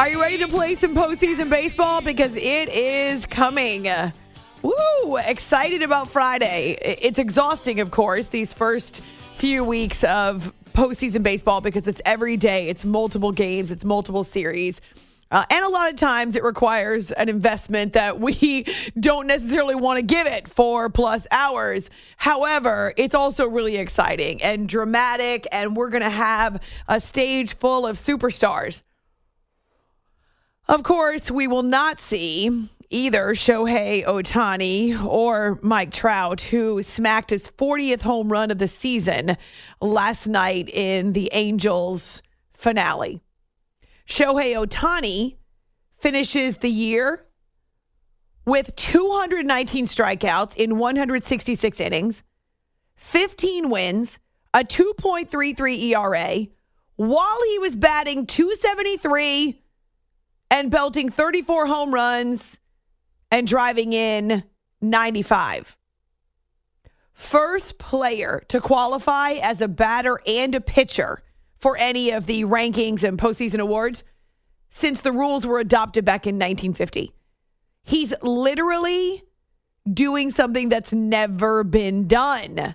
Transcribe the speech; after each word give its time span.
Are 0.00 0.08
you 0.08 0.18
ready 0.18 0.38
to 0.38 0.48
play 0.48 0.76
some 0.76 0.94
postseason 0.94 1.50
baseball? 1.50 2.00
Because 2.00 2.34
it 2.34 2.70
is 2.70 3.26
coming. 3.26 3.86
Woo! 4.62 5.16
Excited 5.18 5.82
about 5.82 6.08
Friday. 6.08 6.78
It's 6.80 7.18
exhausting, 7.18 7.80
of 7.80 7.90
course, 7.90 8.28
these 8.28 8.54
first 8.54 9.02
few 9.36 9.62
weeks 9.62 10.02
of 10.04 10.54
postseason 10.72 11.22
baseball 11.22 11.60
because 11.60 11.86
it's 11.86 12.00
every 12.06 12.38
day, 12.38 12.70
it's 12.70 12.82
multiple 12.82 13.30
games, 13.30 13.70
it's 13.70 13.84
multiple 13.84 14.24
series. 14.24 14.80
Uh, 15.30 15.44
and 15.50 15.66
a 15.66 15.68
lot 15.68 15.90
of 15.92 15.96
times 15.96 16.34
it 16.34 16.44
requires 16.44 17.10
an 17.10 17.28
investment 17.28 17.92
that 17.92 18.18
we 18.18 18.64
don't 18.98 19.26
necessarily 19.26 19.74
want 19.74 19.98
to 19.98 20.02
give 20.02 20.26
it 20.26 20.48
for 20.48 20.88
plus 20.88 21.26
hours. 21.30 21.90
However, 22.16 22.94
it's 22.96 23.14
also 23.14 23.46
really 23.46 23.76
exciting 23.76 24.42
and 24.42 24.66
dramatic, 24.66 25.46
and 25.52 25.76
we're 25.76 25.90
going 25.90 26.02
to 26.02 26.08
have 26.08 26.58
a 26.88 27.02
stage 27.02 27.54
full 27.58 27.86
of 27.86 27.96
superstars. 27.96 28.80
Of 30.70 30.84
course, 30.84 31.32
we 31.32 31.48
will 31.48 31.64
not 31.64 31.98
see 31.98 32.68
either 32.90 33.34
Shohei 33.34 34.04
Ohtani 34.04 35.04
or 35.04 35.58
Mike 35.62 35.90
Trout, 35.90 36.42
who 36.42 36.80
smacked 36.84 37.30
his 37.30 37.50
40th 37.58 38.02
home 38.02 38.30
run 38.30 38.52
of 38.52 38.58
the 38.60 38.68
season 38.68 39.36
last 39.80 40.28
night 40.28 40.68
in 40.68 41.12
the 41.12 41.28
Angels 41.32 42.22
finale. 42.52 43.20
Shohei 44.08 44.54
Ohtani 44.54 45.38
finishes 45.98 46.58
the 46.58 46.70
year 46.70 47.26
with 48.46 48.76
219 48.76 49.86
strikeouts 49.86 50.54
in 50.54 50.78
166 50.78 51.80
innings, 51.80 52.22
15 52.94 53.70
wins, 53.70 54.20
a 54.54 54.60
2.33 54.60 55.96
ERA, 55.96 56.46
while 56.94 57.42
he 57.48 57.58
was 57.58 57.74
batting 57.74 58.24
273 58.24 59.60
and 60.50 60.70
belting 60.70 61.08
34 61.08 61.66
home 61.66 61.94
runs 61.94 62.58
and 63.30 63.46
driving 63.46 63.92
in 63.92 64.44
95. 64.80 65.76
First 67.12 67.78
player 67.78 68.42
to 68.48 68.60
qualify 68.60 69.32
as 69.32 69.60
a 69.60 69.68
batter 69.68 70.20
and 70.26 70.54
a 70.54 70.60
pitcher 70.60 71.22
for 71.58 71.76
any 71.76 72.10
of 72.10 72.26
the 72.26 72.44
rankings 72.44 73.02
and 73.02 73.18
postseason 73.18 73.60
awards 73.60 74.02
since 74.70 75.02
the 75.02 75.12
rules 75.12 75.46
were 75.46 75.60
adopted 75.60 76.04
back 76.04 76.26
in 76.26 76.36
1950. 76.36 77.12
He's 77.84 78.14
literally 78.22 79.24
doing 79.92 80.30
something 80.30 80.68
that's 80.68 80.92
never 80.92 81.64
been 81.64 82.08
done. 82.08 82.74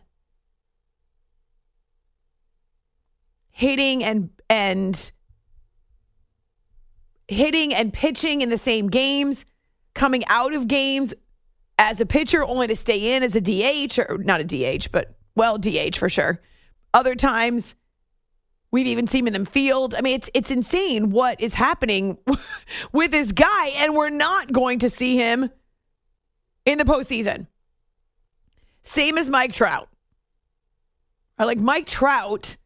Hitting 3.51 4.03
and 4.03 4.29
and 4.49 5.11
hitting 7.27 7.73
and 7.73 7.93
pitching 7.93 8.41
in 8.41 8.49
the 8.49 8.57
same 8.57 8.87
games, 8.87 9.45
coming 9.93 10.23
out 10.27 10.53
of 10.53 10.67
games 10.67 11.13
as 11.77 11.99
a 11.99 12.05
pitcher 12.05 12.43
only 12.43 12.67
to 12.67 12.75
stay 12.75 13.15
in 13.15 13.23
as 13.23 13.35
a 13.35 13.41
DH 13.41 13.99
or 13.99 14.17
not 14.19 14.41
a 14.41 14.43
DH, 14.43 14.91
but 14.91 15.15
well, 15.35 15.57
DH 15.57 15.97
for 15.97 16.09
sure. 16.09 16.41
Other 16.93 17.15
times 17.15 17.75
We've 18.75 18.87
even 18.87 19.07
seen 19.07 19.25
him 19.25 19.33
in 19.33 19.45
the 19.45 19.49
field. 19.49 19.95
I 19.95 20.01
mean, 20.01 20.15
it's 20.15 20.29
it's 20.33 20.51
insane 20.51 21.09
what 21.11 21.39
is 21.39 21.53
happening 21.53 22.17
with 22.91 23.09
this 23.11 23.31
guy, 23.31 23.67
and 23.77 23.95
we're 23.95 24.09
not 24.09 24.51
going 24.51 24.79
to 24.79 24.89
see 24.89 25.15
him 25.15 25.49
in 26.65 26.77
the 26.77 26.83
postseason. 26.83 27.47
Same 28.83 29.17
as 29.17 29.29
Mike 29.29 29.53
Trout. 29.53 29.87
Or 31.39 31.45
like 31.45 31.57
Mike 31.57 31.85
Trout 31.85 32.57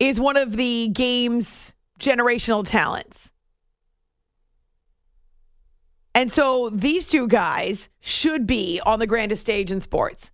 is 0.00 0.18
one 0.18 0.36
of 0.36 0.56
the 0.56 0.88
game's 0.88 1.72
generational 1.98 2.66
talents. 2.66 3.30
And 6.14 6.32
so 6.32 6.70
these 6.70 7.06
two 7.06 7.28
guys 7.28 7.88
should 8.00 8.46
be 8.46 8.80
on 8.84 8.98
the 8.98 9.06
grandest 9.06 9.40
stage 9.40 9.70
in 9.70 9.80
sports. 9.80 10.32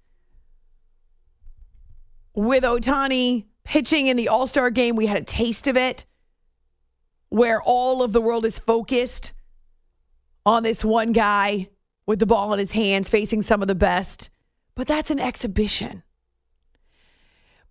With 2.35 2.65
Ohtani 2.65 3.45
pitching 3.65 4.07
in 4.07 4.17
the 4.17 4.29
All 4.29 4.47
Star 4.47 4.71
game, 4.71 4.97
we 4.97 5.07
had 5.07 5.19
a 5.19 5.25
taste 5.25 5.67
of 5.67 5.77
it 5.77 6.05
where 7.29 7.61
all 7.63 8.03
of 8.03 8.13
the 8.13 8.21
world 8.21 8.47
is 8.47 8.59
focused 8.59 9.33
on 10.47 10.63
this 10.63 10.85
one 10.85 11.13
guy 11.13 11.69
with 12.07 12.19
the 12.19 12.27
ball 12.27 12.53
in 12.53 12.59
his 12.59 12.71
hands, 12.71 13.09
facing 13.09 13.43
some 13.43 13.63
of 13.63 13.69
the 13.69 13.75
best. 13.75 14.31
But 14.75 14.87
that's 14.87 15.11
an 15.11 15.21
exhibition. 15.21 16.03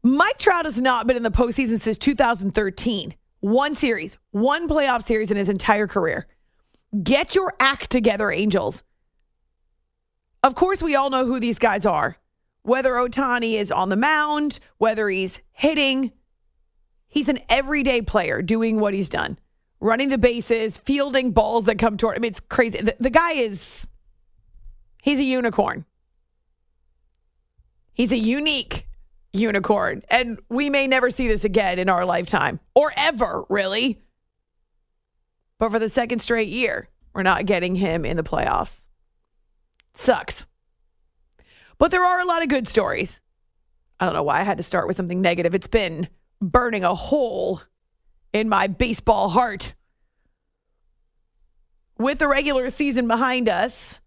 Mike 0.03 0.37
Trout 0.37 0.65
has 0.65 0.77
not 0.77 1.07
been 1.07 1.17
in 1.17 1.23
the 1.23 1.31
postseason 1.31 1.79
since 1.79 1.97
2013. 1.97 3.15
One 3.43 3.75
series, 3.75 4.15
one 4.31 4.69
playoff 4.69 5.05
series 5.05 5.29
in 5.29 5.35
his 5.35 5.49
entire 5.49 5.85
career. 5.85 6.27
Get 7.03 7.35
your 7.35 7.53
act 7.59 7.89
together, 7.89 8.31
Angels. 8.31 8.83
Of 10.41 10.55
course, 10.55 10.81
we 10.81 10.95
all 10.95 11.09
know 11.09 11.25
who 11.25 11.41
these 11.41 11.59
guys 11.59 11.85
are 11.85 12.15
whether 12.61 12.93
Ohtani 12.93 13.55
is 13.55 13.71
on 13.71 13.89
the 13.89 13.97
mound, 13.97 14.59
whether 14.77 15.09
he's 15.09 15.41
hitting. 15.51 16.13
He's 17.07 17.27
an 17.27 17.39
everyday 17.49 18.01
player 18.01 18.41
doing 18.41 18.79
what 18.79 18.93
he's 18.93 19.09
done, 19.09 19.37
running 19.81 20.07
the 20.07 20.17
bases, 20.17 20.77
fielding 20.77 21.31
balls 21.31 21.65
that 21.65 21.77
come 21.77 21.97
toward. 21.97 22.19
Mean, 22.21 22.31
it's 22.31 22.39
crazy. 22.39 22.79
The, 22.79 22.95
the 23.01 23.09
guy 23.09 23.33
is, 23.33 23.85
he's 25.01 25.19
a 25.19 25.23
unicorn. 25.23 25.83
He's 27.93 28.13
a 28.13 28.17
unique 28.17 28.87
unicorn. 29.33 30.03
And 30.09 30.39
we 30.49 30.69
may 30.69 30.87
never 30.87 31.09
see 31.09 31.27
this 31.27 31.43
again 31.43 31.79
in 31.79 31.89
our 31.89 32.05
lifetime 32.05 32.59
or 32.75 32.93
ever, 32.95 33.43
really. 33.49 33.99
But 35.59 35.71
for 35.71 35.79
the 35.79 35.89
second 35.89 36.21
straight 36.21 36.49
year, 36.49 36.89
we're 37.13 37.23
not 37.23 37.45
getting 37.45 37.75
him 37.75 38.05
in 38.05 38.17
the 38.17 38.23
playoffs. 38.23 38.87
Sucks. 39.95 40.45
But 41.77 41.91
there 41.91 42.03
are 42.03 42.21
a 42.21 42.25
lot 42.25 42.43
of 42.43 42.49
good 42.49 42.67
stories. 42.67 43.19
I 43.99 44.05
don't 44.05 44.13
know 44.13 44.23
why 44.23 44.39
I 44.39 44.43
had 44.43 44.57
to 44.57 44.63
start 44.63 44.87
with 44.87 44.95
something 44.95 45.21
negative. 45.21 45.55
It's 45.55 45.67
been 45.67 46.07
burning 46.41 46.83
a 46.83 46.95
hole 46.95 47.61
in 48.33 48.49
my 48.49 48.67
baseball 48.67 49.29
heart. 49.29 49.73
With 51.97 52.19
the 52.19 52.27
regular 52.27 52.69
season 52.69 53.07
behind 53.07 53.47
us, 53.47 54.01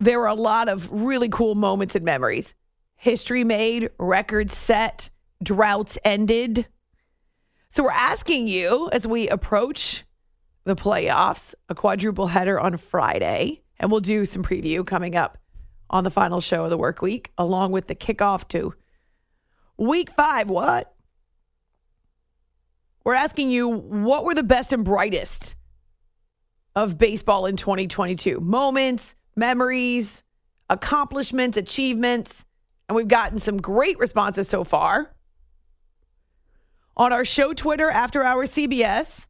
there 0.00 0.18
were 0.18 0.26
a 0.26 0.34
lot 0.34 0.68
of 0.68 0.90
really 0.90 1.28
cool 1.28 1.54
moments 1.54 1.94
and 1.94 2.04
memories. 2.04 2.54
History 3.02 3.42
made, 3.42 3.90
records 3.98 4.56
set, 4.56 5.10
droughts 5.42 5.98
ended. 6.04 6.68
So 7.68 7.82
we're 7.82 7.90
asking 7.90 8.46
you 8.46 8.90
as 8.92 9.08
we 9.08 9.28
approach 9.28 10.04
the 10.62 10.76
playoffs, 10.76 11.52
a 11.68 11.74
quadruple 11.74 12.28
header 12.28 12.60
on 12.60 12.76
Friday, 12.76 13.62
and 13.80 13.90
we'll 13.90 13.98
do 13.98 14.24
some 14.24 14.44
preview 14.44 14.86
coming 14.86 15.16
up 15.16 15.36
on 15.90 16.04
the 16.04 16.12
final 16.12 16.40
show 16.40 16.62
of 16.62 16.70
the 16.70 16.78
work 16.78 17.02
week, 17.02 17.32
along 17.36 17.72
with 17.72 17.88
the 17.88 17.96
kickoff 17.96 18.46
to 18.50 18.72
Week 19.76 20.10
five, 20.10 20.48
what? 20.48 20.94
We're 23.02 23.14
asking 23.14 23.50
you 23.50 23.66
what 23.68 24.24
were 24.24 24.36
the 24.36 24.44
best 24.44 24.72
and 24.72 24.84
brightest 24.84 25.56
of 26.76 26.98
baseball 26.98 27.46
in 27.46 27.56
2022? 27.56 28.38
Moments, 28.38 29.16
memories, 29.34 30.22
accomplishments, 30.70 31.56
achievements. 31.56 32.44
And 32.92 32.96
we've 32.98 33.08
gotten 33.08 33.38
some 33.38 33.56
great 33.56 33.98
responses 33.98 34.50
so 34.50 34.64
far. 34.64 35.14
On 36.94 37.10
our 37.10 37.24
show 37.24 37.54
Twitter, 37.54 37.88
After 37.88 38.22
Hour 38.22 38.44
CBS, 38.44 39.24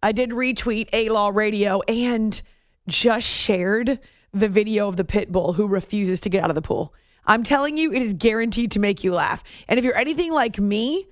I 0.00 0.12
did 0.12 0.30
retweet 0.30 0.88
A 0.92 1.08
Law 1.08 1.30
Radio 1.34 1.80
and 1.88 2.40
just 2.86 3.26
shared 3.26 3.98
the 4.32 4.46
video 4.46 4.86
of 4.86 4.96
the 4.96 5.04
pit 5.04 5.32
bull 5.32 5.54
who 5.54 5.66
refuses 5.66 6.20
to 6.20 6.28
get 6.28 6.44
out 6.44 6.52
of 6.52 6.54
the 6.54 6.62
pool. 6.62 6.94
I'm 7.26 7.42
telling 7.42 7.76
you, 7.76 7.92
it 7.92 8.00
is 8.00 8.14
guaranteed 8.14 8.70
to 8.70 8.78
make 8.78 9.02
you 9.02 9.12
laugh. 9.12 9.42
And 9.66 9.76
if 9.76 9.84
you're 9.84 9.98
anything 9.98 10.30
like 10.32 10.60
me, 10.60 11.08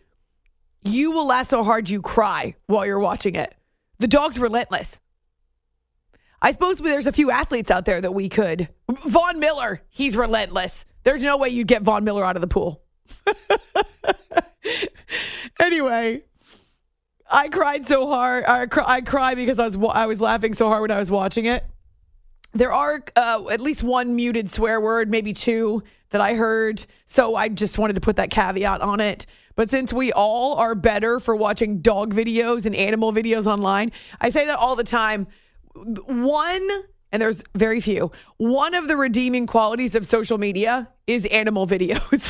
you 0.84 1.10
will 1.10 1.26
laugh 1.26 1.48
so 1.48 1.64
hard 1.64 1.90
you 1.90 2.00
cry 2.00 2.54
while 2.68 2.86
you're 2.86 3.00
watching 3.00 3.34
it. 3.34 3.56
The 3.98 4.06
dog's 4.06 4.38
relentless. 4.38 5.00
I 6.40 6.52
suppose 6.52 6.78
there's 6.78 7.08
a 7.08 7.12
few 7.12 7.32
athletes 7.32 7.72
out 7.72 7.86
there 7.86 8.00
that 8.00 8.14
we 8.14 8.28
could. 8.28 8.68
Von 8.88 9.40
Miller, 9.40 9.82
he's 9.88 10.16
relentless. 10.16 10.84
There's 11.08 11.22
no 11.22 11.38
way 11.38 11.48
you'd 11.48 11.68
get 11.68 11.80
Von 11.80 12.04
Miller 12.04 12.22
out 12.22 12.36
of 12.36 12.42
the 12.42 12.46
pool. 12.46 12.82
anyway, 15.58 16.22
I 17.30 17.48
cried 17.48 17.86
so 17.86 18.06
hard. 18.06 18.44
I, 18.44 18.66
cry, 18.66 18.84
I 18.86 19.00
cried 19.00 19.38
because 19.38 19.58
I 19.58 19.64
was 19.64 19.78
I 19.94 20.04
was 20.04 20.20
laughing 20.20 20.52
so 20.52 20.68
hard 20.68 20.82
when 20.82 20.90
I 20.90 20.98
was 20.98 21.10
watching 21.10 21.46
it. 21.46 21.64
There 22.52 22.74
are 22.74 23.02
uh, 23.16 23.48
at 23.50 23.62
least 23.62 23.82
one 23.82 24.16
muted 24.16 24.50
swear 24.50 24.82
word, 24.82 25.10
maybe 25.10 25.32
two 25.32 25.82
that 26.10 26.20
I 26.20 26.34
heard. 26.34 26.84
So 27.06 27.36
I 27.36 27.48
just 27.48 27.78
wanted 27.78 27.94
to 27.94 28.02
put 28.02 28.16
that 28.16 28.28
caveat 28.28 28.82
on 28.82 29.00
it. 29.00 29.24
But 29.56 29.70
since 29.70 29.94
we 29.94 30.12
all 30.12 30.56
are 30.56 30.74
better 30.74 31.20
for 31.20 31.34
watching 31.34 31.80
dog 31.80 32.12
videos 32.12 32.66
and 32.66 32.76
animal 32.76 33.14
videos 33.14 33.46
online, 33.46 33.92
I 34.20 34.28
say 34.28 34.44
that 34.44 34.58
all 34.58 34.76
the 34.76 34.84
time. 34.84 35.26
One, 35.72 36.68
and 37.12 37.22
there's 37.22 37.42
very 37.54 37.80
few, 37.80 38.12
one 38.36 38.74
of 38.74 38.88
the 38.88 38.96
redeeming 38.96 39.46
qualities 39.46 39.94
of 39.94 40.06
social 40.06 40.38
media 40.38 40.88
is 41.06 41.24
animal 41.26 41.66
videos. 41.66 42.22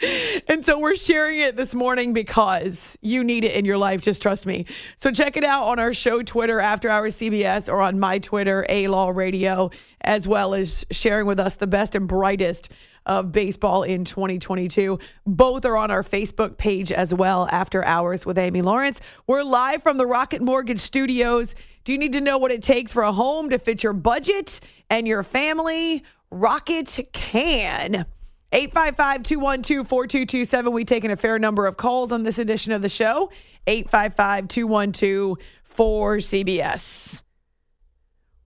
and 0.48 0.64
so 0.64 0.78
we're 0.78 0.96
sharing 0.96 1.38
it 1.38 1.56
this 1.56 1.74
morning 1.74 2.12
because 2.12 2.96
you 3.02 3.22
need 3.22 3.44
it 3.44 3.54
in 3.54 3.64
your 3.64 3.78
life. 3.78 4.00
Just 4.00 4.22
trust 4.22 4.46
me. 4.46 4.66
So 4.96 5.10
check 5.10 5.36
it 5.36 5.44
out 5.44 5.64
on 5.64 5.78
our 5.78 5.92
show 5.92 6.22
Twitter, 6.22 6.58
After 6.60 6.88
Hours 6.88 7.16
CBS, 7.16 7.70
or 7.70 7.80
on 7.80 7.98
my 7.98 8.18
Twitter, 8.18 8.64
A 8.68 8.88
Law 8.88 9.10
Radio, 9.10 9.70
as 10.00 10.26
well 10.26 10.54
as 10.54 10.86
sharing 10.90 11.26
with 11.26 11.38
us 11.38 11.56
the 11.56 11.66
best 11.66 11.94
and 11.94 12.08
brightest 12.08 12.70
of 13.06 13.32
baseball 13.32 13.82
in 13.82 14.04
2022. 14.04 14.98
Both 15.26 15.64
are 15.64 15.76
on 15.76 15.90
our 15.90 16.02
Facebook 16.02 16.58
page 16.58 16.92
as 16.92 17.14
well, 17.14 17.48
After 17.50 17.84
Hours 17.84 18.26
with 18.26 18.36
Amy 18.36 18.62
Lawrence. 18.62 19.00
We're 19.26 19.42
live 19.42 19.82
from 19.82 19.96
the 19.96 20.06
Rocket 20.06 20.42
Mortgage 20.42 20.80
Studios. 20.80 21.54
Do 21.84 21.92
you 21.92 21.98
need 21.98 22.12
to 22.12 22.20
know 22.20 22.36
what 22.36 22.50
it 22.50 22.62
takes 22.62 22.92
for 22.92 23.02
a 23.02 23.12
home 23.12 23.50
to 23.50 23.58
fit 23.58 23.82
your 23.82 23.92
budget 23.92 24.60
and 24.90 25.06
your 25.06 25.22
family? 25.22 26.02
Rocket 26.30 27.08
can. 27.12 28.06
855 28.52 29.22
212 29.22 29.88
4227. 29.88 30.72
We've 30.72 30.86
taken 30.86 31.10
a 31.10 31.16
fair 31.16 31.38
number 31.38 31.66
of 31.66 31.76
calls 31.76 32.12
on 32.12 32.22
this 32.22 32.38
edition 32.38 32.72
of 32.72 32.82
the 32.82 32.88
show. 32.88 33.30
855 33.66 34.48
212 34.48 35.38
4CBS. 35.76 37.22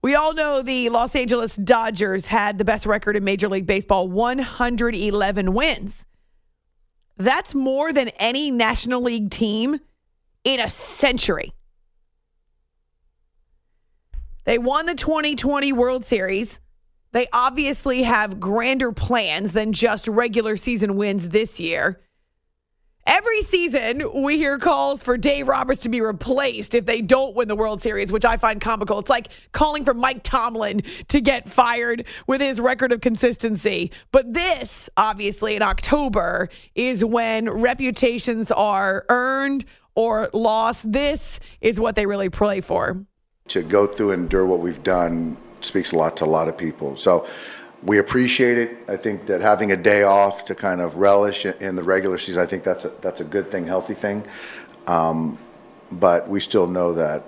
We 0.03 0.15
all 0.15 0.33
know 0.33 0.63
the 0.63 0.89
Los 0.89 1.15
Angeles 1.15 1.55
Dodgers 1.55 2.25
had 2.25 2.57
the 2.57 2.65
best 2.65 2.87
record 2.87 3.15
in 3.15 3.23
Major 3.23 3.47
League 3.47 3.67
Baseball 3.67 4.07
111 4.07 5.53
wins. 5.53 6.05
That's 7.17 7.53
more 7.53 7.93
than 7.93 8.09
any 8.17 8.49
National 8.49 9.01
League 9.01 9.29
team 9.29 9.79
in 10.43 10.59
a 10.59 10.71
century. 10.71 11.53
They 14.45 14.57
won 14.57 14.87
the 14.87 14.95
2020 14.95 15.71
World 15.73 16.03
Series. 16.03 16.59
They 17.11 17.27
obviously 17.31 18.01
have 18.01 18.39
grander 18.39 18.91
plans 18.91 19.51
than 19.51 19.71
just 19.71 20.07
regular 20.07 20.57
season 20.57 20.95
wins 20.95 21.29
this 21.29 21.59
year. 21.59 22.01
Every 23.07 23.41
season, 23.43 24.21
we 24.21 24.37
hear 24.37 24.59
calls 24.59 25.01
for 25.01 25.17
Dave 25.17 25.47
Roberts 25.47 25.81
to 25.81 25.89
be 25.89 26.01
replaced 26.01 26.75
if 26.75 26.85
they 26.85 27.01
don't 27.01 27.35
win 27.35 27.47
the 27.47 27.55
World 27.55 27.81
Series, 27.81 28.11
which 28.11 28.25
I 28.25 28.37
find 28.37 28.61
comical. 28.61 28.99
It's 28.99 29.09
like 29.09 29.29
calling 29.53 29.83
for 29.83 29.95
Mike 29.95 30.21
Tomlin 30.23 30.83
to 31.07 31.19
get 31.19 31.49
fired 31.49 32.05
with 32.27 32.41
his 32.41 32.61
record 32.61 32.91
of 32.91 33.01
consistency. 33.01 33.91
But 34.11 34.33
this, 34.33 34.87
obviously, 34.97 35.55
in 35.55 35.63
October, 35.63 36.49
is 36.75 37.03
when 37.03 37.49
reputations 37.49 38.51
are 38.51 39.05
earned 39.09 39.65
or 39.95 40.29
lost. 40.31 40.91
This 40.91 41.39
is 41.59 41.79
what 41.79 41.95
they 41.95 42.05
really 42.05 42.29
play 42.29 42.61
for. 42.61 43.03
To 43.47 43.63
go 43.63 43.87
through 43.87 44.11
and 44.11 44.23
endure 44.23 44.45
what 44.45 44.59
we've 44.59 44.83
done 44.83 45.37
speaks 45.61 45.91
a 45.91 45.95
lot 45.95 46.17
to 46.17 46.25
a 46.25 46.27
lot 46.27 46.47
of 46.47 46.57
people. 46.57 46.95
So 46.97 47.27
we 47.83 47.97
appreciate 47.97 48.57
it. 48.57 48.77
I 48.87 48.95
think 48.95 49.25
that 49.25 49.41
having 49.41 49.71
a 49.71 49.77
day 49.77 50.03
off 50.03 50.45
to 50.45 50.55
kind 50.55 50.81
of 50.81 50.95
relish 50.95 51.45
in 51.45 51.75
the 51.75 51.83
regular 51.83 52.17
season, 52.17 52.41
I 52.41 52.45
think 52.45 52.63
that's 52.63 52.85
a, 52.85 52.89
that's 53.01 53.21
a 53.21 53.23
good 53.23 53.49
thing, 53.51 53.65
healthy 53.65 53.95
thing. 53.95 54.23
Um, 54.87 55.37
but 55.91 56.27
we 56.29 56.39
still 56.39 56.67
know 56.67 56.93
that, 56.93 57.23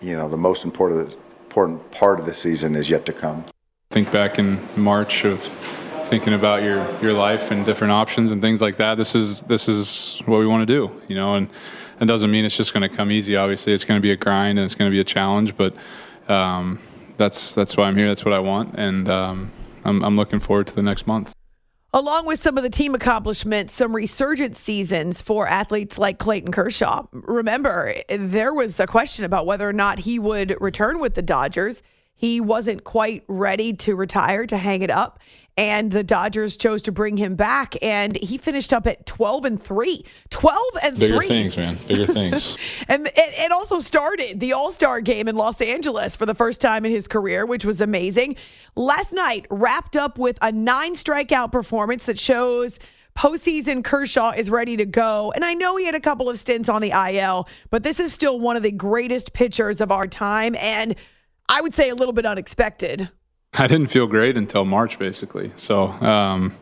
you 0.00 0.16
know, 0.16 0.28
the 0.28 0.36
most 0.36 0.64
important, 0.64 1.14
important 1.44 1.90
part 1.90 2.20
of 2.20 2.26
the 2.26 2.34
season 2.34 2.74
is 2.74 2.88
yet 2.88 3.04
to 3.06 3.12
come. 3.12 3.44
Think 3.90 4.10
back 4.10 4.38
in 4.38 4.58
March 4.76 5.24
of 5.24 5.42
thinking 6.08 6.32
about 6.32 6.62
your, 6.62 6.86
your 7.02 7.12
life 7.12 7.50
and 7.50 7.66
different 7.66 7.92
options 7.92 8.32
and 8.32 8.40
things 8.40 8.60
like 8.60 8.78
that. 8.78 8.96
This 8.96 9.14
is, 9.14 9.42
this 9.42 9.68
is 9.68 10.22
what 10.24 10.38
we 10.38 10.46
want 10.46 10.66
to 10.66 10.74
do, 10.74 10.90
you 11.06 11.16
know, 11.16 11.34
and 11.34 11.48
it 12.00 12.06
doesn't 12.06 12.30
mean 12.30 12.46
it's 12.46 12.56
just 12.56 12.72
going 12.72 12.88
to 12.88 12.94
come 12.94 13.12
easy. 13.12 13.36
Obviously 13.36 13.74
it's 13.74 13.84
going 13.84 13.98
to 13.98 14.02
be 14.02 14.12
a 14.12 14.16
grind 14.16 14.58
and 14.58 14.64
it's 14.64 14.74
going 14.74 14.90
to 14.90 14.94
be 14.94 15.00
a 15.00 15.04
challenge, 15.04 15.54
but, 15.56 15.74
um, 16.28 16.78
that's, 17.18 17.54
that's 17.54 17.76
why 17.76 17.84
I'm 17.84 17.96
here. 17.96 18.06
That's 18.06 18.24
what 18.24 18.32
I 18.32 18.38
want. 18.38 18.74
And, 18.76 19.10
um, 19.10 19.50
I'm, 19.84 20.02
I'm 20.04 20.16
looking 20.16 20.40
forward 20.40 20.66
to 20.68 20.74
the 20.74 20.82
next 20.82 21.06
month. 21.06 21.32
Along 21.94 22.26
with 22.26 22.42
some 22.42 22.58
of 22.58 22.62
the 22.62 22.70
team 22.70 22.94
accomplishments, 22.94 23.72
some 23.72 23.96
resurgent 23.96 24.56
seasons 24.56 25.22
for 25.22 25.48
athletes 25.48 25.96
like 25.96 26.18
Clayton 26.18 26.52
Kershaw. 26.52 27.06
Remember, 27.12 27.94
there 28.10 28.52
was 28.52 28.78
a 28.78 28.86
question 28.86 29.24
about 29.24 29.46
whether 29.46 29.66
or 29.66 29.72
not 29.72 30.00
he 30.00 30.18
would 30.18 30.54
return 30.60 30.98
with 30.98 31.14
the 31.14 31.22
Dodgers. 31.22 31.82
He 32.14 32.42
wasn't 32.42 32.84
quite 32.84 33.24
ready 33.26 33.72
to 33.72 33.96
retire, 33.96 34.46
to 34.46 34.58
hang 34.58 34.82
it 34.82 34.90
up 34.90 35.18
and 35.58 35.90
the 35.90 36.04
Dodgers 36.04 36.56
chose 36.56 36.82
to 36.82 36.92
bring 36.92 37.16
him 37.16 37.34
back, 37.34 37.74
and 37.82 38.16
he 38.16 38.38
finished 38.38 38.72
up 38.72 38.86
at 38.86 39.04
twelve 39.06 39.44
and 39.44 39.60
three. 39.60 40.04
Twelve 40.30 40.72
and 40.84 40.96
Bigger 40.96 41.18
three. 41.18 41.26
things, 41.26 41.56
man. 41.56 41.76
Bigger 41.88 42.06
things. 42.12 42.56
and 42.86 43.08
it, 43.08 43.12
it, 43.16 43.50
also 43.50 43.80
started 43.80 44.38
the 44.38 44.52
All 44.52 44.70
Star 44.70 45.00
game 45.00 45.26
in 45.26 45.34
Los 45.34 45.60
Angeles 45.60 46.14
for 46.14 46.26
the 46.26 46.34
first 46.34 46.60
time 46.60 46.86
in 46.86 46.92
his 46.92 47.08
career, 47.08 47.44
which 47.44 47.64
was 47.64 47.80
amazing. 47.80 48.36
Last 48.76 49.12
night 49.12 49.46
wrapped 49.50 49.96
up 49.96 50.16
with 50.16 50.38
a 50.40 50.52
nine 50.52 50.94
strikeout 50.94 51.50
performance 51.50 52.04
that 52.04 52.20
shows 52.20 52.78
postseason 53.18 53.82
Kershaw 53.82 54.30
is 54.30 54.48
ready 54.50 54.76
to 54.76 54.86
go. 54.86 55.32
And 55.34 55.44
I 55.44 55.54
know 55.54 55.76
he 55.76 55.86
had 55.86 55.96
a 55.96 56.00
couple 56.00 56.30
of 56.30 56.38
stints 56.38 56.68
on 56.68 56.82
the 56.82 56.92
IL, 56.92 57.48
but 57.70 57.82
this 57.82 57.98
is 57.98 58.12
still 58.12 58.38
one 58.38 58.56
of 58.56 58.62
the 58.62 58.70
greatest 58.70 59.32
pitchers 59.32 59.80
of 59.80 59.90
our 59.90 60.06
time, 60.06 60.54
and 60.54 60.94
I 61.48 61.62
would 61.62 61.74
say 61.74 61.88
a 61.88 61.96
little 61.96 62.12
bit 62.12 62.26
unexpected. 62.26 63.10
I 63.54 63.66
didn't 63.66 63.88
feel 63.88 64.06
great 64.06 64.36
until 64.36 64.64
March, 64.64 64.98
basically. 64.98 65.52
So 65.56 65.86
um, 65.86 66.56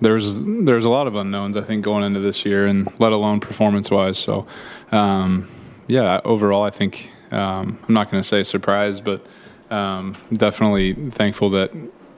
there's 0.00 0.40
there's 0.40 0.84
a 0.84 0.90
lot 0.90 1.06
of 1.06 1.14
unknowns 1.14 1.56
I 1.56 1.62
think 1.62 1.84
going 1.84 2.04
into 2.04 2.20
this 2.20 2.44
year, 2.44 2.66
and 2.66 2.88
let 2.98 3.12
alone 3.12 3.40
performance 3.40 3.90
wise. 3.90 4.18
So 4.18 4.46
um, 4.92 5.48
yeah, 5.86 6.20
overall, 6.24 6.62
I 6.62 6.70
think 6.70 7.10
um, 7.30 7.78
I'm 7.88 7.94
not 7.94 8.10
going 8.10 8.22
to 8.22 8.28
say 8.28 8.44
surprised, 8.44 9.04
but 9.04 9.26
um, 9.70 10.16
definitely 10.32 10.94
thankful 11.10 11.50
that 11.50 11.72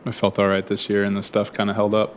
I 0.05 0.13
felt 0.13 0.39
all 0.39 0.49
right 0.49 0.67
this 0.67 0.89
year, 0.89 1.05
and 1.05 1.17
the 1.17 1.23
stuff 1.23 1.53
kind 1.53 1.71
of 1.71 1.77
held 1.77 1.95
up. 1.95 2.17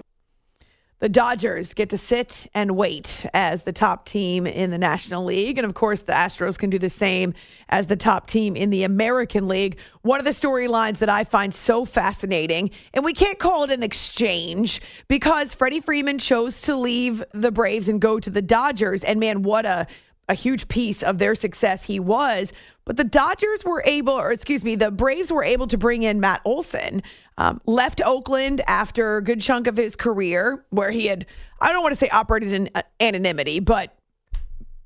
The 1.02 1.10
Dodgers 1.10 1.74
get 1.74 1.90
to 1.90 1.98
sit 1.98 2.46
and 2.54 2.78
wait 2.78 3.26
as 3.34 3.64
the 3.64 3.74
top 3.74 4.06
team 4.06 4.46
in 4.46 4.70
the 4.70 4.78
National 4.78 5.26
League. 5.26 5.58
And 5.58 5.66
of 5.66 5.74
course, 5.74 6.02
the 6.02 6.14
Astros 6.14 6.60
can 6.60 6.70
do 6.70 6.78
the 6.78 6.92
same 6.92 7.34
as 7.70 7.88
the 7.88 7.96
top 7.96 8.28
team 8.28 8.56
in 8.56 8.70
the 8.70 8.84
American 8.84 9.48
League. 9.48 9.80
One 10.04 10.20
of 10.20 10.26
the 10.26 10.32
storylines 10.32 11.00
that 11.00 11.10
I 11.10 11.24
find 11.24 11.52
so 11.56 11.86
fascinating, 11.86 12.70
and 12.94 13.04
we 13.04 13.14
can't 13.14 13.40
call 13.40 13.64
it 13.64 13.72
an 13.72 13.82
exchange 13.82 14.80
because 15.08 15.56
Freddie 15.56 15.80
Freeman 15.80 16.20
chose 16.20 16.62
to 16.62 16.76
leave 16.76 17.24
the 17.34 17.52
Braves 17.52 17.88
and 17.88 18.00
go 18.00 18.20
to 18.20 18.30
the 18.30 18.44
Dodgers. 18.44 19.04
And 19.04 19.20
man, 19.20 19.42
what 19.42 19.66
a 19.66 19.88
a 20.30 20.34
huge 20.34 20.68
piece 20.70 21.04
of 21.04 21.18
their 21.18 21.36
success 21.36 21.84
he 21.84 22.00
was. 22.00 22.54
But 22.86 22.98
the 22.98 23.04
Dodgers 23.04 23.64
were 23.64 23.84
able, 23.86 24.14
or 24.14 24.32
excuse 24.32 24.64
me, 24.64 24.76
the 24.76 24.90
Braves 24.90 25.32
were 25.32 25.44
able 25.44 25.68
to 25.68 25.78
bring 25.78 26.04
in 26.04 26.20
Matt 26.20 26.42
Olson. 26.46 27.04
Um, 27.42 27.60
left 27.66 28.02
Oakland 28.06 28.62
after 28.68 29.18
a 29.18 29.24
good 29.24 29.42
chunk 29.42 29.66
of 29.66 29.76
his 29.76 29.96
career, 29.96 30.64
where 30.70 30.92
he 30.92 31.08
had, 31.08 31.26
I 31.60 31.74
don't 31.74 31.82
want 31.82 31.98
to 31.98 32.00
say 32.00 32.08
operated 32.10 32.52
in 32.52 32.70
uh, 32.76 32.84
anonymity, 33.00 33.60
but 33.60 33.98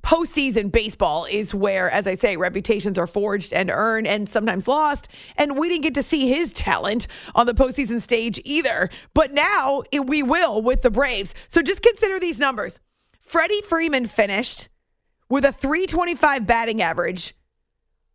postseason 0.05 0.71
baseball 0.71 1.25
is 1.29 1.53
where, 1.53 1.89
as 1.89 2.07
I 2.07 2.15
say, 2.15 2.37
reputations 2.37 2.97
are 2.97 3.07
forged 3.07 3.51
and 3.51 3.69
earned 3.69 4.07
and 4.07 4.29
sometimes 4.29 4.69
lost. 4.69 5.09
And 5.35 5.57
we 5.57 5.67
didn't 5.67 5.83
get 5.83 5.95
to 5.95 6.03
see 6.03 6.29
his 6.29 6.53
talent 6.53 7.07
on 7.33 7.45
the 7.45 7.53
postseason 7.53 8.01
stage 8.01 8.39
either. 8.45 8.89
But 9.13 9.33
now 9.33 9.83
we 10.05 10.23
will 10.23 10.61
with 10.61 10.81
the 10.81 10.91
Braves. 10.91 11.35
So 11.49 11.61
just 11.61 11.81
consider 11.81 12.21
these 12.21 12.39
numbers. 12.39 12.79
Freddie 13.19 13.63
Freeman 13.63 14.05
finished 14.05 14.69
with 15.27 15.43
a 15.43 15.51
325 15.51 16.47
batting 16.47 16.81
average, 16.81 17.35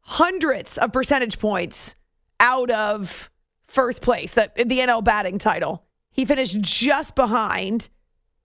hundredths 0.00 0.78
of 0.78 0.94
percentage 0.94 1.38
points 1.38 1.94
out 2.40 2.70
of 2.70 3.29
first 3.70 4.02
place, 4.02 4.32
the, 4.32 4.50
the 4.56 4.80
NL 4.80 5.02
batting 5.02 5.38
title. 5.38 5.84
He 6.10 6.24
finished 6.24 6.60
just 6.60 7.14
behind 7.14 7.88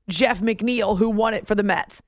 Jeff 0.08 0.40
McNeil, 0.40 0.98
who 0.98 1.10
won 1.10 1.34
it 1.34 1.48
for 1.48 1.56
the 1.56 1.64
Mets. 1.64 2.02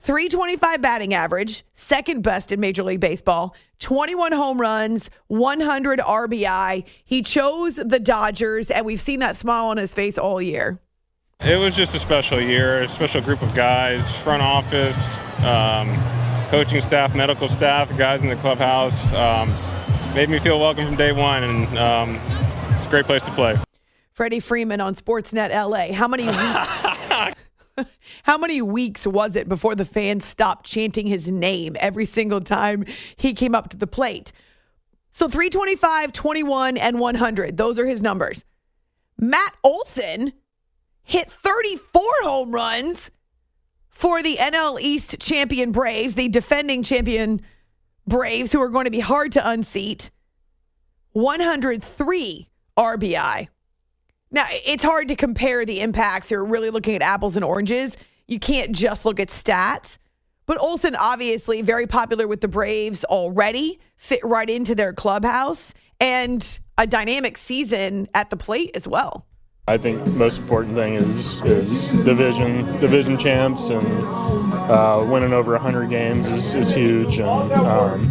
325 0.00 0.80
batting 0.80 1.14
average, 1.14 1.64
second 1.74 2.22
best 2.22 2.52
in 2.52 2.60
Major 2.60 2.82
League 2.82 3.00
Baseball, 3.00 3.54
21 3.80 4.32
home 4.32 4.60
runs, 4.60 5.10
100 5.26 5.98
RBI. 5.98 6.84
He 7.04 7.22
chose 7.22 7.76
the 7.76 7.98
Dodgers, 7.98 8.70
and 8.70 8.86
we've 8.86 9.00
seen 9.00 9.20
that 9.20 9.36
smile 9.36 9.66
on 9.66 9.76
his 9.76 9.94
face 9.94 10.16
all 10.16 10.40
year. 10.40 10.80
It 11.40 11.58
was 11.58 11.76
just 11.76 11.94
a 11.94 11.98
special 11.98 12.40
year, 12.40 12.82
a 12.82 12.88
special 12.88 13.20
group 13.20 13.42
of 13.42 13.54
guys, 13.54 14.16
front 14.18 14.42
office, 14.42 15.20
um, 15.44 15.96
coaching 16.50 16.80
staff, 16.80 17.14
medical 17.14 17.48
staff, 17.48 17.96
guys 17.96 18.22
in 18.22 18.28
the 18.28 18.36
clubhouse. 18.36 19.12
Um, 19.12 19.52
made 20.14 20.28
me 20.28 20.38
feel 20.38 20.58
welcome 20.58 20.86
from 20.86 20.96
day 20.96 21.12
one, 21.12 21.42
and 21.42 21.78
um, 21.78 22.20
it's 22.72 22.86
a 22.86 22.88
great 22.88 23.06
place 23.06 23.24
to 23.26 23.32
play. 23.32 23.58
Freddie 24.12 24.40
Freeman 24.40 24.80
on 24.80 24.94
Sportsnet 24.94 25.50
LA. 25.50 25.94
How 25.94 26.08
many 26.08 26.26
weeks? 26.26 27.88
how 28.24 28.38
many 28.38 28.60
weeks 28.60 29.06
was 29.06 29.36
it 29.36 29.48
before 29.48 29.74
the 29.74 29.84
fans 29.84 30.24
stopped 30.24 30.66
chanting 30.66 31.06
his 31.06 31.30
name 31.30 31.76
every 31.78 32.04
single 32.04 32.40
time 32.40 32.84
he 33.16 33.32
came 33.34 33.54
up 33.54 33.68
to 33.70 33.76
the 33.76 33.86
plate? 33.86 34.32
So 35.12 35.28
325, 35.28 36.12
21, 36.12 36.76
and 36.76 36.98
100. 36.98 37.56
Those 37.56 37.78
are 37.78 37.86
his 37.86 38.02
numbers. 38.02 38.44
Matt 39.18 39.54
Olson 39.64 40.32
hit 41.02 41.30
34 41.30 42.02
home 42.22 42.52
runs 42.52 43.10
for 43.88 44.22
the 44.22 44.36
NL 44.36 44.80
East 44.80 45.18
champion 45.18 45.72
Braves, 45.72 46.14
the 46.14 46.28
defending 46.28 46.82
champion 46.82 47.40
Braves, 48.08 48.52
who 48.52 48.60
are 48.60 48.68
going 48.68 48.86
to 48.86 48.90
be 48.90 49.00
hard 49.00 49.32
to 49.32 49.48
unseat. 49.48 50.10
103 51.12 52.48
RBI. 52.76 53.48
Now, 54.30 54.46
it's 54.50 54.82
hard 54.82 55.08
to 55.08 55.16
compare 55.16 55.64
the 55.64 55.80
impacts. 55.80 56.30
You're 56.30 56.44
really 56.44 56.70
looking 56.70 56.94
at 56.94 57.02
apples 57.02 57.36
and 57.36 57.44
oranges. 57.44 57.96
You 58.26 58.38
can't 58.38 58.72
just 58.72 59.04
look 59.04 59.20
at 59.20 59.28
stats. 59.28 59.98
But 60.46 60.58
Olson, 60.58 60.96
obviously, 60.96 61.62
very 61.62 61.86
popular 61.86 62.26
with 62.26 62.40
the 62.40 62.48
Braves 62.48 63.04
already, 63.04 63.78
fit 63.96 64.20
right 64.24 64.48
into 64.48 64.74
their 64.74 64.92
clubhouse, 64.92 65.74
and 66.00 66.60
a 66.78 66.86
dynamic 66.86 67.36
season 67.36 68.08
at 68.14 68.30
the 68.30 68.36
plate 68.36 68.70
as 68.74 68.88
well. 68.88 69.26
I 69.68 69.76
think 69.76 70.06
most 70.14 70.38
important 70.38 70.74
thing 70.74 70.94
is 70.94 71.42
is 71.42 71.88
division 72.02 72.64
division 72.80 73.18
champs 73.18 73.68
and 73.68 73.86
uh, 73.86 75.04
winning 75.06 75.34
over 75.34 75.52
100 75.52 75.90
games 75.90 76.26
is, 76.26 76.54
is 76.54 76.72
huge 76.72 77.18
and 77.18 77.52
um, 77.52 78.02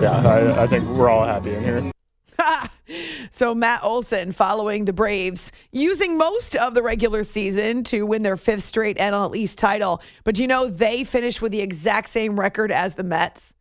yeah 0.00 0.26
I, 0.26 0.62
I 0.62 0.66
think 0.66 0.88
we're 0.88 1.10
all 1.10 1.26
happy 1.26 1.52
in 1.52 1.62
here. 1.62 1.92
so 3.30 3.54
Matt 3.54 3.84
Olson 3.84 4.32
following 4.32 4.86
the 4.86 4.94
Braves 4.94 5.52
using 5.70 6.16
most 6.16 6.56
of 6.56 6.72
the 6.72 6.82
regular 6.82 7.24
season 7.24 7.84
to 7.84 8.06
win 8.06 8.22
their 8.22 8.38
fifth 8.38 8.64
straight 8.64 8.96
NL 8.96 9.36
East 9.36 9.58
title, 9.58 10.00
but 10.24 10.38
you 10.38 10.46
know 10.46 10.66
they 10.66 11.04
finished 11.04 11.42
with 11.42 11.52
the 11.52 11.60
exact 11.60 12.08
same 12.08 12.40
record 12.40 12.72
as 12.72 12.94
the 12.94 13.04
Mets. 13.04 13.52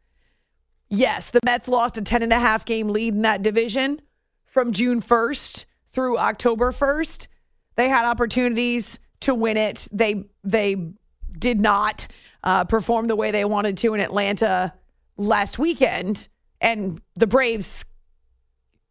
Yes, 0.88 1.32
the 1.32 1.42
Mets 1.44 1.68
lost 1.68 1.98
a 1.98 2.01
10 2.01 2.24
and 2.24 2.32
a 2.32 2.39
half 2.39 2.63
game 2.63 2.88
lead 2.88 3.13
in 3.13 3.24
that 3.24 3.44
division 3.44 4.00
from 4.46 4.72
June 4.72 5.01
1st 5.01 5.65
through 5.96 6.18
October 6.18 6.72
1st. 6.72 7.28
They 7.75 7.90
had 7.90 8.06
opportunities 8.06 9.00
to 9.22 9.34
win 9.34 9.58
it. 9.58 9.88
They 9.92 10.25
they 10.44 10.92
did 11.40 11.62
not 11.62 12.08
uh, 12.44 12.66
perform 12.66 13.08
the 13.08 13.16
way 13.16 13.32
they 13.32 13.46
wanted 13.46 13.78
to 13.78 13.94
in 13.94 14.00
Atlanta 14.00 14.74
last 15.18 15.58
weekend, 15.58 16.28
and 16.62 17.02
the 17.16 17.28
Braves 17.28 17.86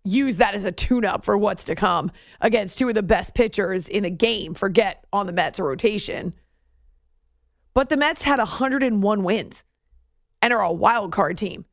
use 0.07 0.39
that 0.39 0.55
as 0.55 0.65
a 0.65 0.73
tune-up 0.73 1.25
for 1.25 1.39
what's 1.39 1.65
to 1.65 1.75
come 1.75 2.11
against 2.41 2.79
two 2.79 2.89
of 2.89 2.95
the 2.95 3.03
best 3.03 3.35
pitchers 3.35 3.89
in 3.89 4.03
the 4.03 4.11
game. 4.11 4.53
Forget 4.55 5.07
on 5.13 5.27
the 5.27 5.33
Mets 5.33 5.59
rotation. 5.59 6.35
But 7.73 7.89
the 7.89 7.97
Mets 7.97 8.23
had 8.23 8.39
101 8.39 9.23
wins 9.23 9.65
and 10.43 10.53
are 10.53 10.61
a 10.61 10.73
wild 10.73 11.11
card 11.13 11.39
team. 11.39 11.65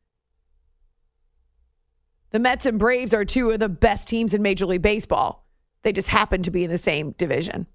The 2.32 2.38
Mets 2.38 2.64
and 2.64 2.78
Braves 2.78 3.12
are 3.12 3.26
two 3.26 3.50
of 3.50 3.60
the 3.60 3.68
best 3.68 4.08
teams 4.08 4.32
in 4.32 4.40
Major 4.40 4.64
League 4.64 4.82
Baseball. 4.82 5.46
They 5.82 5.92
just 5.92 6.08
happen 6.08 6.42
to 6.44 6.50
be 6.50 6.64
in 6.64 6.70
the 6.70 6.78
same 6.78 7.12
division. 7.12 7.66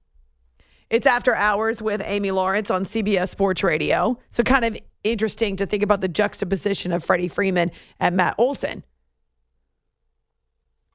It's 0.89 1.05
after 1.05 1.35
hours 1.35 1.81
with 1.81 2.01
Amy 2.03 2.31
Lawrence 2.31 2.71
on 2.71 2.83
CBS 2.83 3.29
Sports 3.29 3.61
Radio. 3.61 4.17
So, 4.29 4.41
kind 4.43 4.65
of 4.65 4.77
interesting 5.03 5.57
to 5.57 5.65
think 5.65 5.83
about 5.83 6.01
the 6.01 6.07
juxtaposition 6.07 6.91
of 6.91 7.03
Freddie 7.03 7.27
Freeman 7.27 7.71
and 7.99 8.17
Matt 8.17 8.35
Olson. 8.37 8.83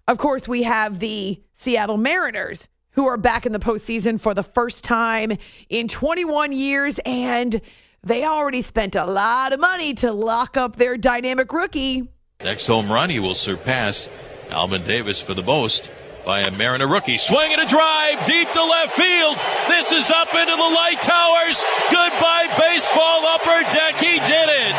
Of 0.09 0.19
course, 0.19 0.49
we 0.49 0.65
have 0.65 0.99
the 0.99 1.41
Seattle 1.55 1.99
Mariners 1.99 2.69
who 2.93 3.07
are 3.07 3.17
back 3.17 3.47
in 3.47 3.53
the 3.53 3.59
postseason 3.59 4.21
for 4.21 4.35
the 4.35 4.43
first 4.43 4.83
time 4.83 5.37
in 5.69 5.89
21 5.89 6.53
years, 6.53 6.99
and 7.07 7.61
they 8.03 8.25
already 8.25 8.61
spent 8.61 8.97
a 8.97 9.05
lot 9.05 9.53
of 9.53 9.61
money 9.61 9.95
to 9.95 10.11
lock 10.13 10.57
up 10.57 10.77
their 10.77 10.97
dynamic 10.97 11.53
rookie. 11.53 12.09
Next 12.45 12.67
home 12.67 12.91
run, 12.91 13.09
he 13.09 13.21
will 13.21 13.35
surpass 13.35 14.11
Alvin 14.51 14.83
Davis 14.83 15.21
for 15.21 15.35
the 15.35 15.43
most 15.43 15.93
by 16.25 16.41
a 16.41 16.51
Mariner 16.53 16.87
rookie. 16.87 17.17
Swing 17.17 17.53
and 17.53 17.63
a 17.63 17.67
drive 17.67 18.27
deep 18.27 18.51
to 18.51 18.63
left 18.63 18.95
field. 18.95 19.37
This 19.69 19.93
is 19.93 20.11
up 20.11 20.29
into 20.35 20.57
the 20.57 20.71
light 20.75 21.01
towers. 21.03 21.63
Goodbye, 21.91 22.51
baseball 22.59 23.27
upper 23.27 23.63
deck. 23.71 23.95
He 23.97 24.19
did 24.19 24.49
it. 24.51 24.75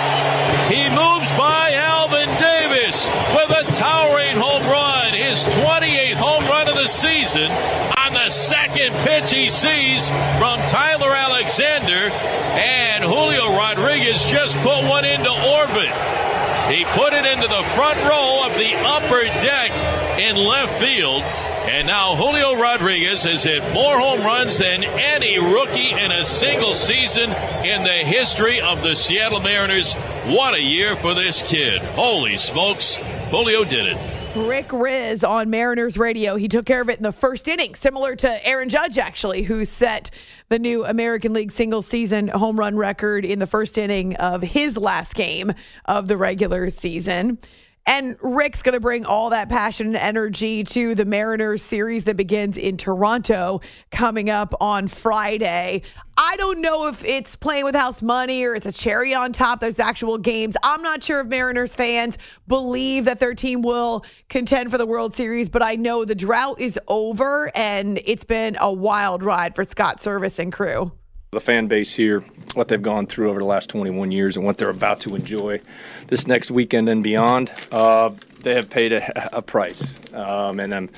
He 0.72 0.84
moves 0.90 1.32
by 1.38 1.74
Alvin 1.74 2.30
Davis 2.40 3.08
with 3.36 3.50
a 3.52 3.72
towering 3.74 4.36
home 4.36 4.64
run. 4.70 5.14
His 5.14 5.46
28th 5.46 6.16
home 6.16 6.44
run 6.46 6.68
of 6.68 6.76
the 6.76 6.88
season 6.88 7.52
on 7.98 8.14
the 8.14 8.30
second 8.30 8.94
pitch 9.08 9.32
he 9.32 9.50
sees 9.50 10.10
from 10.40 10.60
Tyler 10.70 11.12
Alexander. 11.12 12.10
And 12.56 13.04
Julio 13.04 13.56
Rodriguez 13.56 14.26
just 14.26 14.58
put 14.60 14.84
one 14.84 15.06
into 15.06 15.32
orbit. 15.32 16.23
He 16.70 16.86
put 16.86 17.14
it 17.14 17.26
into 17.26 17.48
the 17.48 17.64
front 17.76 18.00
row 18.04 18.46
of 18.46 18.58
the 18.58 18.74
upper 18.76 19.24
deck 19.44 19.72
in 20.20 20.36
left 20.36 20.80
field. 20.82 21.22
And 21.22 21.88
now 21.88 22.16
Julio 22.16 22.56
Rodriguez 22.56 23.24
has 23.24 23.44
hit 23.44 23.62
more 23.74 24.00
home 24.00 24.20
runs 24.22 24.58
than 24.58 24.84
any 24.84 25.40
rookie 25.40 25.92
in 25.92 26.12
a 26.12 26.26
single 26.26 26.74
season 26.74 27.30
in 27.66 27.84
the 27.84 28.04
history 28.06 28.60
of 28.60 28.84
the 28.84 28.96
Seattle 28.96 29.40
Mariners. 29.40 29.94
What 30.26 30.54
a 30.54 30.62
year 30.62 30.96
for 30.96 31.14
this 31.14 31.42
kid. 31.42 31.82
Holy 31.82 32.38
smokes, 32.38 32.96
Julio 33.32 33.64
did 33.64 33.88
it. 33.88 34.13
Rick 34.36 34.70
Rizzs 34.70 35.28
on 35.28 35.52
Mariners 35.52 35.96
radio. 35.96 36.36
He 36.36 36.48
took 36.48 36.66
care 36.66 36.82
of 36.82 36.90
it 36.90 36.98
in 36.98 37.04
the 37.04 37.12
first 37.12 37.48
inning, 37.48 37.76
similar 37.76 38.16
to 38.16 38.48
Aaron 38.48 38.68
Judge, 38.68 38.98
actually, 38.98 39.44
who 39.44 39.64
set 39.64 40.10
the 40.50 40.58
new 40.58 40.84
American 40.84 41.34
League 41.34 41.52
single 41.52 41.84
season 41.84 42.30
home 42.30 42.58
run 42.58 42.76
record 42.76 43.26
in 43.26 43.38
the 43.38 43.46
first 43.46 43.78
inning 43.78 44.16
of 44.16 44.42
his 44.42 44.76
last 44.76 45.14
game 45.14 45.54
of 45.86 46.08
the 46.08 46.18
regular 46.18 46.72
season. 46.72 47.38
And 47.86 48.16
Rick's 48.22 48.62
going 48.62 48.74
to 48.74 48.80
bring 48.80 49.06
all 49.06 49.32
that 49.32 49.50
passion 49.50 49.88
and 49.88 49.96
energy 49.98 50.64
to 50.64 50.96
the 50.96 51.04
Mariners 51.04 51.62
series 51.62 52.06
that 52.06 52.16
begins 52.16 52.56
in 52.56 52.78
Toronto 52.78 53.60
coming 53.92 54.30
up 54.30 54.54
on 54.62 54.88
Friday. 54.88 55.82
I 56.16 56.38
don't 56.38 56.62
know 56.62 56.88
if 56.88 57.04
it's 57.04 57.36
playing 57.36 57.66
with 57.66 57.76
house 57.76 58.02
money 58.02 58.46
or 58.46 58.56
it's 58.56 58.66
a 58.66 58.72
cherry 58.72 59.14
on 59.14 59.34
top 59.34 59.60
those 59.60 59.80
actual 59.80 60.18
games. 60.18 60.56
I'm 60.64 60.82
not 60.82 61.04
sure 61.04 61.20
if 61.20 61.28
Mariners 61.28 61.76
fans 61.76 62.18
believe 62.48 63.06
that 63.06 63.20
their 63.20 63.34
team 63.34 63.62
will 63.62 64.06
contend 64.30 64.72
for 64.72 64.78
the 64.78 64.86
World 64.86 65.14
Series, 65.14 65.50
but 65.50 65.62
I 65.62 65.76
know 65.76 66.06
the 66.06 66.16
drought 66.16 66.62
is 66.62 66.80
over 66.88 67.52
and 67.54 68.00
it's 68.06 68.24
been 68.24 68.56
a 68.62 68.72
wild 68.72 69.24
ride 69.24 69.56
for 69.56 69.66
Scott 69.66 69.98
Servais 69.98 70.40
and 70.40 70.54
crew 70.54 70.94
the 71.34 71.42
fan 71.42 71.68
base 71.68 71.94
here, 71.94 72.22
what 72.54 72.68
they've 72.68 72.82
gone 72.82 73.08
through 73.08 73.30
over 73.30 73.40
the 73.40 73.46
last 73.46 73.70
21 73.70 74.12
years, 74.12 74.36
and 74.36 74.46
what 74.46 74.58
they're 74.58 74.70
about 74.70 75.00
to 75.02 75.16
enjoy 75.16 75.60
this 76.08 76.28
next 76.28 76.52
weekend 76.52 76.88
and 76.90 77.04
beyond, 77.04 77.52
uh, 77.72 78.12
they 78.42 78.56
have 78.56 78.70
paid 78.70 78.94
a, 78.94 79.38
a 79.38 79.42
price. 79.42 79.98
Um, 80.14 80.60
and 80.60 80.74
I'm 80.74 80.90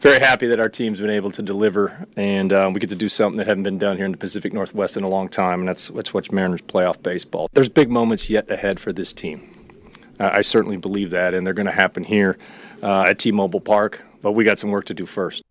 very 0.00 0.18
happy 0.18 0.46
that 0.46 0.58
our 0.58 0.68
team's 0.68 1.00
been 1.00 1.10
able 1.10 1.30
to 1.32 1.42
deliver, 1.42 2.06
and 2.16 2.52
uh, 2.52 2.70
we 2.72 2.80
get 2.80 2.90
to 2.90 2.96
do 2.96 3.08
something 3.08 3.36
that 3.36 3.46
hasn't 3.46 3.64
been 3.64 3.78
done 3.78 3.96
here 3.96 4.06
in 4.06 4.12
the 4.12 4.18
Pacific 4.18 4.52
Northwest 4.52 4.96
in 4.96 5.02
a 5.02 5.08
long 5.08 5.28
time, 5.28 5.60
and 5.60 5.68
that's, 5.68 5.88
that's 5.88 6.14
what's 6.14 6.32
Mariners 6.32 6.62
playoff 6.62 7.02
baseball. 7.02 7.48
There's 7.52 7.68
big 7.68 7.90
moments 7.90 8.30
yet 8.30 8.50
ahead 8.50 8.80
for 8.80 8.92
this 8.92 9.12
team. 9.12 9.46
Uh, 10.18 10.30
I 10.32 10.40
certainly 10.40 10.78
believe 10.78 11.10
that, 11.10 11.34
and 11.34 11.46
they're 11.46 11.54
going 11.54 11.66
to 11.66 11.72
happen 11.72 12.02
here 12.02 12.38
uh, 12.82 13.02
at 13.02 13.18
T-Mobile 13.18 13.60
Park, 13.60 14.04
but 14.22 14.32
we 14.32 14.44
got 14.44 14.58
some 14.58 14.70
work 14.70 14.86
to 14.86 14.94
do 14.94 15.04
first. 15.04 15.42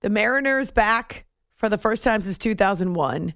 The 0.00 0.08
Mariners 0.08 0.70
back 0.70 1.26
for 1.60 1.68
the 1.68 1.78
first 1.78 2.02
time 2.02 2.20
since 2.20 2.38
2001. 2.38 3.34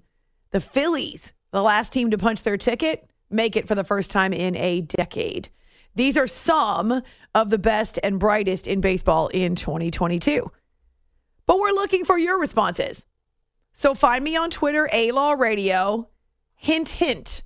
The 0.50 0.60
Phillies 0.60 1.32
the 1.54 1.62
last 1.62 1.92
team 1.92 2.10
to 2.10 2.18
punch 2.18 2.42
their 2.42 2.56
ticket, 2.56 3.08
make 3.30 3.54
it 3.54 3.68
for 3.68 3.76
the 3.76 3.84
first 3.84 4.10
time 4.10 4.32
in 4.32 4.56
a 4.56 4.80
decade. 4.80 5.50
These 5.94 6.16
are 6.16 6.26
some 6.26 7.00
of 7.32 7.48
the 7.48 7.58
best 7.58 7.96
and 8.02 8.18
brightest 8.18 8.66
in 8.66 8.80
baseball 8.80 9.28
in 9.28 9.54
2022. 9.54 10.50
But 11.46 11.60
we're 11.60 11.70
looking 11.70 12.04
for 12.04 12.18
your 12.18 12.40
responses. 12.40 13.06
So 13.72 13.94
find 13.94 14.24
me 14.24 14.34
on 14.34 14.50
Twitter, 14.50 14.88
A 14.92 15.12
Law 15.12 15.34
Radio. 15.34 16.08
Hint, 16.56 16.88
hint. 16.88 17.44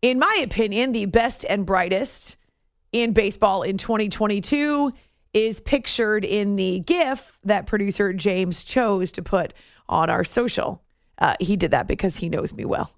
In 0.00 0.18
my 0.18 0.40
opinion, 0.42 0.92
the 0.92 1.04
best 1.04 1.44
and 1.46 1.66
brightest 1.66 2.38
in 2.92 3.12
baseball 3.12 3.62
in 3.62 3.76
2022 3.76 4.90
is 5.34 5.60
pictured 5.60 6.24
in 6.24 6.56
the 6.56 6.80
GIF 6.80 7.38
that 7.44 7.66
producer 7.66 8.12
James 8.12 8.64
chose 8.64 9.12
to 9.12 9.22
put 9.22 9.52
on 9.88 10.08
our 10.08 10.24
social. 10.24 10.82
Uh, 11.18 11.34
he 11.40 11.56
did 11.56 11.72
that 11.72 11.86
because 11.86 12.16
he 12.16 12.28
knows 12.28 12.54
me 12.54 12.64
well. 12.64 12.90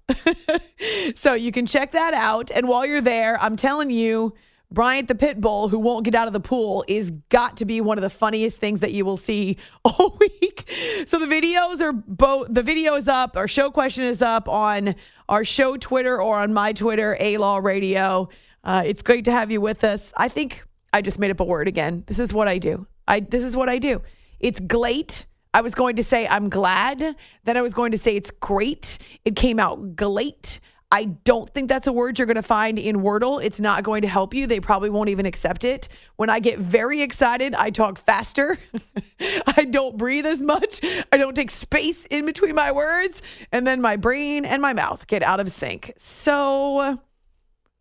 so 1.15 1.33
you 1.33 1.51
can 1.51 1.65
check 1.65 1.91
that 1.91 2.13
out. 2.13 2.49
And 2.51 2.67
while 2.67 2.85
you're 2.85 3.01
there, 3.01 3.41
I'm 3.41 3.55
telling 3.55 3.91
you, 3.91 4.33
Bryant 4.69 5.07
the 5.07 5.15
pit 5.15 5.39
bull 5.39 5.69
who 5.69 5.79
won't 5.79 6.03
get 6.03 6.13
out 6.13 6.27
of 6.27 6.33
the 6.33 6.41
pool 6.41 6.83
is 6.89 7.11
got 7.29 7.57
to 7.57 7.65
be 7.65 7.79
one 7.79 7.97
of 7.97 8.01
the 8.01 8.09
funniest 8.09 8.57
things 8.57 8.81
that 8.81 8.91
you 8.91 9.05
will 9.05 9.15
see 9.15 9.57
all 9.85 10.17
week. 10.19 10.69
So 11.05 11.19
the 11.19 11.25
videos 11.25 11.79
are 11.79 11.93
both 11.93 12.47
the 12.49 12.63
video 12.63 12.95
is 12.95 13.07
up, 13.07 13.37
our 13.37 13.47
show 13.47 13.71
question 13.71 14.03
is 14.03 14.21
up 14.21 14.49
on 14.49 14.95
our 15.29 15.45
show 15.45 15.77
Twitter 15.77 16.21
or 16.21 16.37
on 16.37 16.53
my 16.53 16.73
Twitter, 16.73 17.15
A 17.19 17.37
Law 17.37 17.59
Radio. 17.59 18.27
Uh, 18.61 18.83
it's 18.85 19.01
great 19.01 19.23
to 19.25 19.31
have 19.31 19.51
you 19.51 19.61
with 19.61 19.85
us. 19.85 20.11
I 20.17 20.27
think 20.27 20.66
I 20.93 21.01
just 21.01 21.19
made 21.19 21.31
up 21.31 21.39
a 21.39 21.43
word 21.43 21.67
again. 21.67 22.03
This 22.07 22.19
is 22.19 22.33
what 22.33 22.47
I 22.47 22.57
do. 22.57 22.87
I 23.07 23.19
this 23.19 23.43
is 23.43 23.55
what 23.55 23.69
I 23.69 23.79
do. 23.79 24.01
It's 24.39 24.59
glate. 24.59 25.25
I 25.53 25.61
was 25.61 25.75
going 25.75 25.95
to 25.95 26.03
say 26.03 26.27
I'm 26.27 26.49
glad. 26.49 27.15
Then 27.43 27.57
I 27.57 27.61
was 27.61 27.73
going 27.73 27.91
to 27.91 27.97
say 27.97 28.15
it's 28.15 28.31
great. 28.31 28.97
It 29.25 29.35
came 29.35 29.59
out 29.59 29.95
glate. 29.95 30.59
I 30.89 31.03
don't 31.03 31.53
think 31.53 31.67
that's 31.67 31.87
a 31.87 31.91
word 31.91 32.17
you're 32.17 32.27
going 32.27 32.35
to 32.35 32.41
find 32.41 32.79
in 32.79 32.97
Wordle. 32.97 33.43
It's 33.43 33.59
not 33.59 33.83
going 33.83 34.03
to 34.03 34.07
help 34.07 34.33
you. 34.33 34.47
They 34.47 34.61
probably 34.61 34.89
won't 34.89 35.09
even 35.09 35.25
accept 35.25 35.65
it. 35.65 35.89
When 36.15 36.29
I 36.29 36.39
get 36.39 36.59
very 36.59 37.01
excited, 37.01 37.53
I 37.55 37.71
talk 37.71 37.97
faster. 37.97 38.57
I 39.47 39.65
don't 39.65 39.97
breathe 39.97 40.25
as 40.25 40.41
much. 40.41 40.79
I 41.11 41.17
don't 41.17 41.35
take 41.35 41.49
space 41.49 42.05
in 42.05 42.25
between 42.25 42.55
my 42.55 42.71
words. 42.71 43.21
And 43.51 43.67
then 43.67 43.81
my 43.81 43.97
brain 43.97 44.45
and 44.45 44.61
my 44.61 44.71
mouth 44.71 45.07
get 45.07 45.23
out 45.23 45.41
of 45.41 45.49
sync. 45.49 45.91
So 45.97 46.99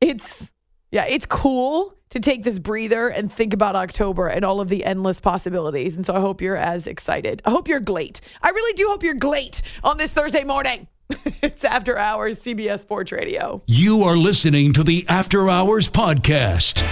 It's 0.00 0.50
yeah, 0.90 1.04
it's 1.06 1.26
cool 1.26 1.94
to 2.10 2.18
take 2.18 2.42
this 2.42 2.58
breather 2.58 3.06
and 3.06 3.32
think 3.32 3.54
about 3.54 3.76
October 3.76 4.26
and 4.26 4.44
all 4.44 4.60
of 4.60 4.68
the 4.68 4.84
endless 4.84 5.20
possibilities. 5.20 5.94
And 5.94 6.04
so 6.04 6.12
I 6.12 6.18
hope 6.18 6.40
you're 6.40 6.56
as 6.56 6.88
excited. 6.88 7.40
I 7.44 7.50
hope 7.50 7.68
you're 7.68 7.78
glate. 7.78 8.20
I 8.42 8.48
really 8.48 8.72
do 8.72 8.88
hope 8.88 9.04
you're 9.04 9.14
glate 9.14 9.62
on 9.84 9.96
this 9.96 10.10
Thursday 10.10 10.42
morning. 10.42 10.88
it's 11.42 11.64
After 11.64 11.96
Hours, 11.96 12.38
CBS 12.40 12.80
Sports 12.80 13.12
Radio. 13.12 13.62
You 13.66 14.02
are 14.02 14.16
listening 14.16 14.74
to 14.74 14.84
the 14.84 15.06
After 15.08 15.48
Hours 15.48 15.88
Podcast. 15.88 16.84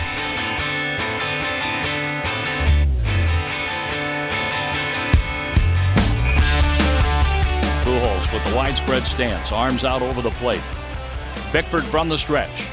Pujols 7.84 8.32
with 8.32 8.44
the 8.46 8.56
widespread 8.56 9.06
stance, 9.06 9.52
arms 9.52 9.84
out 9.84 10.00
over 10.00 10.22
the 10.22 10.30
plate. 10.32 10.62
Bickford 11.52 11.84
from 11.84 12.08
the 12.08 12.16
stretch. 12.16 12.66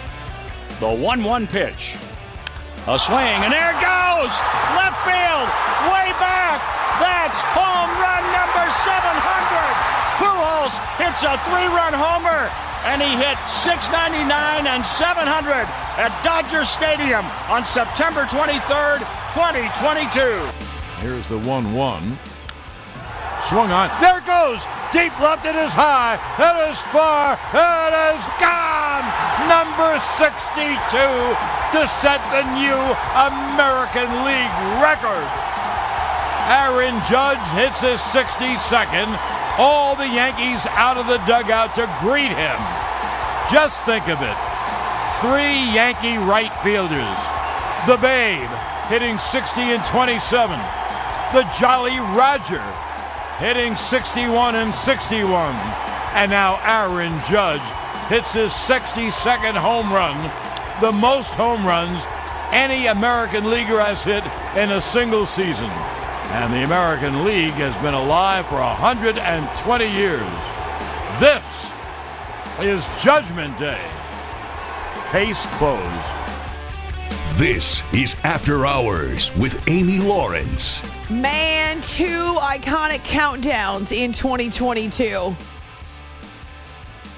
The 0.79 0.89
1 0.89 1.23
1 1.23 1.47
pitch. 1.47 1.97
A 2.87 2.97
swing, 2.97 3.19
and 3.19 3.51
there 3.51 3.71
it 3.71 3.79
goes! 3.83 4.31
Left 4.75 4.99
field, 5.03 5.47
way 5.91 6.07
back! 6.19 6.59
That's 6.99 7.41
home 7.51 7.91
run 7.99 8.23
number 8.31 8.69
700! 8.71 10.02
Pujols 10.17 10.77
hits 11.01 11.23
a 11.23 11.37
three 11.49 11.67
run 11.73 11.93
homer, 11.93 12.49
and 12.85 13.01
he 13.01 13.17
hit 13.17 13.37
699 13.49 14.67
and 14.67 14.85
700 14.85 15.65
at 15.97 16.11
Dodger 16.23 16.63
Stadium 16.63 17.25
on 17.49 17.65
September 17.65 18.25
23rd, 18.25 19.01
2022. 19.33 20.21
Here's 21.01 21.27
the 21.29 21.39
1 21.39 21.73
1. 21.73 22.17
Swung 23.49 23.71
on. 23.71 23.91
There 23.99 24.19
it 24.19 24.25
goes. 24.25 24.63
Deep 24.95 25.11
left. 25.19 25.43
It 25.45 25.55
is 25.59 25.75
high. 25.75 26.15
It 26.39 26.55
is 26.71 26.79
far. 26.95 27.35
It 27.51 27.93
is 28.15 28.23
gone. 28.39 29.03
Number 29.51 29.99
62 30.15 30.63
to 31.75 31.81
set 31.89 32.23
the 32.31 32.47
new 32.55 32.79
American 33.19 34.07
League 34.23 34.55
record. 34.79 35.27
Aaron 36.47 36.95
Judge 37.03 37.43
hits 37.51 37.83
his 37.83 37.99
62nd. 37.99 39.11
All 39.57 39.95
the 39.95 40.07
Yankees 40.07 40.65
out 40.71 40.97
of 40.97 41.07
the 41.07 41.21
dugout 41.25 41.75
to 41.75 41.85
greet 42.01 42.33
him. 42.33 42.57
Just 43.51 43.85
think 43.85 44.09
of 44.09 44.21
it. 44.21 44.37
Three 45.21 45.57
Yankee 45.73 46.17
right 46.17 46.51
fielders. 46.63 47.19
The 47.85 47.97
Babe 47.97 48.49
hitting 48.89 49.19
60 49.19 49.61
and 49.61 49.85
27. 49.85 50.57
The 51.33 51.43
Jolly 51.59 51.99
Roger 52.17 52.63
hitting 53.37 53.75
61 53.75 54.55
and 54.55 54.73
61. 54.73 55.55
And 56.15 56.31
now 56.31 56.59
Aaron 56.63 57.13
Judge 57.29 57.61
hits 58.09 58.33
his 58.33 58.51
62nd 58.51 59.55
home 59.55 59.91
run, 59.91 60.31
the 60.81 60.91
most 60.91 61.31
home 61.35 61.65
runs 61.65 62.05
any 62.51 62.87
American 62.87 63.49
leaguer 63.49 63.79
has 63.79 64.03
hit 64.03 64.23
in 64.55 64.71
a 64.71 64.81
single 64.81 65.25
season. 65.25 65.71
And 66.33 66.51
the 66.51 66.63
American 66.63 67.25
League 67.25 67.53
has 67.53 67.77
been 67.77 67.93
alive 67.93 68.47
for 68.47 68.55
120 68.55 69.85
years. 69.85 70.19
This 71.19 71.71
is 72.59 72.87
Judgment 73.03 73.55
Day. 73.59 73.79
Case 75.11 75.45
closed. 75.57 75.85
This 77.35 77.83
is 77.93 78.15
After 78.23 78.65
Hours 78.65 79.31
with 79.35 79.61
Amy 79.69 79.99
Lawrence. 79.99 80.81
Man, 81.07 81.79
two 81.81 82.33
iconic 82.39 83.01
countdowns 83.01 83.91
in 83.91 84.11
2022. 84.11 85.35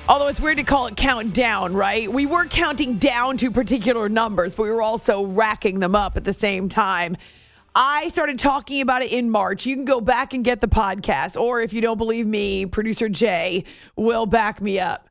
Although 0.09 0.27
it's 0.27 0.41
weird 0.41 0.57
to 0.57 0.63
call 0.63 0.87
it 0.87 0.97
countdown, 0.97 1.73
right? 1.73 2.11
We 2.11 2.25
were 2.25 2.47
counting 2.47 2.97
down 2.97 3.37
to 3.37 3.49
particular 3.49 4.09
numbers, 4.09 4.55
but 4.55 4.63
we 4.63 4.71
were 4.71 4.81
also 4.81 5.25
racking 5.25 5.79
them 5.79 5.95
up 5.95 6.17
at 6.17 6.25
the 6.25 6.33
same 6.33 6.67
time. 6.67 7.15
I 7.77 8.07
started 8.07 8.39
talking 8.39 8.79
about 8.79 9.01
it 9.01 9.11
in 9.11 9.29
March. 9.29 9.65
You 9.65 9.75
can 9.75 9.83
go 9.83 9.99
back 9.99 10.33
and 10.33 10.45
get 10.45 10.61
the 10.61 10.67
podcast, 10.67 11.39
or 11.39 11.59
if 11.59 11.73
you 11.73 11.81
don't 11.81 11.97
believe 11.97 12.25
me, 12.25 12.65
producer 12.65 13.09
Jay 13.09 13.65
will 13.97 14.25
back 14.25 14.61
me 14.61 14.79
up. 14.79 15.09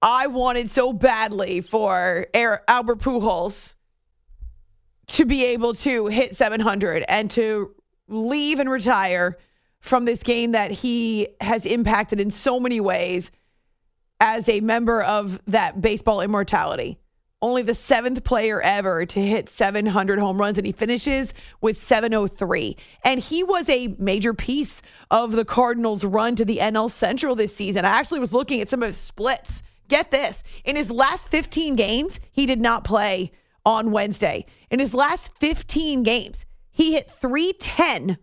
I 0.00 0.28
wanted 0.28 0.70
so 0.70 0.92
badly 0.92 1.60
for 1.60 2.28
Albert 2.32 3.00
Pujols 3.00 3.74
to 5.08 5.24
be 5.24 5.46
able 5.46 5.74
to 5.74 6.06
hit 6.06 6.36
700 6.36 7.04
and 7.08 7.28
to 7.32 7.74
leave 8.06 8.60
and 8.60 8.70
retire 8.70 9.36
from 9.80 10.04
this 10.04 10.22
game 10.22 10.52
that 10.52 10.70
he 10.70 11.26
has 11.40 11.66
impacted 11.66 12.20
in 12.20 12.30
so 12.30 12.60
many 12.60 12.80
ways 12.80 13.32
as 14.20 14.48
a 14.48 14.60
member 14.60 15.02
of 15.02 15.40
that 15.46 15.80
baseball 15.80 16.20
immortality. 16.20 17.00
Only 17.40 17.62
the 17.62 17.74
seventh 17.74 18.24
player 18.24 18.60
ever 18.60 19.06
to 19.06 19.20
hit 19.20 19.48
700 19.48 20.18
home 20.18 20.40
runs, 20.40 20.58
and 20.58 20.66
he 20.66 20.72
finishes 20.72 21.32
with 21.60 21.76
703. 21.76 22.76
And 23.04 23.20
he 23.20 23.44
was 23.44 23.68
a 23.68 23.94
major 23.98 24.34
piece 24.34 24.82
of 25.10 25.32
the 25.32 25.44
Cardinals' 25.44 26.04
run 26.04 26.34
to 26.34 26.44
the 26.44 26.58
NL 26.58 26.90
Central 26.90 27.36
this 27.36 27.54
season. 27.54 27.84
I 27.84 27.90
actually 27.90 28.18
was 28.18 28.32
looking 28.32 28.60
at 28.60 28.68
some 28.68 28.82
of 28.82 28.88
his 28.88 28.98
splits. 28.98 29.62
Get 29.86 30.10
this 30.10 30.42
in 30.64 30.74
his 30.74 30.90
last 30.90 31.28
15 31.28 31.76
games, 31.76 32.18
he 32.32 32.44
did 32.44 32.60
not 32.60 32.82
play 32.82 33.30
on 33.64 33.92
Wednesday. 33.92 34.46
In 34.70 34.80
his 34.80 34.92
last 34.92 35.30
15 35.38 36.02
games, 36.02 36.44
he 36.72 36.94
hit 36.94 37.08
310 37.08 38.18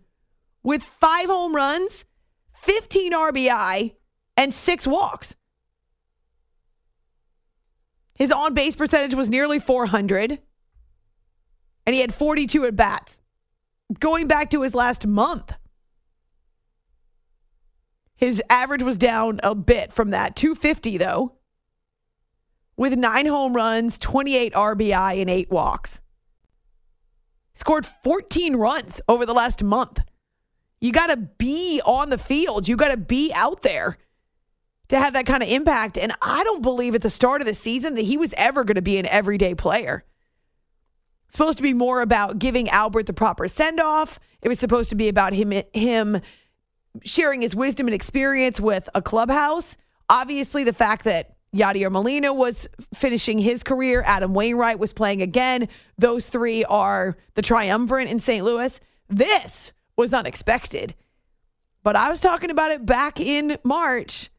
with 0.62 0.82
five 0.82 1.26
home 1.26 1.54
runs, 1.54 2.04
15 2.62 3.12
RBI, 3.12 3.94
and 4.36 4.52
six 4.52 4.86
walks. 4.86 5.35
His 8.16 8.32
on 8.32 8.54
base 8.54 8.74
percentage 8.74 9.14
was 9.14 9.30
nearly 9.30 9.58
400, 9.58 10.40
and 11.84 11.94
he 11.94 12.00
had 12.00 12.14
42 12.14 12.64
at 12.64 12.76
bats. 12.76 13.18
Going 14.00 14.26
back 14.26 14.50
to 14.50 14.62
his 14.62 14.74
last 14.74 15.06
month, 15.06 15.52
his 18.16 18.42
average 18.48 18.82
was 18.82 18.96
down 18.96 19.38
a 19.42 19.54
bit 19.54 19.92
from 19.92 20.10
that 20.10 20.34
250, 20.34 20.96
though, 20.96 21.34
with 22.76 22.96
nine 22.96 23.26
home 23.26 23.54
runs, 23.54 23.98
28 23.98 24.54
RBI, 24.54 25.20
and 25.20 25.30
eight 25.30 25.50
walks. 25.50 26.00
Scored 27.54 27.86
14 27.86 28.56
runs 28.56 29.00
over 29.08 29.24
the 29.24 29.34
last 29.34 29.62
month. 29.62 30.00
You 30.80 30.92
got 30.92 31.08
to 31.08 31.16
be 31.16 31.80
on 31.84 32.10
the 32.10 32.18
field. 32.18 32.68
You 32.68 32.76
got 32.76 32.90
to 32.90 32.98
be 32.98 33.32
out 33.34 33.62
there 33.62 33.98
to 34.88 34.98
have 34.98 35.14
that 35.14 35.26
kind 35.26 35.42
of 35.42 35.48
impact. 35.48 35.98
And 35.98 36.12
I 36.22 36.44
don't 36.44 36.62
believe 36.62 36.94
at 36.94 37.02
the 37.02 37.10
start 37.10 37.40
of 37.40 37.46
the 37.46 37.54
season 37.54 37.94
that 37.94 38.02
he 38.02 38.16
was 38.16 38.34
ever 38.36 38.64
going 38.64 38.76
to 38.76 38.82
be 38.82 38.98
an 38.98 39.06
everyday 39.06 39.54
player. 39.54 40.04
Supposed 41.28 41.58
to 41.58 41.62
be 41.62 41.74
more 41.74 42.02
about 42.02 42.38
giving 42.38 42.68
Albert 42.68 43.06
the 43.06 43.12
proper 43.12 43.48
send 43.48 43.80
off. 43.80 44.20
It 44.42 44.48
was 44.48 44.58
supposed 44.58 44.90
to 44.90 44.94
be 44.94 45.08
about 45.08 45.32
him 45.32 45.52
him 45.72 46.20
sharing 47.04 47.42
his 47.42 47.54
wisdom 47.54 47.88
and 47.88 47.94
experience 47.94 48.60
with 48.60 48.88
a 48.94 49.02
clubhouse. 49.02 49.76
Obviously, 50.08 50.64
the 50.64 50.72
fact 50.72 51.04
that 51.04 51.36
Yadier 51.54 51.90
Molina 51.90 52.32
was 52.32 52.68
finishing 52.94 53.38
his 53.38 53.62
career, 53.62 54.02
Adam 54.06 54.34
Wainwright 54.34 54.78
was 54.78 54.92
playing 54.92 55.20
again. 55.20 55.68
Those 55.98 56.26
three 56.26 56.64
are 56.64 57.16
the 57.34 57.42
triumvirate 57.42 58.08
in 58.08 58.20
St. 58.20 58.44
Louis. 58.44 58.78
This 59.08 59.72
was 59.96 60.12
unexpected. 60.12 60.94
But 61.82 61.96
I 61.96 62.08
was 62.08 62.20
talking 62.20 62.50
about 62.50 62.72
it 62.72 62.84
back 62.84 63.20
in 63.20 63.58
March 63.64 64.30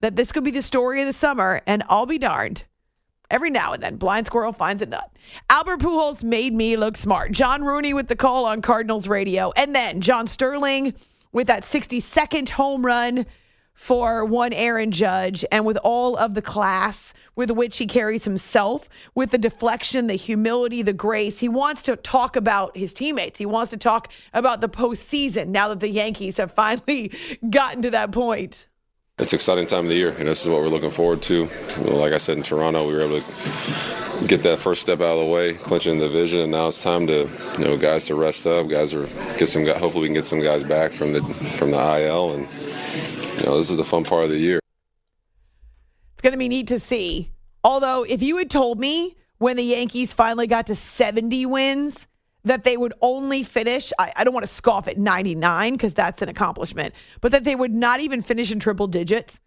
that 0.00 0.16
this 0.16 0.32
could 0.32 0.44
be 0.44 0.50
the 0.50 0.62
story 0.62 1.00
of 1.00 1.06
the 1.06 1.12
summer, 1.12 1.60
and 1.66 1.82
I'll 1.88 2.06
be 2.06 2.18
darned. 2.18 2.64
Every 3.30 3.50
now 3.50 3.72
and 3.72 3.82
then, 3.82 3.96
blind 3.96 4.26
squirrel 4.26 4.52
finds 4.52 4.82
a 4.82 4.86
nut. 4.86 5.10
Albert 5.48 5.80
Pujols 5.80 6.24
made 6.24 6.52
me 6.52 6.76
look 6.76 6.96
smart. 6.96 7.30
John 7.30 7.62
Rooney 7.62 7.94
with 7.94 8.08
the 8.08 8.16
call 8.16 8.44
on 8.44 8.60
Cardinals 8.60 9.06
radio, 9.06 9.52
and 9.56 9.74
then 9.74 10.00
John 10.00 10.26
Sterling 10.26 10.94
with 11.32 11.46
that 11.46 11.62
62nd 11.62 12.48
home 12.50 12.84
run 12.84 13.26
for 13.72 14.24
one 14.24 14.52
Aaron 14.52 14.90
Judge, 14.90 15.44
and 15.50 15.64
with 15.64 15.78
all 15.78 16.16
of 16.16 16.34
the 16.34 16.42
class 16.42 17.14
with 17.34 17.50
which 17.50 17.78
he 17.78 17.86
carries 17.86 18.24
himself, 18.24 18.88
with 19.14 19.30
the 19.30 19.38
deflection, 19.38 20.06
the 20.06 20.14
humility, 20.14 20.82
the 20.82 20.92
grace. 20.92 21.38
He 21.38 21.48
wants 21.48 21.82
to 21.84 21.96
talk 21.96 22.36
about 22.36 22.76
his 22.76 22.92
teammates. 22.92 23.38
He 23.38 23.46
wants 23.46 23.70
to 23.70 23.78
talk 23.78 24.12
about 24.34 24.60
the 24.60 24.68
postseason 24.68 25.48
now 25.48 25.68
that 25.68 25.80
the 25.80 25.88
Yankees 25.88 26.36
have 26.36 26.52
finally 26.54 27.12
gotten 27.48 27.80
to 27.80 27.90
that 27.92 28.12
point 28.12 28.66
it's 29.20 29.32
an 29.32 29.36
exciting 29.36 29.66
time 29.66 29.84
of 29.84 29.88
the 29.88 29.94
year, 29.96 30.14
and 30.18 30.26
this 30.26 30.42
is 30.42 30.48
what 30.48 30.62
we're 30.62 30.68
looking 30.68 30.90
forward 30.90 31.20
to. 31.22 31.46
Like 31.84 32.14
I 32.14 32.18
said 32.18 32.38
in 32.38 32.42
Toronto, 32.42 32.86
we 32.88 32.94
were 32.94 33.02
able 33.02 33.20
to 33.20 34.26
get 34.26 34.42
that 34.44 34.58
first 34.58 34.80
step 34.80 35.00
out 35.00 35.18
of 35.18 35.26
the 35.26 35.30
way, 35.30 35.54
clinching 35.54 35.98
the 35.98 36.08
division, 36.08 36.40
and 36.40 36.50
now 36.50 36.68
it's 36.68 36.82
time 36.82 37.06
to, 37.06 37.28
you 37.58 37.64
know, 37.64 37.76
guys 37.76 38.06
to 38.06 38.14
rest 38.14 38.46
up, 38.46 38.68
guys 38.68 38.94
are 38.94 39.06
get 39.36 39.48
some. 39.48 39.66
Hopefully, 39.66 40.02
we 40.02 40.06
can 40.06 40.14
get 40.14 40.26
some 40.26 40.40
guys 40.40 40.64
back 40.64 40.90
from 40.90 41.12
the 41.12 41.22
from 41.58 41.70
the 41.70 41.76
IL, 41.76 42.32
and 42.32 42.48
you 43.38 43.46
know, 43.46 43.56
this 43.58 43.70
is 43.70 43.76
the 43.76 43.84
fun 43.84 44.04
part 44.04 44.24
of 44.24 44.30
the 44.30 44.38
year. 44.38 44.58
It's 46.14 46.22
going 46.22 46.32
to 46.32 46.38
be 46.38 46.48
neat 46.48 46.68
to 46.68 46.80
see. 46.80 47.30
Although, 47.62 48.04
if 48.04 48.22
you 48.22 48.38
had 48.38 48.50
told 48.50 48.80
me 48.80 49.16
when 49.38 49.56
the 49.56 49.62
Yankees 49.62 50.12
finally 50.12 50.46
got 50.46 50.66
to 50.66 50.76
70 50.76 51.46
wins 51.46 52.06
that 52.44 52.64
they 52.64 52.76
would 52.76 52.94
only 53.00 53.42
finish, 53.42 53.92
I, 53.98 54.12
I 54.16 54.24
don't 54.24 54.34
want 54.34 54.46
to 54.46 54.52
scoff 54.52 54.88
at 54.88 54.98
99 54.98 55.72
because 55.74 55.94
that's 55.94 56.22
an 56.22 56.28
accomplishment, 56.28 56.94
but 57.20 57.32
that 57.32 57.44
they 57.44 57.54
would 57.54 57.74
not 57.74 58.00
even 58.00 58.22
finish 58.22 58.50
in 58.50 58.60
triple 58.60 58.86
digits, 58.86 59.38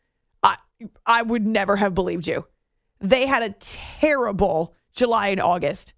I, 0.44 0.58
I 1.06 1.22
would 1.22 1.48
never 1.48 1.76
have 1.76 1.94
believed 1.94 2.28
you. 2.28 2.46
They 3.00 3.26
had 3.26 3.44
a 3.44 3.56
terrible 3.60 4.76
July 4.94 5.30
and 5.30 5.42
August, 5.42 5.94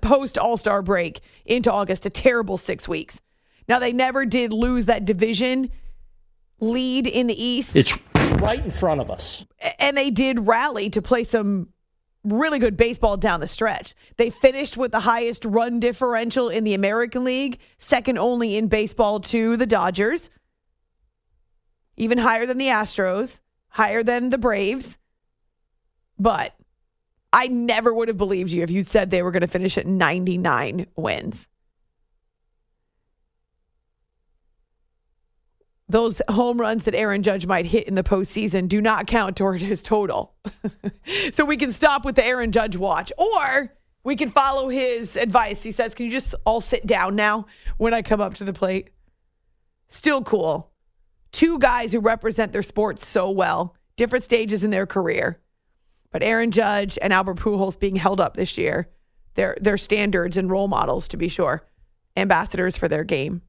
post 0.00 0.38
All 0.38 0.56
Star 0.56 0.82
break 0.82 1.20
into 1.44 1.70
August, 1.70 2.06
a 2.06 2.10
terrible 2.10 2.58
six 2.58 2.88
weeks. 2.88 3.20
Now, 3.68 3.78
they 3.78 3.92
never 3.92 4.26
did 4.26 4.52
lose 4.52 4.86
that 4.86 5.04
division 5.04 5.70
lead 6.60 7.06
in 7.06 7.26
the 7.26 7.42
East. 7.42 7.76
It's 7.76 7.98
right 8.14 8.62
in 8.62 8.70
front 8.70 9.00
of 9.00 9.10
us. 9.10 9.46
And 9.78 9.96
they 9.96 10.10
did 10.10 10.46
rally 10.46 10.90
to 10.90 11.02
play 11.02 11.24
some 11.24 11.68
really 12.24 12.58
good 12.58 12.76
baseball 12.76 13.16
down 13.16 13.40
the 13.40 13.48
stretch. 13.48 13.94
They 14.16 14.30
finished 14.30 14.76
with 14.76 14.92
the 14.92 15.00
highest 15.00 15.44
run 15.44 15.80
differential 15.80 16.48
in 16.48 16.64
the 16.64 16.74
American 16.74 17.24
League, 17.24 17.58
second 17.78 18.18
only 18.18 18.56
in 18.56 18.68
baseball 18.68 19.20
to 19.20 19.56
the 19.56 19.66
Dodgers, 19.66 20.30
even 21.96 22.18
higher 22.18 22.46
than 22.46 22.58
the 22.58 22.68
Astros, 22.68 23.40
higher 23.68 24.02
than 24.02 24.30
the 24.30 24.38
Braves. 24.38 24.96
But 26.18 26.54
I 27.32 27.48
never 27.48 27.92
would 27.92 28.08
have 28.08 28.16
believed 28.16 28.50
you 28.50 28.62
if 28.62 28.70
you 28.70 28.82
said 28.82 29.10
they 29.10 29.22
were 29.22 29.32
going 29.32 29.42
to 29.42 29.46
finish 29.46 29.76
at 29.76 29.86
99 29.86 30.86
wins. 30.96 31.48
Those 35.94 36.20
home 36.28 36.60
runs 36.60 36.82
that 36.84 36.94
Aaron 36.96 37.22
Judge 37.22 37.46
might 37.46 37.66
hit 37.66 37.86
in 37.86 37.94
the 37.94 38.02
postseason 38.02 38.66
do 38.66 38.80
not 38.80 39.06
count 39.06 39.36
toward 39.36 39.60
his 39.60 39.80
total. 39.80 40.34
so 41.32 41.44
we 41.44 41.56
can 41.56 41.70
stop 41.70 42.04
with 42.04 42.16
the 42.16 42.26
Aaron 42.26 42.50
Judge 42.50 42.76
watch, 42.76 43.12
or 43.16 43.72
we 44.02 44.16
can 44.16 44.28
follow 44.28 44.68
his 44.68 45.16
advice. 45.16 45.62
He 45.62 45.70
says, 45.70 45.94
Can 45.94 46.06
you 46.06 46.10
just 46.10 46.34
all 46.44 46.60
sit 46.60 46.84
down 46.84 47.14
now 47.14 47.46
when 47.76 47.94
I 47.94 48.02
come 48.02 48.20
up 48.20 48.34
to 48.34 48.44
the 48.44 48.52
plate? 48.52 48.90
Still 49.88 50.24
cool. 50.24 50.72
Two 51.30 51.60
guys 51.60 51.92
who 51.92 52.00
represent 52.00 52.52
their 52.52 52.64
sports 52.64 53.06
so 53.06 53.30
well, 53.30 53.76
different 53.96 54.24
stages 54.24 54.64
in 54.64 54.70
their 54.70 54.86
career. 54.86 55.40
But 56.10 56.24
Aaron 56.24 56.50
Judge 56.50 56.98
and 57.02 57.12
Albert 57.12 57.36
Pujols 57.36 57.78
being 57.78 57.94
held 57.94 58.20
up 58.20 58.36
this 58.36 58.58
year. 58.58 58.88
They're, 59.34 59.56
they're 59.60 59.76
standards 59.76 60.36
and 60.36 60.50
role 60.50 60.66
models, 60.66 61.06
to 61.08 61.16
be 61.16 61.28
sure, 61.28 61.64
ambassadors 62.16 62.76
for 62.76 62.88
their 62.88 63.04
game. 63.04 63.42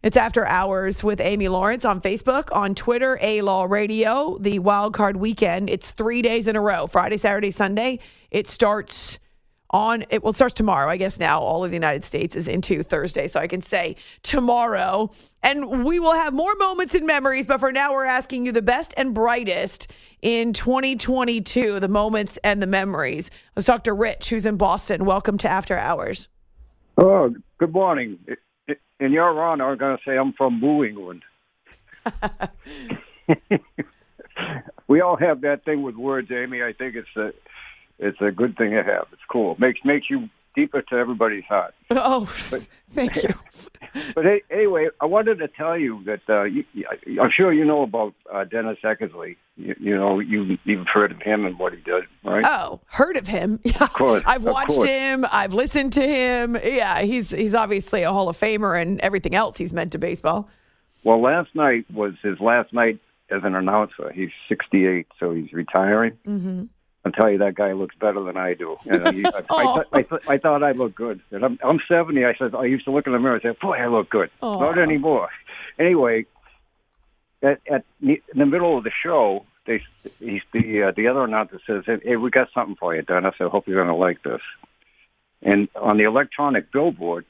It's 0.00 0.16
After 0.16 0.46
Hours 0.46 1.02
with 1.02 1.20
Amy 1.20 1.48
Lawrence 1.48 1.84
on 1.84 2.00
Facebook, 2.00 2.50
on 2.52 2.76
Twitter, 2.76 3.18
A 3.20 3.40
Law 3.40 3.64
Radio, 3.64 4.38
the 4.38 4.60
wild 4.60 4.94
card 4.94 5.16
weekend. 5.16 5.68
It's 5.68 5.90
three 5.90 6.22
days 6.22 6.46
in 6.46 6.54
a 6.54 6.60
row 6.60 6.86
Friday, 6.86 7.16
Saturday, 7.16 7.50
Sunday. 7.50 7.98
It 8.30 8.46
starts 8.46 9.18
on, 9.70 10.04
it 10.10 10.22
will 10.22 10.32
start 10.32 10.54
tomorrow. 10.54 10.88
I 10.88 10.98
guess 10.98 11.18
now 11.18 11.40
all 11.40 11.64
of 11.64 11.72
the 11.72 11.76
United 11.76 12.04
States 12.04 12.36
is 12.36 12.46
into 12.46 12.84
Thursday. 12.84 13.26
So 13.26 13.40
I 13.40 13.48
can 13.48 13.60
say 13.60 13.96
tomorrow. 14.22 15.10
And 15.42 15.84
we 15.84 15.98
will 15.98 16.14
have 16.14 16.32
more 16.32 16.54
moments 16.60 16.94
and 16.94 17.04
memories. 17.04 17.48
But 17.48 17.58
for 17.58 17.72
now, 17.72 17.92
we're 17.92 18.04
asking 18.04 18.46
you 18.46 18.52
the 18.52 18.62
best 18.62 18.94
and 18.96 19.12
brightest 19.12 19.90
in 20.22 20.52
2022, 20.52 21.80
the 21.80 21.88
moments 21.88 22.38
and 22.44 22.62
the 22.62 22.68
memories. 22.68 23.30
Let's 23.56 23.66
talk 23.66 23.82
to 23.82 23.92
Rich, 23.92 24.28
who's 24.28 24.46
in 24.46 24.58
Boston. 24.58 25.06
Welcome 25.06 25.38
to 25.38 25.48
After 25.48 25.76
Hours. 25.76 26.28
Oh, 26.96 27.34
good 27.58 27.72
morning 27.72 28.20
in 29.00 29.12
your 29.12 29.40
honor, 29.40 29.70
I'm 29.70 29.78
going 29.78 29.96
to 29.96 30.02
say 30.04 30.16
I'm 30.16 30.32
from 30.32 30.60
New 30.60 30.84
England. 30.84 31.22
we 34.88 35.00
all 35.00 35.16
have 35.16 35.42
that 35.42 35.64
thing 35.64 35.82
with 35.82 35.96
words, 35.96 36.30
Amy. 36.30 36.62
I 36.62 36.72
think 36.72 36.96
it's 36.96 37.16
a 37.16 37.32
it's 37.98 38.20
a 38.20 38.30
good 38.30 38.56
thing 38.56 38.70
to 38.70 38.82
have. 38.82 39.06
It's 39.12 39.22
cool. 39.30 39.56
makes 39.58 39.80
makes 39.84 40.08
you 40.08 40.28
deeper 40.58 40.82
to 40.82 40.94
everybody's 40.96 41.44
heart. 41.44 41.74
Oh, 41.90 42.30
but, 42.50 42.66
thank 42.90 43.22
you. 43.22 43.34
but 44.14 44.24
anyway, 44.50 44.88
I 45.00 45.06
wanted 45.06 45.38
to 45.38 45.48
tell 45.48 45.76
you 45.76 46.02
that 46.04 46.20
uh, 46.28 46.44
you, 46.44 46.64
I'm 47.20 47.30
sure 47.34 47.52
you 47.52 47.64
know 47.64 47.82
about 47.82 48.14
uh, 48.32 48.44
Dennis 48.44 48.78
Eckersley. 48.84 49.36
You, 49.56 49.74
you 49.80 49.96
know, 49.96 50.20
you, 50.20 50.58
you've 50.64 50.86
heard 50.86 51.12
of 51.12 51.20
him 51.20 51.44
and 51.44 51.58
what 51.58 51.72
he 51.72 51.80
did, 51.80 52.04
right? 52.24 52.44
Oh, 52.46 52.80
heard 52.86 53.16
of 53.16 53.26
him? 53.26 53.60
Yeah, 53.64 53.82
of 53.82 53.92
course. 53.92 54.22
I've 54.26 54.46
of 54.46 54.52
watched 54.52 54.68
course. 54.68 54.88
him. 54.88 55.26
I've 55.30 55.52
listened 55.54 55.92
to 55.94 56.02
him. 56.02 56.56
Yeah, 56.62 57.00
he's 57.02 57.30
he's 57.30 57.54
obviously 57.54 58.02
a 58.02 58.12
Hall 58.12 58.28
of 58.28 58.38
Famer 58.38 58.80
and 58.80 59.00
everything 59.00 59.34
else 59.34 59.58
he's 59.58 59.72
meant 59.72 59.92
to 59.92 59.98
baseball. 59.98 60.48
Well, 61.04 61.20
last 61.20 61.54
night 61.54 61.86
was 61.92 62.14
his 62.22 62.38
last 62.40 62.72
night 62.72 63.00
as 63.30 63.42
an 63.44 63.54
announcer. 63.54 64.12
He's 64.12 64.30
68, 64.48 65.06
so 65.18 65.32
he's 65.32 65.52
retiring. 65.52 66.12
Mm-hmm. 66.26 66.64
I'll 67.08 67.12
tell 67.12 67.30
you 67.30 67.38
that 67.38 67.54
guy 67.54 67.72
looks 67.72 67.96
better 67.96 68.22
than 68.22 68.36
I 68.36 68.54
do. 68.54 68.76
You 68.84 68.98
know, 68.98 69.10
he, 69.10 69.24
I, 69.24 69.42
I, 69.50 69.74
th- 69.74 69.86
I, 69.92 70.02
th- 70.02 70.22
I 70.28 70.38
thought 70.38 70.62
I 70.62 70.72
looked 70.72 70.94
good. 70.94 71.20
And 71.30 71.44
I'm, 71.44 71.58
I'm 71.62 71.80
70. 71.88 72.24
I 72.24 72.34
said 72.34 72.54
I 72.54 72.64
used 72.64 72.84
to 72.84 72.90
look 72.90 73.06
in 73.06 73.12
the 73.12 73.18
mirror 73.18 73.34
and 73.34 73.42
say, 73.42 73.58
"Boy, 73.60 73.76
I 73.76 73.86
look 73.86 74.10
good." 74.10 74.30
Aww. 74.42 74.60
Not 74.60 74.78
anymore. 74.78 75.30
Anyway, 75.78 76.26
at, 77.42 77.60
at 77.70 77.84
in 78.02 78.18
the 78.34 78.46
middle 78.46 78.76
of 78.76 78.84
the 78.84 78.90
show, 79.02 79.44
they 79.66 79.82
he's 80.18 80.42
the 80.52 80.84
uh, 80.84 80.92
the 80.94 81.08
other 81.08 81.24
announcer 81.24 81.60
says, 81.66 81.84
"Hey, 81.86 82.16
we 82.16 82.30
got 82.30 82.48
something 82.52 82.76
for 82.76 82.94
you, 82.94 83.02
Dennis. 83.02 83.34
I 83.40 83.44
hope 83.44 83.66
you're 83.66 83.82
going 83.82 83.88
to 83.88 83.94
like 83.94 84.22
this." 84.22 84.42
And 85.42 85.68
on 85.76 85.98
the 85.98 86.04
electronic 86.04 86.72
billboard, 86.72 87.24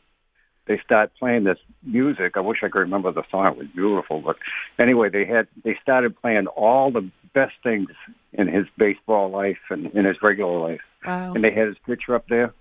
they 0.69 0.79
start 0.85 1.11
playing 1.19 1.45
this 1.45 1.59
music. 1.83 2.33
I 2.37 2.41
wish 2.41 2.59
I 2.63 2.69
could 2.69 2.81
remember 2.81 3.11
the 3.11 3.25
song; 3.31 3.47
it 3.47 3.57
was 3.57 3.67
beautiful. 3.75 4.21
But 4.21 4.37
anyway, 4.79 5.09
they 5.09 5.25
had 5.25 5.49
they 5.65 5.77
started 5.83 6.21
playing 6.21 6.47
all 6.49 6.93
the 6.93 7.11
best 7.35 7.55
things 7.63 7.89
in 8.33 8.47
his 8.47 8.67
baseball 8.77 9.31
life 9.31 9.59
and 9.71 9.87
in 9.95 10.05
his 10.05 10.17
regular 10.23 10.59
life. 10.71 10.81
Wow. 11.05 11.33
And 11.35 11.43
they 11.43 11.51
had 11.53 11.69
his 11.69 11.77
picture 11.87 12.15
up 12.15 12.27
there. 12.29 12.53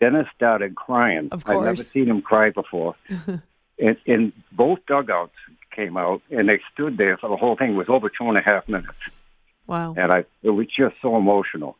Dennis 0.00 0.26
started 0.36 0.76
crying. 0.76 1.28
Of 1.32 1.44
course. 1.44 1.58
I've 1.58 1.64
never 1.64 1.82
seen 1.82 2.06
him 2.08 2.22
cry 2.22 2.50
before. 2.50 2.94
and, 3.80 3.96
and 4.06 4.32
both 4.52 4.78
dugouts 4.86 5.32
came 5.74 5.96
out, 5.96 6.22
and 6.30 6.48
they 6.48 6.60
stood 6.72 6.98
there 6.98 7.16
for 7.16 7.28
the 7.28 7.36
whole 7.36 7.56
thing. 7.56 7.72
It 7.72 7.76
was 7.76 7.88
over 7.88 8.08
two 8.08 8.28
and 8.28 8.36
a 8.36 8.40
half 8.42 8.68
minutes, 8.68 8.92
Wow. 9.66 9.94
and 9.96 10.12
I 10.12 10.24
it 10.42 10.50
was 10.50 10.66
just 10.66 10.96
so 11.00 11.16
emotional. 11.16 11.76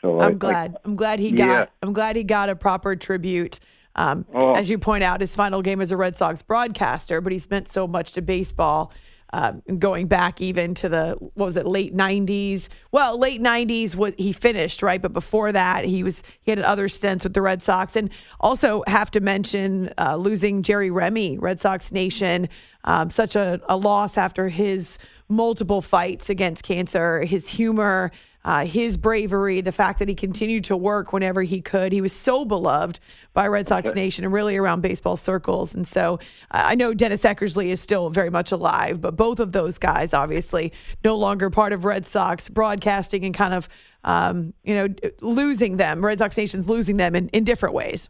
So 0.00 0.20
I- 0.20 0.26
I'm 0.26 0.32
I- 0.32 0.34
glad. 0.34 0.76
I'm 0.84 0.94
glad 0.96 1.18
he 1.18 1.30
Yeah. 1.30 1.46
got. 1.46 1.70
I'm 1.82 1.92
glad 1.92 2.14
he 2.16 2.22
got 2.24 2.48
a 2.48 2.54
proper 2.56 2.94
tribute. 2.94 3.58
Um, 3.98 4.24
Oh. 4.32 4.54
As 4.54 4.70
you 4.70 4.78
point 4.78 5.02
out, 5.02 5.20
his 5.20 5.34
final 5.34 5.60
game 5.60 5.80
as 5.80 5.90
a 5.90 5.96
Red 5.96 6.16
Sox 6.16 6.40
broadcaster, 6.40 7.20
but 7.20 7.32
he's 7.32 7.50
meant 7.50 7.68
so 7.68 7.86
much 7.86 8.12
to 8.12 8.22
baseball. 8.22 8.92
Um, 9.30 9.60
going 9.78 10.06
back 10.06 10.40
even 10.40 10.74
to 10.76 10.88
the 10.88 11.16
what 11.34 11.44
was 11.44 11.56
it 11.58 11.66
late 11.66 11.94
'90s 11.94 12.68
well, 12.90 13.18
late 13.18 13.40
'90s 13.40 13.94
was 13.94 14.14
he 14.16 14.32
finished 14.32 14.82
right, 14.82 15.00
but 15.00 15.12
before 15.12 15.52
that 15.52 15.84
he 15.84 16.02
was 16.02 16.22
he 16.40 16.50
had 16.50 16.60
other 16.60 16.88
stints 16.88 17.24
with 17.24 17.34
the 17.34 17.42
Red 17.42 17.62
Sox, 17.62 17.96
and 17.96 18.10
also 18.40 18.82
have 18.86 19.10
to 19.12 19.20
mention 19.20 19.92
uh, 19.98 20.16
losing 20.16 20.62
Jerry 20.62 20.90
Remy, 20.90 21.38
Red 21.38 21.60
Sox 21.60 21.92
Nation, 21.92 22.48
um, 22.84 23.10
such 23.10 23.36
a, 23.36 23.60
a 23.68 23.76
loss 23.76 24.16
after 24.16 24.48
his 24.48 24.98
multiple 25.28 25.82
fights 25.82 26.30
against 26.30 26.62
cancer, 26.62 27.22
his 27.22 27.48
humor 27.48 28.10
uh, 28.48 28.64
his 28.64 28.96
bravery, 28.96 29.60
the 29.60 29.72
fact 29.72 29.98
that 29.98 30.08
he 30.08 30.14
continued 30.14 30.64
to 30.64 30.74
work 30.74 31.12
whenever 31.12 31.42
he 31.42 31.60
could. 31.60 31.92
He 31.92 32.00
was 32.00 32.14
so 32.14 32.46
beloved 32.46 32.98
by 33.34 33.46
Red 33.46 33.68
Sox 33.68 33.94
Nation 33.94 34.24
and 34.24 34.32
really 34.32 34.56
around 34.56 34.80
baseball 34.80 35.18
circles. 35.18 35.74
And 35.74 35.86
so 35.86 36.14
uh, 36.50 36.62
I 36.64 36.74
know 36.74 36.94
Dennis 36.94 37.20
Eckersley 37.22 37.66
is 37.66 37.80
still 37.80 38.08
very 38.08 38.30
much 38.30 38.50
alive, 38.50 39.02
but 39.02 39.16
both 39.16 39.38
of 39.38 39.52
those 39.52 39.76
guys, 39.76 40.14
obviously, 40.14 40.72
no 41.04 41.16
longer 41.16 41.50
part 41.50 41.74
of 41.74 41.84
Red 41.84 42.06
Sox 42.06 42.48
broadcasting 42.78 43.24
and 43.24 43.34
kind 43.34 43.54
of, 43.54 43.68
um, 44.04 44.54
you 44.64 44.74
know, 44.74 44.88
losing 45.20 45.76
them. 45.76 46.04
Red 46.04 46.18
Sox 46.18 46.36
Nation's 46.36 46.68
losing 46.68 46.96
them 46.96 47.14
in, 47.14 47.28
in 47.28 47.44
different 47.44 47.74
ways. 47.74 48.08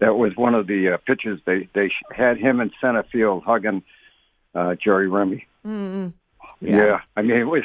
That 0.00 0.16
was 0.16 0.36
one 0.36 0.54
of 0.54 0.66
the 0.66 0.94
uh, 0.94 0.96
pitches. 0.98 1.40
They 1.44 1.68
they 1.74 1.90
had 2.12 2.38
him 2.38 2.60
in 2.60 2.70
center 2.80 3.02
field 3.10 3.42
hugging 3.44 3.82
uh, 4.54 4.76
Jerry 4.76 5.08
Remy. 5.08 5.44
Mm-hmm. 5.66 6.08
Yeah. 6.64 6.76
yeah. 6.76 7.00
I 7.16 7.22
mean 7.22 7.36
it 7.38 7.44
was 7.44 7.64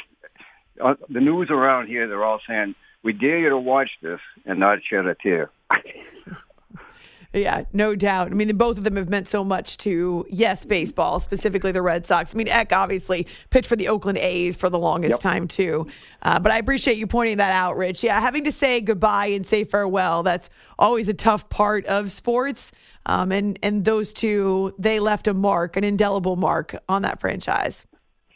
uh, 0.83 0.95
the 1.09 1.19
news 1.19 1.49
around 1.51 1.87
here, 1.87 2.07
they're 2.07 2.23
all 2.23 2.41
saying, 2.47 2.73
"We 3.03 3.13
dare 3.13 3.37
you 3.39 3.49
to 3.49 3.57
watch 3.57 3.91
this 4.01 4.19
and 4.45 4.59
not 4.59 4.79
shed 4.83 5.05
a 5.05 5.13
tear." 5.13 5.51
Yeah, 7.33 7.63
no 7.73 7.95
doubt. 7.95 8.31
I 8.31 8.35
mean, 8.35 8.55
both 8.57 8.77
of 8.77 8.83
them 8.83 8.95
have 8.95 9.09
meant 9.09 9.27
so 9.27 9.43
much 9.43 9.77
to, 9.79 10.25
yes, 10.29 10.65
baseball, 10.65 11.19
specifically 11.19 11.71
the 11.71 11.81
Red 11.81 12.05
Sox. 12.05 12.33
I 12.33 12.37
mean, 12.37 12.47
Eck 12.47 12.71
obviously 12.71 13.25
pitched 13.49 13.67
for 13.67 13.75
the 13.75 13.87
Oakland 13.87 14.19
A's 14.19 14.55
for 14.55 14.69
the 14.69 14.77
longest 14.77 15.11
yep. 15.11 15.19
time, 15.19 15.47
too. 15.47 15.87
Uh, 16.21 16.39
but 16.39 16.51
I 16.51 16.59
appreciate 16.59 16.97
you 16.97 17.07
pointing 17.07 17.37
that 17.37 17.51
out, 17.51 17.75
Rich. 17.75 18.03
Yeah, 18.03 18.19
having 18.19 18.43
to 18.43 18.51
say 18.51 18.81
goodbye 18.81 19.27
and 19.27 19.45
say 19.45 19.63
farewell, 19.63 20.21
that's 20.21 20.49
always 20.77 21.07
a 21.09 21.13
tough 21.13 21.49
part 21.49 21.85
of 21.87 22.11
sports. 22.11 22.71
Um, 23.07 23.31
and, 23.31 23.57
and 23.63 23.83
those 23.83 24.13
two, 24.13 24.73
they 24.77 24.99
left 24.99 25.27
a 25.27 25.33
mark, 25.33 25.75
an 25.75 25.83
indelible 25.83 26.35
mark 26.35 26.75
on 26.87 27.01
that 27.01 27.19
franchise 27.19 27.85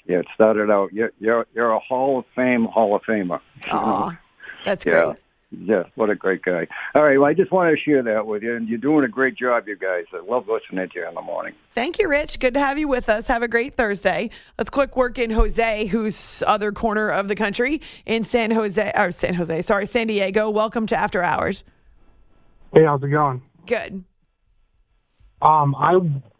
yeah, 0.08 0.20
it 0.20 0.28
started 0.34 0.72
out. 0.72 0.94
You're 0.94 1.12
you're, 1.20 1.46
you're 1.54 1.72
a 1.72 1.80
Hall 1.80 2.20
of 2.20 2.26
Fame 2.36 2.66
Hall 2.66 2.96
of 2.96 3.02
Famer. 3.04 3.40
Aw, 3.70 4.18
that's 4.64 4.84
great. 4.86 4.94
Yeah, 4.94 5.14
what 5.96 6.10
a 6.10 6.16
great 6.16 6.42
guy. 6.42 6.68
All 6.94 7.04
right, 7.04 7.18
well, 7.18 7.30
I 7.30 7.34
just 7.34 7.52
want 7.52 7.74
to 7.74 7.82
share 7.82 8.04
that 8.04 8.28
with 8.28 8.44
you, 8.44 8.56
and 8.56 8.68
you're 8.68 8.78
doing 8.78 9.06
a 9.06 9.08
great 9.08 9.38
job, 9.38 9.68
you 9.68 9.78
guys. 9.78 10.06
I 10.14 10.20
love 10.30 10.48
listening 10.48 10.90
to 10.90 11.00
you 11.00 11.08
in 11.08 11.16
the 11.16 11.22
morning. 11.22 11.54
Thank 11.74 12.00
you, 12.00 12.10
Rich. 12.10 12.40
Good 12.40 12.54
to 12.56 12.60
have 12.60 12.78
you 12.78 12.88
with 12.88 13.08
us. 13.08 13.28
Have 13.28 13.44
a 13.44 13.48
great 13.48 13.76
Thursday. 13.76 14.30
Let's 14.58 14.70
quick 14.70 14.98
work 14.98 15.18
in 15.18 15.32
Jose, 15.32 15.88
who's 15.88 16.44
other 16.46 16.72
corner 16.72 17.10
of 17.10 17.28
the 17.28 17.36
country 17.36 17.82
in 18.06 18.24
San 18.24 18.52
Jose, 18.52 18.92
or 18.96 19.12
San 19.12 19.34
Jose, 19.36 19.62
sorry, 19.62 19.86
San 19.86 20.08
Diego. 20.08 20.50
Welcome 20.50 20.86
to 20.88 20.98
After 20.98 21.24
Hours. 21.24 21.64
Hey, 22.74 22.84
how's 22.84 23.02
it 23.02 23.08
going? 23.08 23.42
Good. 23.66 24.04
Um, 25.42 25.76
I 25.76 25.94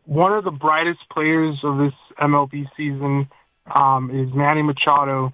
one 0.06 0.34
of 0.34 0.44
the 0.44 0.52
brightest 0.52 1.00
players 1.12 1.58
of 1.64 1.78
this 1.78 1.94
MLB 2.22 2.66
season 2.76 3.30
um, 3.74 4.10
is 4.10 4.34
Manny 4.34 4.64
Machado. 4.64 5.34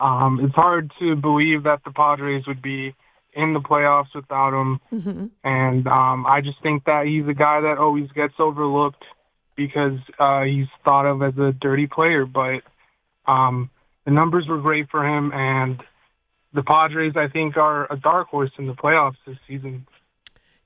Um, 0.00 0.40
it's 0.42 0.54
hard 0.54 0.92
to 1.00 1.16
believe 1.16 1.64
that 1.64 1.80
the 1.84 1.92
Padres 1.92 2.46
would 2.46 2.60
be 2.60 2.94
in 3.34 3.54
the 3.54 3.60
playoffs 3.60 4.14
without 4.14 4.52
him. 4.52 4.80
Mm-hmm. 4.92 5.26
And 5.44 5.86
um, 5.86 6.26
I 6.26 6.40
just 6.42 6.62
think 6.62 6.84
that 6.84 7.06
he's 7.06 7.26
a 7.28 7.34
guy 7.34 7.60
that 7.62 7.78
always 7.78 8.10
gets 8.12 8.34
overlooked 8.38 9.04
because 9.56 9.98
uh, 10.18 10.42
he's 10.42 10.66
thought 10.84 11.06
of 11.06 11.22
as 11.22 11.36
a 11.38 11.52
dirty 11.52 11.86
player. 11.86 12.26
But 12.26 12.62
um, 13.30 13.70
the 14.04 14.10
numbers 14.10 14.46
were 14.48 14.60
great 14.60 14.90
for 14.90 15.06
him, 15.06 15.32
and 15.32 15.80
the 16.54 16.62
Padres, 16.62 17.14
I 17.16 17.28
think, 17.28 17.56
are 17.56 17.90
a 17.90 17.96
dark 17.96 18.28
horse 18.28 18.50
in 18.58 18.66
the 18.66 18.74
playoffs 18.74 19.16
this 19.26 19.36
season. 19.48 19.86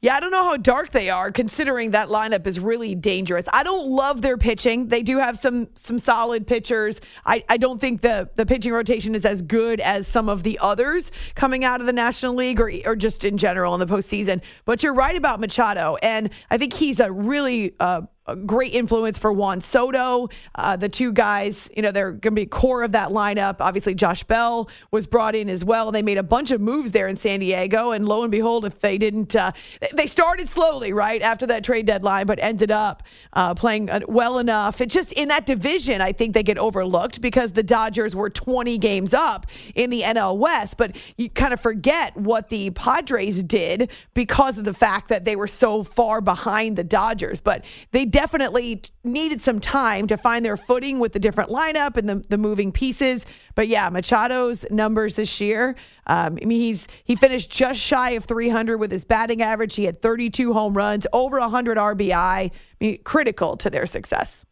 Yeah, 0.02 0.14
I 0.14 0.20
don't 0.20 0.30
know 0.30 0.44
how 0.44 0.58
dark 0.58 0.90
they 0.90 1.08
are 1.08 1.32
considering 1.32 1.92
that 1.92 2.08
lineup 2.08 2.46
is 2.46 2.60
really 2.60 2.94
dangerous. 2.94 3.46
I 3.50 3.62
don't 3.62 3.88
love 3.88 4.20
their 4.20 4.36
pitching. 4.36 4.88
They 4.88 5.02
do 5.02 5.18
have 5.18 5.38
some 5.38 5.68
some 5.74 5.98
solid 5.98 6.46
pitchers. 6.46 7.00
I, 7.24 7.42
I 7.48 7.56
don't 7.56 7.80
think 7.80 8.02
the 8.02 8.28
the 8.36 8.44
pitching 8.44 8.72
rotation 8.72 9.14
is 9.14 9.24
as 9.24 9.40
good 9.40 9.80
as 9.80 10.06
some 10.06 10.28
of 10.28 10.42
the 10.42 10.58
others 10.60 11.10
coming 11.34 11.64
out 11.64 11.80
of 11.80 11.86
the 11.86 11.94
National 11.94 12.34
League 12.34 12.60
or 12.60 12.70
or 12.84 12.94
just 12.94 13.24
in 13.24 13.38
general 13.38 13.72
in 13.72 13.80
the 13.80 13.86
postseason. 13.86 14.42
But 14.66 14.82
you're 14.82 14.94
right 14.94 15.16
about 15.16 15.40
Machado, 15.40 15.96
and 16.02 16.28
I 16.50 16.58
think 16.58 16.74
he's 16.74 17.00
a 17.00 17.10
really 17.10 17.74
uh, 17.80 18.02
a 18.28 18.36
great 18.36 18.74
influence 18.74 19.18
for 19.18 19.32
Juan 19.32 19.60
Soto. 19.60 20.28
Uh, 20.54 20.76
the 20.76 20.88
two 20.88 21.12
guys, 21.12 21.70
you 21.76 21.82
know, 21.82 21.92
they're 21.92 22.10
going 22.10 22.34
to 22.34 22.40
be 22.40 22.46
core 22.46 22.82
of 22.82 22.92
that 22.92 23.10
lineup. 23.10 23.56
Obviously, 23.60 23.94
Josh 23.94 24.24
Bell 24.24 24.68
was 24.90 25.06
brought 25.06 25.34
in 25.34 25.48
as 25.48 25.64
well. 25.64 25.92
They 25.92 26.02
made 26.02 26.18
a 26.18 26.22
bunch 26.22 26.50
of 26.50 26.60
moves 26.60 26.90
there 26.90 27.08
in 27.08 27.16
San 27.16 27.40
Diego, 27.40 27.92
and 27.92 28.06
lo 28.06 28.22
and 28.22 28.30
behold, 28.32 28.64
if 28.64 28.80
they 28.80 28.98
didn't, 28.98 29.36
uh, 29.36 29.52
they 29.94 30.06
started 30.06 30.48
slowly 30.48 30.92
right 30.92 31.22
after 31.22 31.46
that 31.46 31.62
trade 31.62 31.86
deadline, 31.86 32.26
but 32.26 32.38
ended 32.40 32.70
up 32.70 33.02
uh, 33.34 33.54
playing 33.54 33.88
uh, 33.90 34.00
well 34.08 34.38
enough. 34.38 34.80
It's 34.80 34.94
just 34.94 35.12
in 35.12 35.28
that 35.28 35.46
division, 35.46 36.00
I 36.00 36.12
think 36.12 36.34
they 36.34 36.42
get 36.42 36.58
overlooked 36.58 37.20
because 37.20 37.52
the 37.52 37.62
Dodgers 37.62 38.16
were 38.16 38.30
20 38.30 38.78
games 38.78 39.14
up 39.14 39.46
in 39.74 39.90
the 39.90 40.02
NL 40.02 40.36
West, 40.36 40.76
but 40.76 40.96
you 41.16 41.30
kind 41.30 41.52
of 41.52 41.60
forget 41.60 42.16
what 42.16 42.48
the 42.48 42.70
Padres 42.70 43.42
did 43.42 43.90
because 44.14 44.58
of 44.58 44.64
the 44.64 44.74
fact 44.74 45.08
that 45.08 45.24
they 45.24 45.36
were 45.36 45.46
so 45.46 45.84
far 45.84 46.20
behind 46.20 46.76
the 46.76 46.84
Dodgers. 46.84 47.40
But 47.40 47.64
they 47.92 48.04
definitely 48.16 48.80
needed 49.04 49.42
some 49.42 49.60
time 49.60 50.06
to 50.06 50.16
find 50.16 50.42
their 50.42 50.56
footing 50.56 50.98
with 50.98 51.12
the 51.12 51.18
different 51.18 51.50
lineup 51.50 51.98
and 51.98 52.08
the, 52.08 52.24
the 52.30 52.38
moving 52.38 52.72
pieces. 52.72 53.26
But 53.54 53.68
yeah, 53.68 53.90
Machado's 53.90 54.64
numbers 54.70 55.16
this 55.16 55.38
year. 55.38 55.76
Um, 56.06 56.38
I 56.40 56.46
mean, 56.46 56.58
he's 56.58 56.86
he 57.04 57.14
finished 57.14 57.50
just 57.50 57.78
shy 57.78 58.12
of 58.12 58.24
300 58.24 58.78
with 58.78 58.90
his 58.90 59.04
batting 59.04 59.42
average. 59.42 59.74
He 59.74 59.84
had 59.84 60.00
32 60.00 60.54
home 60.54 60.74
runs, 60.74 61.06
over 61.12 61.38
100 61.38 61.76
RBI. 61.76 62.14
I 62.14 62.50
mean, 62.80 63.02
critical 63.04 63.54
to 63.58 63.68
their 63.68 63.84
success. 63.84 64.46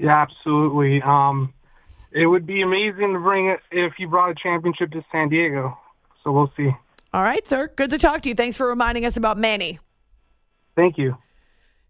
Yeah, 0.00 0.20
absolutely. 0.20 1.02
Um, 1.02 1.54
it 2.10 2.26
would 2.26 2.44
be 2.44 2.60
amazing 2.60 3.12
to 3.12 3.20
bring 3.20 3.50
it 3.50 3.60
if 3.70 3.92
he 3.96 4.04
brought 4.04 4.30
a 4.30 4.34
championship 4.34 4.90
to 4.90 5.04
San 5.12 5.28
Diego. 5.28 5.78
So 6.24 6.32
we'll 6.32 6.52
see. 6.56 6.70
All 7.14 7.22
right, 7.22 7.46
sir. 7.46 7.70
Good 7.76 7.90
to 7.90 7.98
talk 7.98 8.22
to 8.22 8.28
you. 8.28 8.34
Thanks 8.34 8.56
for 8.56 8.66
reminding 8.66 9.06
us 9.06 9.16
about 9.16 9.38
Manny. 9.38 9.78
Thank 10.74 10.98
you. 10.98 11.16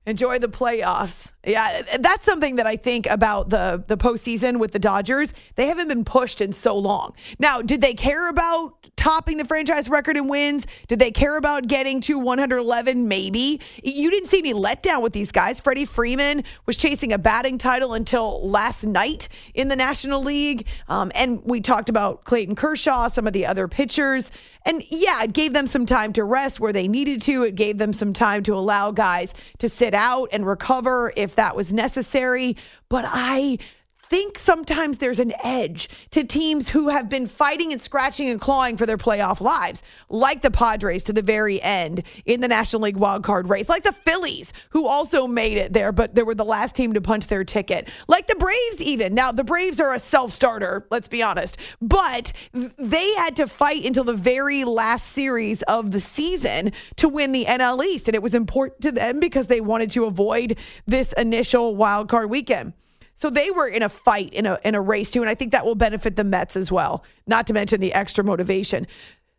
Enjoy 0.07 0.39
the 0.39 0.47
playoffs. 0.49 1.33
Yeah, 1.47 1.83
that's 2.01 2.25
something 2.25 2.57
that 2.57 2.67
I 2.67 2.75
think 2.75 3.07
about 3.07 3.51
the 3.51 3.83
the 3.87 3.97
postseason 3.97 4.59
with 4.59 4.73
the 4.73 4.81
Dodgers. 4.81 5.33
They 5.55 5.67
haven't 5.67 5.87
been 5.87 6.05
pushed 6.05 6.41
in 6.41 6.53
so 6.53 6.77
long. 6.77 7.15
Now, 7.39 7.63
did 7.63 7.81
they 7.81 7.95
care 7.95 8.29
about 8.29 8.75
topping 8.97 9.37
the 9.37 9.45
franchise 9.45 9.89
record 9.89 10.17
in 10.17 10.27
wins? 10.27 10.67
Did 10.89 10.99
they 10.99 11.13
care 11.13 11.37
about 11.37 11.69
getting 11.69 12.01
to 12.03 12.19
111? 12.19 13.07
Maybe. 13.07 13.61
You 13.85 14.11
didn't 14.11 14.29
see 14.29 14.39
any 14.39 14.55
letdown 14.55 15.03
with 15.03 15.13
these 15.13 15.31
guys. 15.31 15.61
Freddie 15.61 15.85
Freeman 15.85 16.43
was 16.65 16.77
chasing 16.77 17.13
a 17.13 17.19
batting 17.19 17.59
title 17.59 17.95
until 17.95 18.45
last 18.49 18.83
night 18.83 19.29
in 19.55 19.69
the 19.69 19.77
National 19.77 20.21
League, 20.21 20.67
um, 20.89 21.13
and 21.15 21.41
we 21.45 21.61
talked 21.61 21.89
about 21.89 22.25
Clayton 22.25 22.57
Kershaw, 22.57 23.09
some 23.09 23.27
of 23.27 23.33
the 23.33 23.47
other 23.47 23.69
pitchers. 23.69 24.33
And 24.65 24.83
yeah, 24.89 25.23
it 25.23 25.33
gave 25.33 25.53
them 25.53 25.69
some 25.69 25.87
time 25.87 26.13
to 26.15 26.25
rest 26.25 26.59
where 26.59 26.73
they 26.73 26.89
needed 26.89 27.23
to. 27.23 27.45
It 27.45 27.55
gave 27.55 27.79
them 27.79 27.93
some 27.93 28.13
time 28.13 28.43
to 28.43 28.55
allow 28.55 28.91
guys 28.91 29.33
to 29.59 29.69
sit 29.69 29.95
out 29.95 30.31
and 30.33 30.45
recover 30.45 31.13
if 31.17 31.36
that 31.37 31.57
was 31.57 31.73
necessary. 31.73 32.57
But 32.89 33.05
I 33.07 33.59
think 34.09 34.39
sometimes 34.39 34.99
there's 34.99 35.19
an 35.19 35.33
edge 35.43 35.89
to 36.11 36.23
teams 36.25 36.69
who 36.69 36.89
have 36.89 37.09
been 37.09 37.27
fighting 37.27 37.73
and 37.73 37.81
scratching 37.81 38.29
and 38.29 38.41
clawing 38.41 38.77
for 38.77 38.87
their 38.87 38.97
playoff 38.97 39.41
lives, 39.41 39.83
like 40.09 40.43
the 40.43 40.51
Padres 40.51 41.03
to 41.05 41.13
the 41.13 41.23
very 41.23 41.61
end 41.61 42.03
in 42.25 42.41
the 42.41 42.49
National 42.49 42.83
League 42.83 42.97
wildcard 42.97 43.49
race, 43.49 43.69
like 43.69 43.83
the 43.83 43.93
Phillies, 43.93 44.53
who 44.71 44.87
also 44.87 45.27
made 45.27 45.57
it 45.57 45.73
there, 45.73 45.93
but 45.93 46.15
they 46.15 46.23
were 46.23 46.35
the 46.35 46.45
last 46.45 46.75
team 46.75 46.93
to 46.95 47.01
punch 47.01 47.27
their 47.27 47.45
ticket, 47.45 47.89
like 48.07 48.27
the 48.27 48.37
Braves, 48.37 48.81
even. 48.81 49.15
Now, 49.15 49.33
the 49.33 49.45
Braves 49.45 49.81
are 49.81 49.93
a 49.93 49.99
self 49.99 50.33
starter, 50.33 50.87
let's 50.91 51.09
be 51.09 51.23
honest, 51.23 51.59
but 51.83 52.33
they 52.53 53.15
had 53.15 53.37
to 53.37 53.47
fight 53.47 53.85
until 53.85 54.05
the 54.05 54.15
very 54.15 54.65
last 54.65 55.13
series 55.13 55.63
of 55.63 55.91
the 55.91 56.01
season 56.01 56.73
to 56.97 57.09
win 57.09 57.33
the 57.33 57.45
NL 57.45 57.85
East, 57.85 58.09
and 58.09 58.15
it 58.15 58.23
was 58.23 58.35
important 58.35 58.83
to 58.83 58.93
them 58.93 59.19
because 59.19 59.49
they 59.49 59.61
wanted 59.61 59.91
to 59.93 60.05
avoid 60.05 60.59
this 60.87 61.13
initial 61.15 61.77
wildcard 61.77 62.29
weekend. 62.29 62.73
So 63.17 63.31
they 63.31 63.51
were 63.51 63.67
in 63.67 63.83
a 63.83 63.89
fight 63.89 64.33
in 64.33 64.47
a 64.47 64.59
in 64.65 64.75
a 64.75 64.81
race 64.81 65.11
too, 65.11 65.23
and 65.23 65.29
I 65.29 65.35
think 65.35 65.53
that 65.53 65.65
will 65.65 65.75
benefit 65.75 66.15
the 66.15 66.25
Mets 66.25 66.55
as 66.55 66.71
well. 66.71 67.03
Not 67.27 67.47
to 67.49 67.53
mention 67.53 67.81
the 67.81 67.93
extra 67.93 68.23
motivation. 68.23 68.87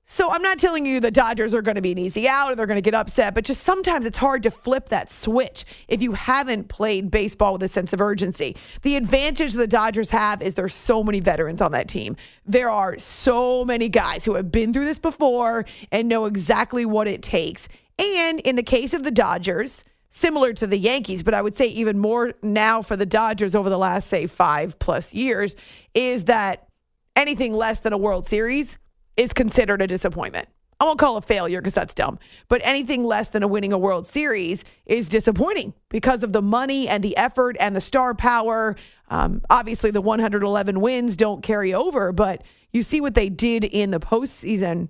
So 0.10 0.32
I'm 0.32 0.42
not 0.42 0.58
telling 0.58 0.86
you 0.86 1.02
the 1.02 1.12
Dodgers 1.12 1.54
are 1.54 1.62
going 1.62 1.76
to 1.76 1.82
be 1.82 1.92
an 1.92 1.98
easy 1.98 2.30
out 2.30 2.50
or 2.50 2.56
they're 2.56 2.66
going 2.66 2.78
to 2.78 2.82
get 2.82 2.96
upset, 2.96 3.36
but 3.36 3.44
just 3.44 3.63
sometimes 3.63 4.06
it's 4.06 4.18
hard 4.18 4.42
to 4.44 4.52
flip 4.52 4.88
that 4.88 5.10
switch 5.10 5.66
if 5.90 6.02
you 6.02 6.13
haven't 6.13 6.70
played 6.70 7.12
baseball 7.12 7.52
with 7.52 7.63
a 7.63 7.68
sense 7.68 7.92
of 7.92 8.00
urgency. 8.00 8.56
The 8.84 8.96
advantage 8.96 9.52
the 9.52 9.68
Dodgers 9.68 10.10
have 10.12 10.42
is 10.42 10.56
there's 10.56 10.74
so 10.74 11.04
many 11.04 11.20
veterans 11.20 11.60
on 11.60 11.74
that 11.74 11.90
team. 11.90 12.16
There 12.46 12.70
are 12.70 12.98
so 13.00 13.66
many 13.66 13.90
guys 13.90 14.24
who 14.24 14.36
have 14.36 14.50
been 14.50 14.72
through 14.72 14.86
this 14.86 14.98
before 14.98 15.66
and 15.92 16.08
know 16.08 16.24
exactly 16.24 16.86
what 16.86 17.10
it 17.10 17.22
takes. 17.22 17.68
And 18.00 18.40
in 18.40 18.56
the 18.56 18.63
case 18.63 18.94
of 18.94 19.04
the 19.04 19.12
Dodgers, 19.12 19.84
similar 20.17 20.53
to 20.53 20.67
the 20.67 20.77
Yankees, 20.77 21.23
but 21.23 21.34
I 21.34 21.41
would 21.41 21.56
say 21.56 21.67
even 21.67 21.99
more 21.99 22.34
now 22.41 22.82
for 22.82 22.97
the 22.97 23.06
Dodgers 23.06 23.56
over 23.56 23.69
the 23.69 23.77
last, 23.77 24.10
say, 24.10 24.27
five 24.27 24.80
plus 24.80 25.13
years, 25.13 25.56
is 25.93 26.25
that 26.25 26.67
anything 27.15 27.53
less 27.53 27.80
than 27.80 27.93
a 27.93 27.97
World 27.97 28.27
Series 28.27 28.77
is 29.15 29.34
considered 29.34 29.82
a 29.82 29.88
disappointment. 29.88 30.47
I 30.80 30.86
won't 30.86 30.99
call 30.99 31.17
it 31.17 31.23
a 31.23 31.27
failure 31.27 31.60
because 31.60 31.73
that's 31.73 31.93
dumb, 31.95 32.19
but 32.49 32.62
anything 32.63 33.03
less 33.03 33.30
than 33.30 33.41
a 33.41 33.47
winning 33.47 33.73
a 33.73 33.77
World 33.77 34.06
Series 34.06 34.63
is 34.86 35.08
disappointing 35.08 35.73
because 35.89 36.21
of 36.21 36.34
the 36.34 36.41
money 36.41 36.88
and 36.88 37.03
the 37.03 37.17
effort 37.17 37.58
and 37.60 37.75
the 37.75 37.82
star 37.82 38.13
power. 38.13 38.75
Um, 39.10 39.41
obviously, 39.49 39.89
the 39.89 40.01
111 40.01 40.80
wins 40.80 41.15
don't 41.15 41.41
carry 41.41 41.73
over, 41.73 42.12
but 42.12 42.43
you 42.71 42.84
see 42.84 43.01
what 43.01 43.15
they 43.15 43.30
did 43.30 43.63
in 43.63 43.89
the 43.89 43.99
postseason. 43.99 44.89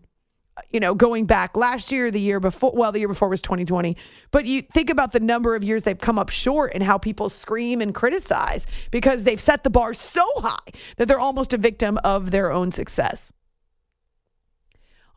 You 0.72 0.80
know, 0.80 0.96
going 0.96 1.26
back 1.26 1.56
last 1.56 1.92
year, 1.92 2.10
the 2.12 2.20
year 2.20 2.40
before, 2.40 2.72
well, 2.74 2.92
the 2.92 3.00
year 3.00 3.08
before 3.08 3.30
was 3.30 3.42
2020. 3.42 3.96
But 4.32 4.46
you 4.46 4.62
think 4.62 4.90
about 4.90 5.12
the 5.12 5.20
number 5.20 5.56
of 5.56 5.64
years 5.64 5.84
they've 5.84 5.98
come 5.98 6.18
up 6.18 6.30
short 6.30 6.72
and 6.74 6.84
how 6.84 6.98
people 6.98 7.30
scream 7.30 7.82
and 7.82 7.94
criticize 7.94 8.66
because 8.92 9.24
they've 9.24 9.40
set 9.40 9.64
the 9.64 9.70
bar 9.70 9.94
so 9.94 10.26
high 10.38 10.72
that 10.98 11.08
they're 11.08 11.20
almost 11.20 11.54
a 11.54 11.58
victim 11.58 12.00
of 12.04 12.32
their 12.32 12.52
own 12.52 12.72
success. 12.72 13.32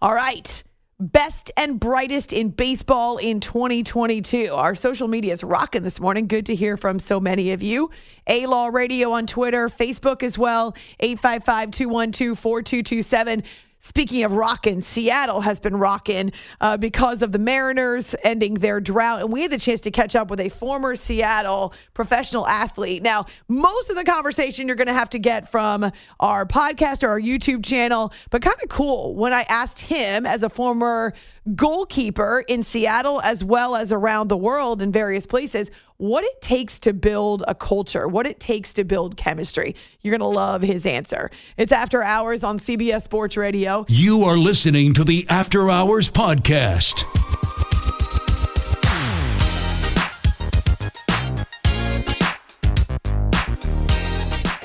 All 0.03 0.15
right. 0.15 0.63
Best 0.99 1.51
and 1.57 1.81
brightest 1.81 2.31
in 2.33 2.51
baseball 2.51 3.17
in 3.17 3.41
2022. 3.41 4.53
Our 4.53 4.75
social 4.75 5.09
media 5.09 5.33
is 5.33 5.43
rocking 5.43 5.83
this 5.83 5.99
morning. 5.99 6.27
Good 6.27 6.45
to 6.47 6.55
hear 6.55 6.77
from 6.77 6.99
so 6.99 7.19
many 7.19 7.53
of 7.53 7.63
you. 7.63 7.91
A 8.27 8.45
Law 8.45 8.67
Radio 8.67 9.13
on 9.13 9.27
Twitter, 9.27 9.71
Facebook 9.71 10.23
as 10.23 10.37
well, 10.37 10.77
855 11.01 11.71
212 11.71 12.39
4227. 12.39 13.43
Speaking 13.83 14.25
of 14.25 14.33
rocking, 14.33 14.83
Seattle 14.83 15.41
has 15.41 15.59
been 15.59 15.75
rocking 15.75 16.33
uh, 16.61 16.77
because 16.77 17.23
of 17.23 17.33
the 17.33 17.39
Mariners 17.39 18.15
ending 18.23 18.55
their 18.55 18.79
drought. 18.79 19.21
And 19.21 19.33
we 19.33 19.41
had 19.41 19.51
the 19.51 19.59
chance 19.59 19.81
to 19.83 19.91
catch 19.91 20.15
up 20.15 20.29
with 20.29 20.39
a 20.39 20.51
former 20.51 20.95
Seattle 20.95 21.73
professional 21.95 22.47
athlete. 22.47 23.03
Now, 23.03 23.25
most 23.49 23.89
of 23.89 23.97
the 23.97 24.05
conversation 24.05 24.67
you're 24.67 24.77
going 24.77 24.89
to 24.89 24.93
have 24.93 25.09
to 25.11 25.19
get 25.19 25.51
from 25.51 25.91
our 26.21 26.45
podcast 26.45 27.03
or 27.03 27.09
our 27.09 27.21
YouTube 27.21 27.65
channel, 27.65 28.13
but 28.29 28.43
kind 28.43 28.59
of 28.63 28.69
cool 28.69 29.15
when 29.15 29.33
I 29.33 29.47
asked 29.49 29.81
him 29.81 30.27
as 30.27 30.43
a 30.43 30.51
former 30.51 31.15
goalkeeper 31.55 32.45
in 32.49 32.63
Seattle 32.63 33.21
as 33.23 33.43
well 33.43 33.77
as 33.77 33.93
around 33.93 34.29
the 34.29 34.37
world 34.37 34.83
in 34.83 34.93
various 34.93 35.27
places 35.27 35.71
what 35.97 36.25
it 36.25 36.41
takes 36.41 36.79
to 36.81 36.95
build 36.95 37.45
a 37.47 37.55
culture, 37.55 38.09
what 38.09 38.27
it 38.27 38.41
takes 38.41 38.73
to 38.73 38.85
build 38.85 39.19
chemistry. 39.19 39.77
You're 40.01 40.17
going 40.17 40.21
to 40.21 40.39
love 40.39 40.63
his 40.63 40.87
answer. 40.87 41.31
It's 41.59 41.73
After 41.73 42.03
Hours 42.03 42.43
on 42.43 42.59
CBS 42.59 43.03
Sports 43.03 43.37
Radio. 43.37 43.85
You 43.89 44.25
are 44.25 44.39
listening 44.39 44.95
to 44.95 45.05
the 45.05 45.27
After 45.29 45.71
Hours 45.71 46.09
Podcast. 46.09 47.05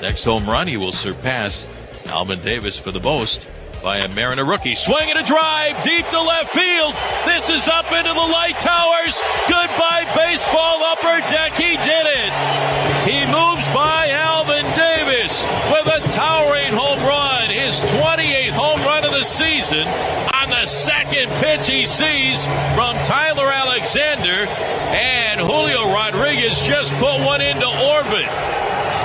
Next 0.00 0.24
home 0.24 0.48
run, 0.48 0.66
he 0.66 0.78
will 0.78 0.92
surpass 0.92 1.66
Alvin 2.06 2.40
Davis 2.40 2.78
for 2.78 2.92
the 2.92 3.00
most 3.00 3.50
by 3.86 3.98
a 3.98 4.08
Mariner 4.08 4.44
rookie. 4.44 4.74
Swing 4.74 5.10
and 5.10 5.18
a 5.20 5.22
drive 5.22 5.80
deep 5.84 6.04
to 6.10 6.20
left 6.20 6.50
field. 6.50 6.92
This 7.24 7.48
is 7.48 7.68
up 7.68 7.86
into 7.92 8.10
the 8.10 8.28
light 8.34 8.58
towers. 8.58 9.14
Goodbye, 9.46 10.10
baseball 10.10 10.82
upper 10.82 11.22
deck. 11.30 11.54
He 11.54 11.78
did 11.78 12.06
it. 12.10 12.32
He 13.06 13.22
moves 13.30 13.62
by 13.70 14.10
Alvin 14.10 14.66
Davis 14.74 15.46
with 15.70 15.86
a 15.86 16.02
towering 16.10 16.74
home 16.74 16.98
run. 17.06 17.48
His 17.48 17.78
28th 17.94 18.58
home 18.58 18.80
run 18.80 19.04
of 19.04 19.12
the 19.12 19.22
season 19.22 19.86
on 20.34 20.50
the 20.50 20.66
second 20.66 21.30
pitch 21.38 21.68
he 21.68 21.86
sees 21.86 22.44
from 22.74 22.98
Tyler 23.06 23.46
Alexander. 23.46 24.50
And 24.90 25.38
Julio 25.38 25.94
Rodriguez 25.94 26.60
just 26.62 26.92
put 26.94 27.22
one 27.22 27.40
into 27.40 27.68
orbit. 27.70 28.26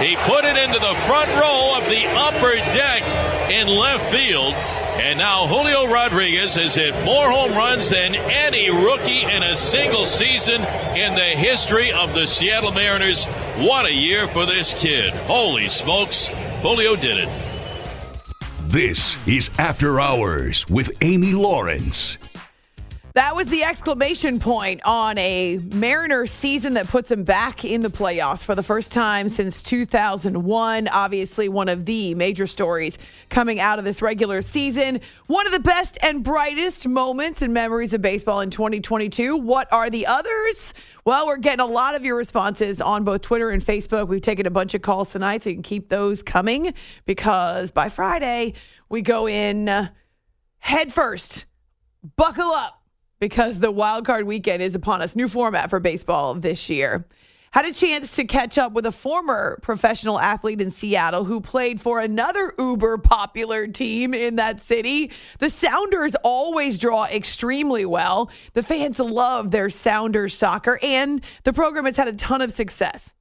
He 0.02 0.16
put 0.26 0.44
it 0.44 0.58
into 0.58 0.80
the 0.80 0.96
front 1.06 1.30
row 1.38 1.78
of 1.78 1.86
the 1.86 2.02
upper 2.18 2.56
deck 2.74 3.31
in 3.52 3.68
left 3.68 4.12
field. 4.12 4.54
And 4.54 5.20
now 5.20 5.46
Julio 5.48 5.92
Rodriguez 5.92 6.56
has 6.56 6.76
hit 6.76 6.94
more 7.04 7.30
home 7.32 7.52
runs 7.52 7.90
than 7.90 8.16
any 8.16 8.70
rookie 8.70 9.24
in 9.24 9.44
a 9.44 9.56
single 9.56 10.06
season 10.06 10.62
in 10.96 11.16
the 11.16 11.36
history 11.36 11.92
of 11.92 12.14
the 12.14 12.26
Seattle 12.26 12.72
Mariners. 12.72 13.26
What 13.58 13.86
a 13.86 13.94
year 13.94 14.28
for 14.28 14.46
this 14.46 14.74
kid. 14.74 15.14
Holy 15.14 15.70
smokes, 15.70 16.28
Julio 16.62 16.96
did 16.96 17.18
it. 17.18 17.30
This 18.64 19.18
is 19.28 19.50
After 19.58 20.00
Hours 20.00 20.68
with 20.70 20.92
Amy 21.02 21.34
Lawrence. 21.34 22.18
That 23.14 23.36
was 23.36 23.48
the 23.48 23.66
exclamation 23.66 24.40
point 24.40 24.80
on 24.86 25.18
a 25.18 25.58
Mariner 25.58 26.26
season 26.26 26.76
that 26.76 26.88
puts 26.88 27.12
him 27.12 27.26
back 27.26 27.66
in 27.66 27.82
the 27.82 27.90
playoffs 27.90 28.42
for 28.42 28.56
the 28.56 28.64
first 28.64 28.90
time 28.90 29.28
since 29.28 29.62
2001. 29.62 30.88
Obviously, 30.88 31.50
one 31.50 31.68
of 31.68 31.84
the 31.84 32.16
major 32.16 32.48
stories 32.48 32.98
coming 33.28 33.60
out 33.60 33.80
of 33.80 33.86
this 33.86 34.02
regular 34.02 34.42
season. 34.42 35.02
One 35.28 35.46
of 35.46 35.52
the 35.52 35.60
best 35.60 35.98
and 36.02 36.24
brightest 36.24 36.88
moments 36.88 37.42
and 37.42 37.54
memories 37.54 37.92
of 37.92 38.02
baseball 38.02 38.40
in 38.40 38.50
2022. 38.50 39.36
What 39.36 39.68
are 39.74 39.90
the 39.90 40.08
others? 40.08 40.74
Well, 41.04 41.28
we're 41.28 41.36
getting 41.36 41.60
a 41.60 41.66
lot 41.66 41.98
of 41.98 42.06
your 42.06 42.16
responses 42.16 42.80
on 42.80 43.04
both 43.04 43.20
Twitter 43.20 43.50
and 43.50 43.62
Facebook. 43.62 44.08
We've 44.08 44.22
taken 44.22 44.46
a 44.46 44.52
bunch 44.52 44.74
of 44.74 44.84
calls 44.84 45.10
tonight, 45.10 45.44
so 45.44 45.50
you 45.50 45.58
can 45.58 45.64
keep 45.64 45.90
those 45.90 46.24
coming 46.24 46.74
because 47.06 47.72
by 47.72 47.90
Friday, 47.90 48.54
we 48.88 49.02
go 49.02 49.28
in 49.28 49.90
head 50.60 50.94
first. 50.94 51.46
Buckle 52.16 52.52
up 52.52 52.81
because 53.22 53.60
the 53.60 53.72
wild 53.72 54.04
card 54.06 54.26
weekend 54.26 54.62
is 54.62 54.76
upon 54.76 55.02
us. 55.02 55.16
New 55.16 55.30
format 55.30 55.70
for 55.70 55.80
baseball 55.80 56.34
this 56.34 56.70
year. 56.70 57.06
Had 57.52 57.66
a 57.66 57.74
chance 57.74 58.16
to 58.16 58.24
catch 58.26 58.58
up 58.58 58.72
with 58.72 58.86
a 58.86 58.92
former 58.92 59.60
professional 59.62 60.20
athlete 60.20 60.60
in 60.60 60.72
Seattle 60.72 61.26
who 61.26 61.40
played 61.40 61.80
for 61.80 62.00
another 62.00 62.54
uber 62.58 62.98
popular 62.98 63.68
team 63.68 64.14
in 64.14 64.38
that 64.38 64.60
city. 64.62 65.12
The 65.40 65.50
Sounders 65.50 66.16
always 66.24 66.80
draw 66.80 67.06
extremely 67.06 67.86
well. 67.86 68.32
The 68.54 68.64
fans 68.64 69.00
love 69.00 69.52
their 69.52 69.70
Sounders 69.70 70.34
soccer, 70.34 70.80
and 70.82 71.24
the 71.44 71.54
program 71.54 71.86
has 71.86 71.98
had 71.98 72.08
a 72.08 72.14
ton 72.14 72.42
of 72.42 72.52
success. 72.52 73.14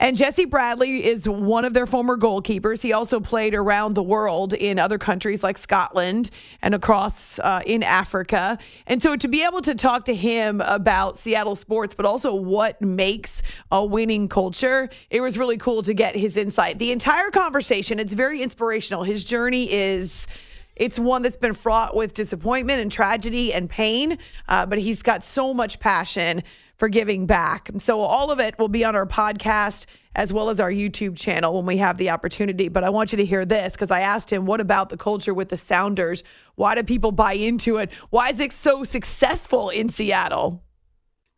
And 0.00 0.16
Jesse 0.16 0.44
Bradley 0.44 1.04
is 1.04 1.28
one 1.28 1.64
of 1.64 1.74
their 1.74 1.86
former 1.86 2.16
goalkeepers. 2.16 2.82
He 2.82 2.92
also 2.92 3.18
played 3.18 3.52
around 3.52 3.94
the 3.94 4.02
world 4.02 4.52
in 4.52 4.78
other 4.78 4.96
countries 4.96 5.42
like 5.42 5.58
Scotland 5.58 6.30
and 6.62 6.72
across 6.72 7.40
uh, 7.40 7.62
in 7.66 7.82
Africa. 7.82 8.58
And 8.86 9.02
so 9.02 9.16
to 9.16 9.26
be 9.26 9.42
able 9.42 9.60
to 9.62 9.74
talk 9.74 10.04
to 10.04 10.14
him 10.14 10.60
about 10.60 11.18
Seattle 11.18 11.56
sports, 11.56 11.94
but 11.94 12.06
also 12.06 12.32
what 12.32 12.80
makes 12.80 13.42
a 13.72 13.84
winning 13.84 14.28
culture, 14.28 14.88
it 15.10 15.20
was 15.20 15.36
really 15.36 15.56
cool 15.56 15.82
to 15.82 15.92
get 15.94 16.14
his 16.14 16.36
insight. 16.36 16.78
The 16.78 16.92
entire 16.92 17.30
conversation, 17.30 17.98
it's 17.98 18.12
very 18.12 18.40
inspirational. 18.40 19.02
His 19.02 19.24
journey 19.24 19.72
is 19.72 20.28
it's 20.76 20.96
one 20.96 21.22
that's 21.22 21.34
been 21.34 21.54
fraught 21.54 21.96
with 21.96 22.14
disappointment 22.14 22.80
and 22.80 22.92
tragedy 22.92 23.52
and 23.52 23.68
pain, 23.68 24.16
uh, 24.48 24.64
but 24.64 24.78
he's 24.78 25.02
got 25.02 25.24
so 25.24 25.52
much 25.52 25.80
passion 25.80 26.44
for 26.78 26.88
giving 26.88 27.26
back. 27.26 27.70
So 27.78 28.00
all 28.00 28.30
of 28.30 28.40
it 28.40 28.58
will 28.58 28.68
be 28.68 28.84
on 28.84 28.96
our 28.96 29.06
podcast 29.06 29.84
as 30.14 30.32
well 30.32 30.48
as 30.48 30.58
our 30.58 30.70
YouTube 30.70 31.16
channel 31.16 31.54
when 31.54 31.66
we 31.66 31.76
have 31.76 31.98
the 31.98 32.10
opportunity. 32.10 32.68
But 32.68 32.84
I 32.84 32.90
want 32.90 33.12
you 33.12 33.18
to 33.18 33.24
hear 33.24 33.44
this 33.44 33.72
because 33.72 33.90
I 33.90 34.00
asked 34.00 34.30
him, 34.30 34.46
what 34.46 34.60
about 34.60 34.88
the 34.88 34.96
culture 34.96 35.34
with 35.34 35.48
the 35.48 35.58
Sounders? 35.58 36.24
Why 36.54 36.74
do 36.74 36.82
people 36.82 37.12
buy 37.12 37.34
into 37.34 37.76
it? 37.76 37.90
Why 38.10 38.30
is 38.30 38.40
it 38.40 38.52
so 38.52 38.84
successful 38.84 39.68
in 39.70 39.88
Seattle? 39.88 40.62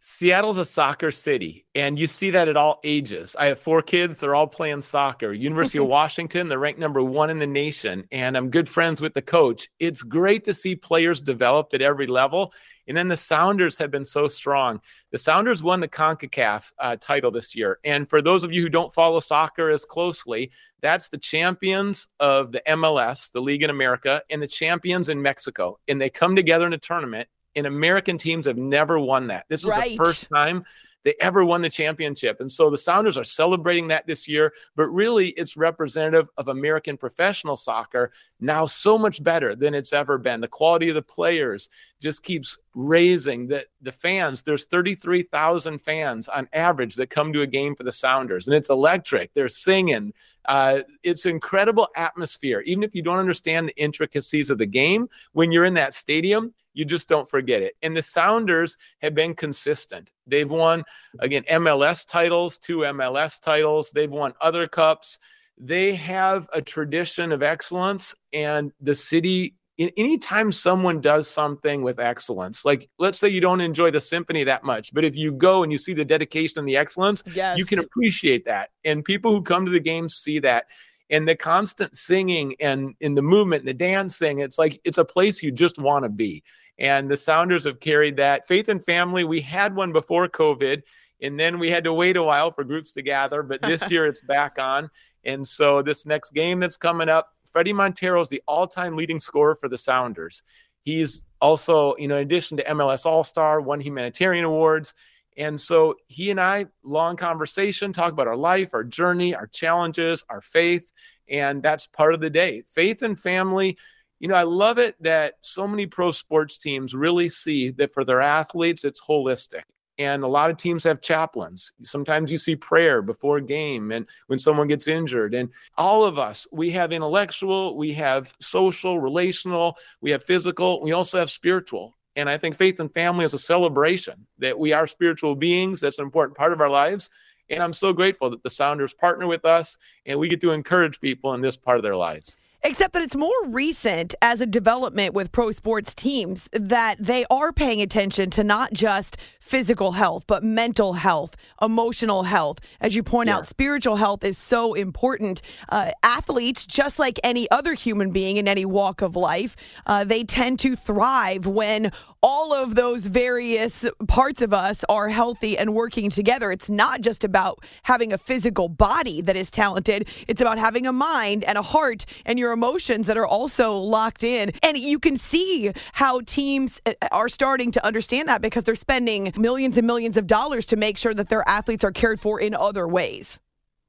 Seattle's 0.02 0.56
a 0.56 0.64
soccer 0.64 1.10
city, 1.10 1.66
and 1.74 1.98
you 1.98 2.06
see 2.06 2.30
that 2.30 2.48
at 2.48 2.56
all 2.56 2.80
ages. 2.84 3.36
I 3.38 3.46
have 3.48 3.60
four 3.60 3.82
kids, 3.82 4.16
they're 4.16 4.34
all 4.34 4.46
playing 4.46 4.80
soccer. 4.80 5.34
University 5.34 5.76
of 5.76 5.86
Washington, 5.88 6.48
they're 6.48 6.58
ranked 6.58 6.80
number 6.80 7.02
one 7.02 7.28
in 7.28 7.38
the 7.38 7.46
nation, 7.46 8.08
and 8.10 8.34
I'm 8.34 8.48
good 8.48 8.66
friends 8.66 9.02
with 9.02 9.12
the 9.12 9.20
coach. 9.20 9.68
It's 9.78 10.02
great 10.02 10.44
to 10.44 10.54
see 10.54 10.74
players 10.74 11.20
developed 11.20 11.74
at 11.74 11.82
every 11.82 12.06
level. 12.06 12.54
And 12.90 12.96
then 12.96 13.06
the 13.06 13.16
Sounders 13.16 13.78
have 13.78 13.92
been 13.92 14.04
so 14.04 14.26
strong. 14.26 14.80
The 15.12 15.18
Sounders 15.18 15.62
won 15.62 15.78
the 15.78 15.86
CONCACAF 15.86 16.72
uh, 16.76 16.96
title 17.00 17.30
this 17.30 17.54
year. 17.54 17.78
And 17.84 18.10
for 18.10 18.20
those 18.20 18.42
of 18.42 18.52
you 18.52 18.62
who 18.62 18.68
don't 18.68 18.92
follow 18.92 19.20
soccer 19.20 19.70
as 19.70 19.84
closely, 19.84 20.50
that's 20.80 21.06
the 21.06 21.16
champions 21.16 22.08
of 22.18 22.50
the 22.50 22.60
MLS, 22.66 23.30
the 23.30 23.40
League 23.40 23.62
in 23.62 23.70
America, 23.70 24.22
and 24.28 24.42
the 24.42 24.48
champions 24.48 25.08
in 25.08 25.22
Mexico. 25.22 25.78
And 25.86 26.00
they 26.00 26.10
come 26.10 26.34
together 26.34 26.66
in 26.66 26.72
a 26.72 26.78
tournament, 26.78 27.28
and 27.54 27.64
American 27.64 28.18
teams 28.18 28.44
have 28.46 28.58
never 28.58 28.98
won 28.98 29.28
that. 29.28 29.44
This 29.48 29.60
is 29.60 29.70
right. 29.70 29.90
the 29.90 29.96
first 29.96 30.28
time 30.28 30.64
they 31.04 31.14
ever 31.20 31.44
won 31.44 31.62
the 31.62 31.70
championship. 31.70 32.40
And 32.40 32.50
so 32.50 32.70
the 32.70 32.76
Sounders 32.76 33.16
are 33.16 33.24
celebrating 33.24 33.88
that 33.88 34.06
this 34.06 34.28
year, 34.28 34.52
but 34.76 34.88
really 34.88 35.28
it's 35.28 35.56
representative 35.56 36.28
of 36.36 36.48
American 36.48 36.96
professional 36.96 37.56
soccer 37.56 38.12
now 38.40 38.66
so 38.66 38.98
much 38.98 39.22
better 39.22 39.54
than 39.54 39.74
it's 39.74 39.92
ever 39.92 40.18
been. 40.18 40.40
The 40.40 40.48
quality 40.48 40.88
of 40.88 40.94
the 40.94 41.02
players 41.02 41.70
just 42.00 42.22
keeps 42.22 42.58
raising. 42.74 43.46
The, 43.46 43.66
the 43.82 43.92
fans, 43.92 44.42
there's 44.42 44.64
33,000 44.64 45.78
fans 45.78 46.28
on 46.28 46.48
average 46.52 46.94
that 46.96 47.10
come 47.10 47.32
to 47.32 47.42
a 47.42 47.46
game 47.46 47.76
for 47.76 47.84
the 47.84 47.92
Sounders, 47.92 48.48
and 48.48 48.56
it's 48.56 48.70
electric. 48.70 49.32
They're 49.34 49.48
singing. 49.48 50.12
Uh, 50.46 50.80
it's 51.02 51.26
incredible 51.26 51.88
atmosphere. 51.96 52.60
Even 52.60 52.82
if 52.82 52.94
you 52.94 53.02
don't 53.02 53.18
understand 53.18 53.68
the 53.68 53.76
intricacies 53.76 54.50
of 54.50 54.58
the 54.58 54.66
game, 54.66 55.08
when 55.32 55.52
you're 55.52 55.66
in 55.66 55.74
that 55.74 55.94
stadium, 55.94 56.54
you 56.72 56.84
just 56.84 57.08
don't 57.08 57.28
forget 57.28 57.62
it. 57.62 57.76
And 57.82 57.96
the 57.96 58.02
Sounders 58.02 58.76
have 59.02 59.14
been 59.14 59.34
consistent. 59.34 60.12
They've 60.26 60.50
won, 60.50 60.84
again, 61.18 61.44
MLS 61.50 62.06
titles, 62.06 62.58
two 62.58 62.78
MLS 62.78 63.40
titles. 63.40 63.90
They've 63.90 64.10
won 64.10 64.32
other 64.40 64.66
cups. 64.66 65.18
they 65.62 65.94
have 65.94 66.48
a 66.54 66.62
tradition 66.62 67.32
of 67.32 67.42
excellence, 67.42 68.14
and 68.32 68.72
the 68.80 68.94
city 68.94 69.54
anytime 69.96 70.52
someone 70.52 71.00
does 71.00 71.28
something 71.28 71.82
with 71.82 71.98
excellence, 71.98 72.64
like 72.64 72.88
let's 72.98 73.18
say 73.18 73.28
you 73.28 73.40
don't 73.40 73.60
enjoy 73.60 73.90
the 73.90 74.00
symphony 74.00 74.44
that 74.44 74.62
much, 74.62 74.92
but 74.92 75.04
if 75.04 75.16
you 75.16 75.32
go 75.32 75.62
and 75.62 75.72
you 75.72 75.78
see 75.78 75.94
the 75.94 76.04
dedication 76.04 76.58
and 76.58 76.68
the 76.68 76.76
excellence, 76.76 77.22
yes. 77.34 77.56
you 77.56 77.64
can 77.64 77.78
appreciate 77.78 78.44
that. 78.44 78.70
And 78.84 79.04
people 79.04 79.32
who 79.32 79.42
come 79.42 79.64
to 79.64 79.72
the 79.72 79.80
games 79.80 80.16
see 80.16 80.38
that. 80.40 80.66
And 81.08 81.26
the 81.26 81.34
constant 81.34 81.96
singing 81.96 82.54
and 82.60 82.94
in 83.00 83.14
the 83.14 83.22
movement 83.22 83.62
and 83.62 83.68
the 83.68 83.74
dancing, 83.74 84.40
it's 84.40 84.58
like 84.58 84.80
it's 84.84 84.98
a 84.98 85.04
place 85.04 85.42
you 85.42 85.50
just 85.50 85.78
want 85.78 86.04
to 86.04 86.08
be. 86.08 86.42
And 86.78 87.10
the 87.10 87.16
Sounders 87.16 87.64
have 87.64 87.80
carried 87.80 88.16
that. 88.16 88.46
Faith 88.46 88.68
and 88.68 88.84
Family, 88.84 89.24
we 89.24 89.40
had 89.40 89.74
one 89.74 89.92
before 89.92 90.28
COVID, 90.28 90.82
and 91.20 91.38
then 91.38 91.58
we 91.58 91.70
had 91.70 91.84
to 91.84 91.92
wait 91.92 92.16
a 92.16 92.22
while 92.22 92.52
for 92.52 92.64
groups 92.64 92.92
to 92.92 93.02
gather, 93.02 93.42
but 93.42 93.60
this 93.60 93.90
year 93.90 94.06
it's 94.06 94.22
back 94.22 94.58
on. 94.58 94.88
And 95.24 95.46
so 95.46 95.82
this 95.82 96.06
next 96.06 96.30
game 96.30 96.60
that's 96.60 96.76
coming 96.76 97.08
up, 97.08 97.34
Fredy 97.54 97.74
Montero 97.74 98.20
is 98.20 98.28
the 98.28 98.42
all-time 98.46 98.96
leading 98.96 99.18
scorer 99.18 99.56
for 99.56 99.68
the 99.68 99.78
Sounders. 99.78 100.42
He's 100.82 101.24
also, 101.40 101.96
you 101.96 102.08
know, 102.08 102.16
in 102.16 102.22
addition 102.22 102.56
to 102.58 102.64
MLS 102.64 103.06
All-Star, 103.06 103.60
won 103.60 103.80
humanitarian 103.80 104.44
awards. 104.44 104.94
And 105.36 105.60
so 105.60 105.94
he 106.06 106.30
and 106.30 106.40
I, 106.40 106.66
long 106.82 107.16
conversation, 107.16 107.92
talk 107.92 108.12
about 108.12 108.26
our 108.26 108.36
life, 108.36 108.70
our 108.74 108.84
journey, 108.84 109.34
our 109.34 109.46
challenges, 109.46 110.24
our 110.28 110.40
faith. 110.40 110.92
And 111.28 111.62
that's 111.62 111.86
part 111.86 112.14
of 112.14 112.20
the 112.20 112.30
day. 112.30 112.64
Faith 112.74 113.02
and 113.02 113.18
family. 113.18 113.78
You 114.18 114.28
know, 114.28 114.34
I 114.34 114.42
love 114.42 114.78
it 114.78 114.96
that 115.02 115.34
so 115.40 115.66
many 115.66 115.86
pro 115.86 116.12
sports 116.12 116.58
teams 116.58 116.94
really 116.94 117.28
see 117.28 117.70
that 117.72 117.94
for 117.94 118.04
their 118.04 118.20
athletes, 118.20 118.84
it's 118.84 119.00
holistic. 119.00 119.62
And 120.00 120.24
a 120.24 120.28
lot 120.28 120.50
of 120.50 120.56
teams 120.56 120.82
have 120.84 121.02
chaplains. 121.02 121.74
Sometimes 121.82 122.32
you 122.32 122.38
see 122.38 122.56
prayer 122.56 123.02
before 123.02 123.36
a 123.36 123.42
game 123.42 123.92
and 123.92 124.06
when 124.28 124.38
someone 124.38 124.66
gets 124.66 124.88
injured. 124.88 125.34
And 125.34 125.50
all 125.76 126.06
of 126.06 126.18
us, 126.18 126.46
we 126.50 126.70
have 126.70 126.90
intellectual, 126.90 127.76
we 127.76 127.92
have 127.92 128.32
social, 128.40 128.98
relational, 128.98 129.76
we 130.00 130.10
have 130.10 130.24
physical, 130.24 130.80
we 130.80 130.92
also 130.92 131.18
have 131.18 131.30
spiritual. 131.30 131.98
And 132.16 132.30
I 132.30 132.38
think 132.38 132.56
faith 132.56 132.80
and 132.80 132.90
family 132.94 133.26
is 133.26 133.34
a 133.34 133.38
celebration 133.38 134.26
that 134.38 134.58
we 134.58 134.72
are 134.72 134.86
spiritual 134.86 135.34
beings. 135.34 135.80
That's 135.80 135.98
an 135.98 136.06
important 136.06 136.34
part 136.34 136.54
of 136.54 136.62
our 136.62 136.70
lives. 136.70 137.10
And 137.50 137.62
I'm 137.62 137.74
so 137.74 137.92
grateful 137.92 138.30
that 138.30 138.42
the 138.42 138.48
Sounders 138.48 138.94
partner 138.94 139.26
with 139.26 139.44
us 139.44 139.76
and 140.06 140.18
we 140.18 140.28
get 140.28 140.40
to 140.40 140.52
encourage 140.52 140.98
people 140.98 141.34
in 141.34 141.42
this 141.42 141.58
part 141.58 141.76
of 141.76 141.82
their 141.82 141.96
lives. 141.96 142.38
Except 142.62 142.92
that 142.92 143.02
it's 143.02 143.16
more 143.16 143.30
recent 143.46 144.14
as 144.20 144.42
a 144.42 144.46
development 144.46 145.14
with 145.14 145.32
pro 145.32 145.50
sports 145.50 145.94
teams 145.94 146.46
that 146.52 146.96
they 146.98 147.24
are 147.30 147.52
paying 147.52 147.80
attention 147.80 148.28
to 148.30 148.44
not 148.44 148.74
just 148.74 149.16
physical 149.40 149.92
health, 149.92 150.24
but 150.26 150.42
mental 150.42 150.92
health, 150.92 151.36
emotional 151.62 152.24
health. 152.24 152.58
As 152.82 152.94
you 152.94 153.02
point 153.02 153.28
yeah. 153.28 153.38
out, 153.38 153.46
spiritual 153.46 153.96
health 153.96 154.24
is 154.24 154.36
so 154.36 154.74
important. 154.74 155.40
Uh, 155.70 155.92
athletes, 156.02 156.66
just 156.66 156.98
like 156.98 157.18
any 157.24 157.50
other 157.50 157.72
human 157.72 158.10
being 158.10 158.36
in 158.36 158.46
any 158.46 158.66
walk 158.66 159.00
of 159.00 159.16
life, 159.16 159.56
uh, 159.86 160.04
they 160.04 160.22
tend 160.22 160.58
to 160.58 160.76
thrive 160.76 161.46
when 161.46 161.90
all 162.22 162.52
of 162.52 162.74
those 162.74 163.06
various 163.06 163.84
parts 164.08 164.42
of 164.42 164.52
us 164.52 164.84
are 164.88 165.08
healthy 165.08 165.56
and 165.56 165.74
working 165.74 166.10
together. 166.10 166.52
It's 166.52 166.68
not 166.68 167.00
just 167.00 167.24
about 167.24 167.64
having 167.84 168.12
a 168.12 168.18
physical 168.18 168.68
body 168.68 169.20
that 169.22 169.36
is 169.36 169.50
talented, 169.50 170.08
it's 170.28 170.40
about 170.40 170.58
having 170.58 170.86
a 170.86 170.92
mind 170.92 171.44
and 171.44 171.56
a 171.56 171.62
heart 171.62 172.04
and 172.26 172.38
your 172.38 172.52
emotions 172.52 173.06
that 173.06 173.16
are 173.16 173.26
also 173.26 173.76
locked 173.78 174.22
in. 174.22 174.52
And 174.62 174.76
you 174.76 174.98
can 174.98 175.16
see 175.16 175.72
how 175.92 176.20
teams 176.26 176.80
uh, 176.86 176.92
are 177.12 177.28
starting 177.28 177.70
to 177.72 177.84
understand 177.84 178.28
that 178.28 178.42
because 178.42 178.64
they're 178.64 178.74
spending 178.74 179.32
millions 179.36 179.76
and 179.76 179.86
millions 179.86 180.16
of 180.16 180.26
dollars 180.26 180.66
to 180.66 180.76
make 180.76 180.98
sure 180.98 181.14
that 181.14 181.28
their 181.28 181.48
athletes 181.48 181.84
are 181.84 181.92
cared 181.92 182.20
for 182.20 182.40
in 182.40 182.54
other 182.54 182.86
ways. 182.86 183.40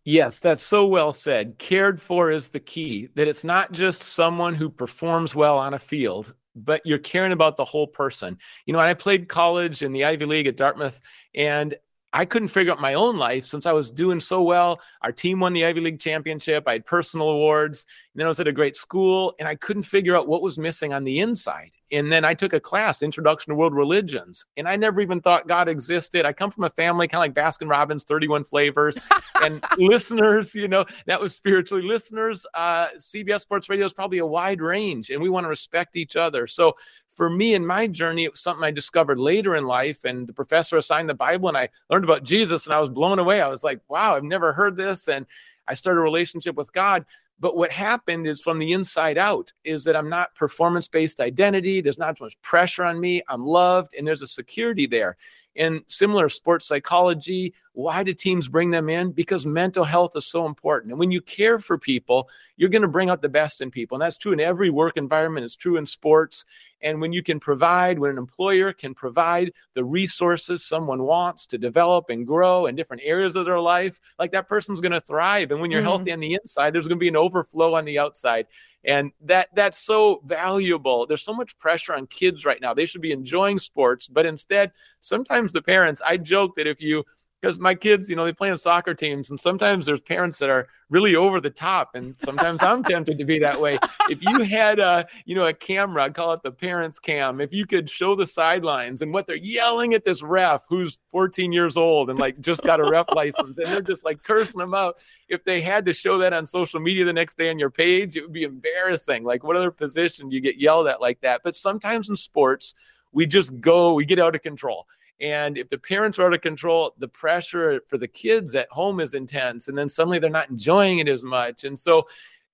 Yes, 0.04 0.40
that's 0.40 0.64
so 0.64 0.88
well 0.88 1.14
said. 1.14 1.60
Cared 1.60 2.02
for 2.02 2.32
is 2.32 2.50
the 2.50 2.60
key, 2.60 3.10
that 3.14 3.28
it's 3.28 3.44
not 3.44 3.72
just 3.72 4.02
someone 4.02 4.56
who 4.56 4.68
performs 4.68 5.36
well 5.36 5.60
on 5.60 5.76
a 5.76 5.80
field, 5.80 6.34
but 6.56 6.82
you're 6.86 6.98
caring 6.98 7.32
about 7.32 7.58
the 7.58 7.66
whole 7.66 7.88
person. 7.88 8.38
You 8.66 8.74
know, 8.74 8.80
I 8.80 8.94
played 8.94 9.30
college 9.30 9.84
in 9.84 9.94
the 9.94 10.06
Ivy 10.06 10.26
League 10.26 10.48
at 10.48 10.58
Dartmouth, 10.58 11.02
and 11.34 11.76
I 12.14 12.26
couldn't 12.26 12.50
figure 12.50 12.74
out 12.74 12.82
my 12.82 12.96
own 12.96 13.18
life 13.18 13.46
since 13.46 13.66
I 13.66 13.72
was 13.72 13.90
doing 13.90 14.20
so 14.20 14.42
well. 14.42 14.82
Our 15.02 15.14
team 15.14 15.40
won 15.40 15.54
the 15.54 15.66
Ivy 15.66 15.80
League 15.80 16.00
championship. 16.00 16.66
I 16.68 16.74
had 16.74 16.86
personal 16.86 17.30
awards. 17.30 17.86
And 18.14 18.20
then 18.20 18.26
I 18.26 18.30
was 18.30 18.40
at 18.40 18.50
a 18.50 18.52
great 18.52 18.76
school 18.76 19.34
and 19.40 19.48
I 19.48 19.56
couldn't 19.56 19.84
figure 19.84 20.16
out 20.16 20.28
what 20.28 20.42
was 20.42 20.58
missing 20.58 20.94
on 20.94 21.06
the 21.06 21.20
inside. 21.20 21.72
And 21.92 22.12
then 22.12 22.24
I 22.24 22.34
took 22.34 22.54
a 22.54 22.60
class, 22.60 23.02
Introduction 23.02 23.52
to 23.52 23.56
World 23.56 23.76
Religions, 23.76 24.46
and 24.56 24.68
I 24.68 24.78
never 24.78 25.02
even 25.02 25.20
thought 25.20 25.48
God 25.48 25.68
existed. 25.68 26.26
I 26.26 26.32
come 26.32 26.50
from 26.50 26.64
a 26.64 26.70
family 26.70 27.08
kind 27.08 27.20
of 27.20 27.36
like 27.36 27.46
Baskin 27.46 27.70
Robbins, 27.70 28.04
31 28.06 28.46
flavors. 28.46 28.98
and 29.44 29.64
listeners, 29.78 30.56
you 30.56 30.68
know, 30.68 30.86
that 31.06 31.20
was 31.20 31.36
spiritually 31.36 31.84
listeners. 31.84 32.46
Uh, 32.54 32.88
CBS 32.98 33.42
Sports 33.42 33.70
Radio 33.70 33.86
is 33.86 33.94
probably 33.94 34.20
a 34.20 34.26
wide 34.26 34.62
range, 34.62 35.10
and 35.10 35.22
we 35.22 35.30
want 35.30 35.44
to 35.44 35.50
respect 35.50 35.98
each 35.98 36.16
other. 36.16 36.48
So 36.48 36.76
for 37.16 37.30
me 37.30 37.54
in 37.54 37.66
my 37.66 37.88
journey, 37.88 38.24
it 38.24 38.32
was 38.32 38.40
something 38.40 38.64
I 38.64 38.72
discovered 38.72 39.20
later 39.20 39.56
in 39.56 39.66
life. 39.66 40.06
And 40.06 40.28
the 40.28 40.34
professor 40.34 40.78
assigned 40.78 41.10
the 41.10 41.14
Bible, 41.14 41.50
and 41.50 41.58
I 41.58 41.70
learned 41.90 42.06
about 42.06 42.24
Jesus, 42.24 42.66
and 42.66 42.74
I 42.74 42.80
was 42.80 42.90
blown 42.90 43.20
away. 43.20 43.42
I 43.42 43.48
was 43.48 43.64
like, 43.64 43.82
wow, 43.90 44.16
I've 44.16 44.24
never 44.24 44.54
heard 44.54 44.78
this. 44.78 45.08
And 45.08 45.26
I 45.68 45.74
started 45.74 46.00
a 46.00 46.04
relationship 46.04 46.56
with 46.56 46.72
God. 46.74 47.06
But 47.42 47.58
what 47.58 47.72
happened 47.72 48.28
is 48.28 48.40
from 48.40 48.60
the 48.60 48.72
inside 48.72 49.18
out 49.18 49.52
is 49.64 49.84
that 49.86 49.96
I'm 49.96 50.10
not 50.10 50.36
performance 50.36 50.88
based 50.88 51.20
identity. 51.20 51.82
There's 51.82 51.98
not 51.98 52.12
as 52.12 52.22
much 52.22 52.42
pressure 52.44 52.84
on 52.84 53.00
me. 53.00 53.24
I'm 53.28 53.44
loved, 53.44 53.96
and 53.98 54.08
there's 54.08 54.22
a 54.22 54.28
security 54.28 54.86
there. 54.86 55.18
In 55.56 55.84
similar 55.88 56.30
sports 56.30 56.66
psychology, 56.66 57.54
why 57.74 58.04
do 58.04 58.14
teams 58.14 58.48
bring 58.48 58.72
them 58.72 58.90
in? 58.90 59.12
Because 59.12 59.46
mental 59.46 59.84
health 59.84 60.16
is 60.16 60.26
so 60.26 60.46
important. 60.46 60.92
And 60.92 61.00
when 61.00 61.12
you 61.12 61.22
care 61.22 61.60
for 61.60 61.78
people, 61.78 62.30
you're 62.56 62.70
going 62.70 62.82
to 62.84 62.88
bring 62.88 63.10
out 63.10 63.22
the 63.22 63.30
best 63.30 63.60
in 63.62 63.70
people. 63.70 63.96
And 63.96 64.02
that's 64.02 64.18
true 64.18 64.32
in 64.32 64.40
every 64.40 64.70
work 64.70 64.96
environment, 64.96 65.44
it's 65.44 65.56
true 65.56 65.78
in 65.78 65.86
sports. 65.86 66.46
And 66.82 67.00
when 67.00 67.14
you 67.14 67.22
can 67.22 67.40
provide, 67.40 68.00
when 68.00 68.12
an 68.12 68.18
employer 68.18 68.74
can 68.74 68.94
provide 68.94 69.52
the 69.76 69.84
resources 69.84 70.66
someone 70.66 71.04
wants 71.04 71.46
to 71.48 71.58
develop 71.58 72.10
and 72.10 72.26
grow 72.26 72.66
in 72.66 72.76
different 72.76 73.04
areas 73.06 73.36
of 73.36 73.46
their 73.46 73.60
life, 73.60 74.00
like 74.18 74.32
that 74.32 74.48
person's 74.48 74.82
going 74.82 74.94
to 74.94 75.02
thrive. 75.02 75.52
And 75.52 75.60
when 75.60 75.70
you're 75.70 75.82
mm-hmm. 75.82 75.90
healthy 75.90 76.12
on 76.12 76.20
the 76.20 76.34
inside, 76.34 76.74
there's 76.74 76.88
going 76.88 76.98
to 76.98 77.04
be 77.04 77.08
an 77.08 77.16
overflow 77.16 77.76
on 77.76 77.86
the 77.86 78.00
outside. 78.00 78.48
And 78.84 79.12
that 79.22 79.50
that's 79.54 79.78
so 79.78 80.22
valuable. 80.26 81.06
There's 81.06 81.24
so 81.24 81.34
much 81.34 81.58
pressure 81.58 81.94
on 81.94 82.08
kids 82.08 82.46
right 82.46 82.60
now. 82.60 82.74
They 82.74 82.86
should 82.86 83.02
be 83.02 83.12
enjoying 83.12 83.60
sports, 83.60 84.08
but 84.08 84.26
instead, 84.26 84.72
sometimes 85.00 85.52
the 85.52 85.62
parents, 85.62 86.02
I 86.04 86.18
joke 86.18 86.56
that 86.56 86.68
if 86.68 86.82
you 86.82 87.04
because 87.42 87.60
my 87.60 87.74
kids, 87.74 88.10
you 88.10 88.16
know, 88.16 88.24
they 88.24 88.34
play 88.34 88.50
in 88.50 88.58
soccer 88.58 88.94
teams, 88.94 89.32
and 89.32 89.40
sometimes 89.40 89.86
there's 89.86 90.02
parents 90.02 90.38
that 90.40 90.50
are 90.50 90.68
really 90.90 91.16
over 91.16 91.42
the 91.42 91.50
top, 91.50 91.96
and 91.96 92.18
sometimes 92.18 92.62
I'm 92.62 92.84
tempted 92.84 93.18
to 93.18 93.26
be 93.26 93.40
that 93.40 93.60
way. 93.60 93.80
If 94.10 94.24
you 94.24 94.42
had 94.44 94.80
a, 94.80 95.08
you 95.26 95.34
know, 95.34 95.46
a 95.46 95.54
camera, 95.54 96.04
I'd 96.04 96.14
call 96.14 96.34
it 96.34 96.44
the 96.44 96.52
parents' 96.52 97.00
cam. 97.00 97.42
If 97.42 97.52
you 97.52 97.66
could 97.66 97.90
show 97.90 98.14
the 98.16 98.28
sidelines 98.28 99.02
and 99.02 99.12
what 99.12 99.26
they're 99.26 99.38
yelling 99.38 99.94
at 99.96 100.06
this 100.06 100.22
ref 100.22 100.66
who's 100.70 101.00
14 101.10 101.52
years 101.52 101.78
old 101.78 102.10
and 102.12 102.20
like 102.20 102.40
just 102.42 102.64
got 102.64 102.80
a 102.80 102.90
ref 102.90 103.08
license, 103.16 103.58
and 103.58 103.68
they're 103.68 103.82
just 103.82 104.06
like 104.06 104.22
cursing 104.24 104.60
them 104.60 104.76
out. 104.76 104.98
If 105.28 105.44
they 105.44 105.62
had 105.62 105.86
to 105.86 105.94
show 105.94 106.20
that 106.20 106.34
on 106.34 106.46
social 106.46 106.80
media 106.80 107.06
the 107.06 107.14
next 107.14 107.38
day 107.38 107.50
on 107.50 107.58
your 107.58 107.72
page, 107.72 108.16
it 108.18 108.22
would 108.22 108.34
be 108.34 108.44
embarrassing. 108.44 109.24
Like, 109.24 109.44
what 109.44 109.56
other 109.56 109.72
position 109.72 110.30
you 110.30 110.42
get 110.42 110.58
yelled 110.58 110.88
at 110.88 111.02
like 111.02 111.20
that? 111.22 111.42
But 111.44 111.56
sometimes 111.56 112.10
in 112.10 112.16
sports, 112.16 112.76
we 113.12 113.26
just 113.26 113.60
go, 113.60 113.94
we 113.94 114.06
get 114.06 114.20
out 114.20 114.36
of 114.36 114.42
control 114.42 114.86
and 115.22 115.56
if 115.56 115.70
the 115.70 115.78
parents 115.78 116.18
are 116.18 116.26
out 116.26 116.34
of 116.34 116.42
control, 116.42 116.96
the 116.98 117.08
pressure 117.08 117.84
for 117.88 118.00
the 118.00 118.08
kids 118.08 118.56
at 118.56 118.70
home 118.72 119.00
is 119.00 119.14
intense. 119.14 119.68
And 119.68 119.78
then 119.78 119.88
suddenly 119.88 120.18
they're 120.18 120.32
not 120.32 120.50
enjoying 120.50 120.98
it 120.98 121.08
as 121.08 121.24
much. 121.24 121.64
And 121.64 121.80
so, 121.80 122.08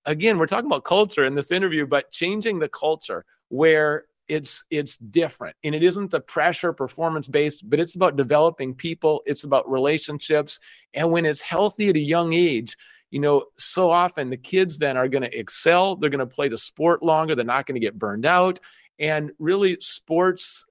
again, 0.06 0.38
we're 0.38 0.48
talking 0.48 0.70
about 0.70 0.84
culture 0.84 1.24
in 1.24 1.34
this 1.34 1.52
interview, 1.52 1.88
but 1.88 2.12
changing 2.12 2.60
the 2.60 2.68
culture 2.68 3.24
where 3.48 4.06
it's 4.28 4.66
it's 4.70 4.98
different 4.98 5.56
and 5.64 5.74
it 5.74 5.82
isn't 5.82 6.12
the 6.12 6.20
pressure 6.20 6.74
performance 6.74 7.30
based 7.30 7.70
but 7.70 7.80
it's 7.80 7.96
about 7.96 8.18
developing 8.18 8.74
people 8.76 9.22
it's 9.26 9.46
about 9.46 9.72
relationships 9.72 10.60
and 10.94 11.10
when 11.10 11.26
it's 11.26 11.40
healthy 11.40 11.88
at 11.88 11.96
a 11.96 12.00
young 12.00 12.34
age 12.34 12.76
you 13.10 13.22
know 13.22 13.46
so 13.58 13.90
often 13.90 14.30
the 14.30 14.36
kids 14.36 14.78
then 14.80 14.98
are 14.98 15.08
going 15.08 15.24
to 15.24 15.40
excel 15.40 15.96
they're 15.96 16.10
going 16.10 16.20
to 16.20 16.26
play 16.26 16.50
the 16.50 16.58
sport 16.58 17.02
longer 17.02 17.36
they're 17.36 17.46
not 17.46 17.66
going 17.66 17.80
to 17.80 17.86
get 17.86 17.98
burned 17.98 18.26
out 18.26 18.60
and 19.00 19.32
really 19.40 19.78
sports 19.80 20.66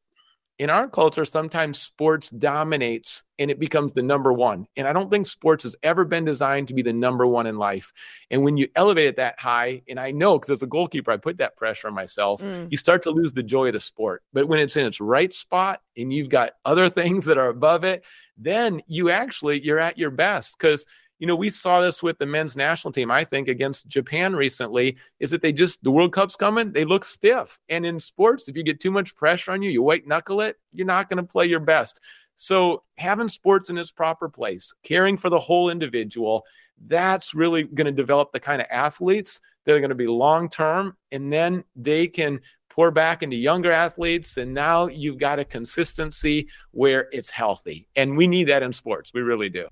in 0.58 0.70
our 0.70 0.88
culture, 0.88 1.24
sometimes 1.24 1.78
sports 1.78 2.30
dominates 2.30 3.24
and 3.38 3.50
it 3.50 3.60
becomes 3.60 3.92
the 3.92 4.02
number 4.02 4.32
one. 4.32 4.66
And 4.76 4.88
I 4.88 4.92
don't 4.94 5.10
think 5.10 5.26
sports 5.26 5.64
has 5.64 5.76
ever 5.82 6.04
been 6.04 6.24
designed 6.24 6.68
to 6.68 6.74
be 6.74 6.80
the 6.80 6.92
number 6.92 7.26
one 7.26 7.46
in 7.46 7.58
life. 7.58 7.92
And 8.30 8.42
when 8.42 8.56
you 8.56 8.66
elevate 8.74 9.08
it 9.08 9.16
that 9.16 9.38
high, 9.38 9.82
and 9.86 10.00
I 10.00 10.12
know 10.12 10.38
because 10.38 10.50
as 10.50 10.62
a 10.62 10.66
goalkeeper, 10.66 11.10
I 11.10 11.18
put 11.18 11.36
that 11.38 11.56
pressure 11.56 11.88
on 11.88 11.94
myself, 11.94 12.40
mm. 12.40 12.70
you 12.70 12.78
start 12.78 13.02
to 13.02 13.10
lose 13.10 13.34
the 13.34 13.42
joy 13.42 13.66
of 13.66 13.74
the 13.74 13.80
sport. 13.80 14.22
But 14.32 14.48
when 14.48 14.58
it's 14.58 14.76
in 14.76 14.86
its 14.86 15.00
right 15.00 15.32
spot 15.34 15.82
and 15.96 16.10
you've 16.12 16.30
got 16.30 16.52
other 16.64 16.88
things 16.90 17.26
that 17.26 17.38
are 17.38 17.48
above 17.48 17.84
it, 17.84 18.04
then 18.38 18.82
you 18.86 19.10
actually 19.10 19.62
you're 19.62 19.78
at 19.78 19.98
your 19.98 20.10
best 20.10 20.56
because 20.58 20.86
you 21.18 21.26
know, 21.26 21.36
we 21.36 21.50
saw 21.50 21.80
this 21.80 22.02
with 22.02 22.18
the 22.18 22.26
men's 22.26 22.56
national 22.56 22.92
team, 22.92 23.10
I 23.10 23.24
think, 23.24 23.48
against 23.48 23.88
Japan 23.88 24.36
recently, 24.36 24.96
is 25.18 25.30
that 25.30 25.42
they 25.42 25.52
just, 25.52 25.82
the 25.82 25.90
World 25.90 26.12
Cup's 26.12 26.36
coming, 26.36 26.72
they 26.72 26.84
look 26.84 27.04
stiff. 27.04 27.58
And 27.68 27.86
in 27.86 27.98
sports, 27.98 28.48
if 28.48 28.56
you 28.56 28.62
get 28.62 28.80
too 28.80 28.90
much 28.90 29.16
pressure 29.16 29.52
on 29.52 29.62
you, 29.62 29.70
you 29.70 29.82
white 29.82 30.06
knuckle 30.06 30.42
it, 30.42 30.58
you're 30.72 30.86
not 30.86 31.08
going 31.08 31.16
to 31.16 31.22
play 31.22 31.46
your 31.46 31.60
best. 31.60 32.00
So, 32.34 32.82
having 32.98 33.30
sports 33.30 33.70
in 33.70 33.78
its 33.78 33.90
proper 33.90 34.28
place, 34.28 34.74
caring 34.82 35.16
for 35.16 35.30
the 35.30 35.40
whole 35.40 35.70
individual, 35.70 36.44
that's 36.86 37.34
really 37.34 37.64
going 37.64 37.86
to 37.86 37.92
develop 37.92 38.30
the 38.32 38.40
kind 38.40 38.60
of 38.60 38.68
athletes 38.70 39.40
that 39.64 39.74
are 39.74 39.80
going 39.80 39.88
to 39.88 39.94
be 39.94 40.06
long 40.06 40.50
term. 40.50 40.96
And 41.12 41.32
then 41.32 41.64
they 41.74 42.06
can 42.06 42.40
pour 42.68 42.90
back 42.90 43.22
into 43.22 43.36
younger 43.36 43.72
athletes. 43.72 44.36
And 44.36 44.52
now 44.52 44.86
you've 44.88 45.16
got 45.16 45.38
a 45.38 45.46
consistency 45.46 46.48
where 46.72 47.08
it's 47.10 47.30
healthy. 47.30 47.88
And 47.96 48.18
we 48.18 48.26
need 48.26 48.48
that 48.48 48.62
in 48.62 48.74
sports. 48.74 49.12
We 49.14 49.22
really 49.22 49.48
do. 49.48 49.66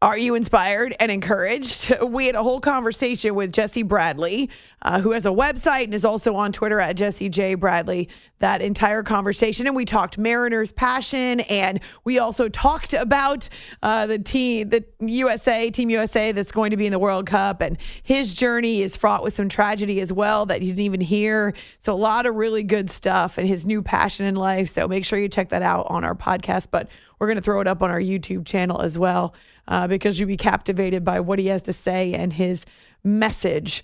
Are 0.00 0.16
you 0.16 0.36
inspired 0.36 0.94
and 1.00 1.10
encouraged? 1.10 1.92
We 2.08 2.26
had 2.26 2.36
a 2.36 2.42
whole 2.42 2.60
conversation 2.60 3.34
with 3.34 3.52
Jesse 3.52 3.82
Bradley, 3.82 4.50
uh, 4.82 5.00
who 5.00 5.12
has 5.12 5.26
a 5.26 5.30
website 5.30 5.84
and 5.84 5.94
is 5.94 6.04
also 6.04 6.34
on 6.34 6.52
Twitter 6.52 6.80
at 6.80 6.96
Jesse 6.96 7.28
J. 7.28 7.54
Bradley. 7.54 8.08
That 8.38 8.62
entire 8.62 9.02
conversation, 9.02 9.66
and 9.66 9.74
we 9.74 9.84
talked 9.84 10.16
Mariners' 10.16 10.72
passion, 10.72 11.40
and 11.40 11.80
we 12.04 12.18
also 12.18 12.48
talked 12.48 12.94
about 12.94 13.48
uh, 13.82 14.06
the 14.06 14.18
team, 14.18 14.70
the 14.70 14.84
USA, 15.00 15.70
Team 15.70 15.90
USA, 15.90 16.32
that's 16.32 16.52
going 16.52 16.70
to 16.70 16.76
be 16.76 16.86
in 16.86 16.92
the 16.92 16.98
World 17.00 17.26
Cup, 17.26 17.60
and 17.60 17.76
his 18.04 18.32
journey 18.32 18.80
is 18.82 18.96
fraught 18.96 19.22
with 19.24 19.34
some 19.34 19.48
tragedy 19.48 20.00
as 20.00 20.12
well 20.12 20.46
that 20.46 20.62
you 20.62 20.68
didn't 20.68 20.84
even 20.84 21.00
hear. 21.00 21.52
So 21.80 21.92
a 21.92 21.96
lot 21.96 22.26
of 22.26 22.36
really 22.36 22.62
good 22.62 22.90
stuff, 22.90 23.38
and 23.38 23.46
his 23.46 23.66
new 23.66 23.82
passion 23.82 24.26
in 24.26 24.36
life. 24.36 24.70
So 24.70 24.86
make 24.86 25.04
sure 25.04 25.18
you 25.18 25.28
check 25.28 25.48
that 25.48 25.62
out 25.62 25.86
on 25.90 26.04
our 26.04 26.14
podcast. 26.14 26.68
But 26.70 26.88
we're 27.18 27.26
going 27.26 27.36
to 27.36 27.42
throw 27.42 27.60
it 27.60 27.66
up 27.66 27.82
on 27.82 27.90
our 27.90 28.00
YouTube 28.00 28.46
channel 28.46 28.80
as 28.80 28.98
well 28.98 29.34
uh, 29.66 29.86
because 29.86 30.18
you'll 30.18 30.28
be 30.28 30.36
captivated 30.36 31.04
by 31.04 31.20
what 31.20 31.38
he 31.38 31.46
has 31.46 31.62
to 31.62 31.72
say 31.72 32.14
and 32.14 32.32
his 32.32 32.64
message. 33.04 33.82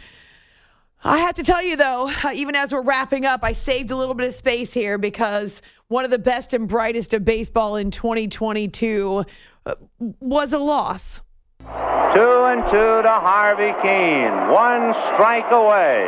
I 1.07 1.19
have 1.19 1.35
to 1.35 1.43
tell 1.43 1.63
you, 1.63 1.77
though, 1.77 2.11
even 2.33 2.55
as 2.55 2.73
we're 2.73 2.81
wrapping 2.81 3.27
up, 3.27 3.41
I 3.43 3.53
saved 3.53 3.91
a 3.91 3.97
little 3.97 4.15
bit 4.15 4.27
of 4.27 4.35
space 4.35 4.73
here 4.73 4.97
because 4.97 5.61
one 5.89 6.05
of 6.05 6.11
the 6.11 6.19
best 6.19 6.55
and 6.55 6.67
brightest 6.67 7.13
of 7.13 7.27
baseball 7.27 7.77
in 7.77 7.91
2022 7.91 9.25
uh, 9.67 9.75
was 9.99 10.53
a 10.53 10.59
loss. 10.59 11.21
Two 11.61 12.45
and 12.47 12.63
two 12.71 13.03
to 13.03 13.13
Harvey 13.21 13.73
Kuenn. 13.83 14.53
One 14.53 14.95
strike 15.13 15.51
away. 15.53 16.07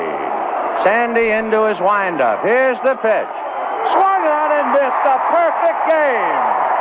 Sandy 0.86 1.28
into 1.28 1.68
his 1.68 1.76
windup. 1.80 2.42
Here's 2.42 2.78
the 2.84 2.96
pitch. 3.02 3.34
Swung 3.92 4.22
on 4.32 4.50
and 4.54 4.72
missed. 4.72 5.04
A 5.04 5.18
perfect 5.28 5.80
game. 5.90 6.75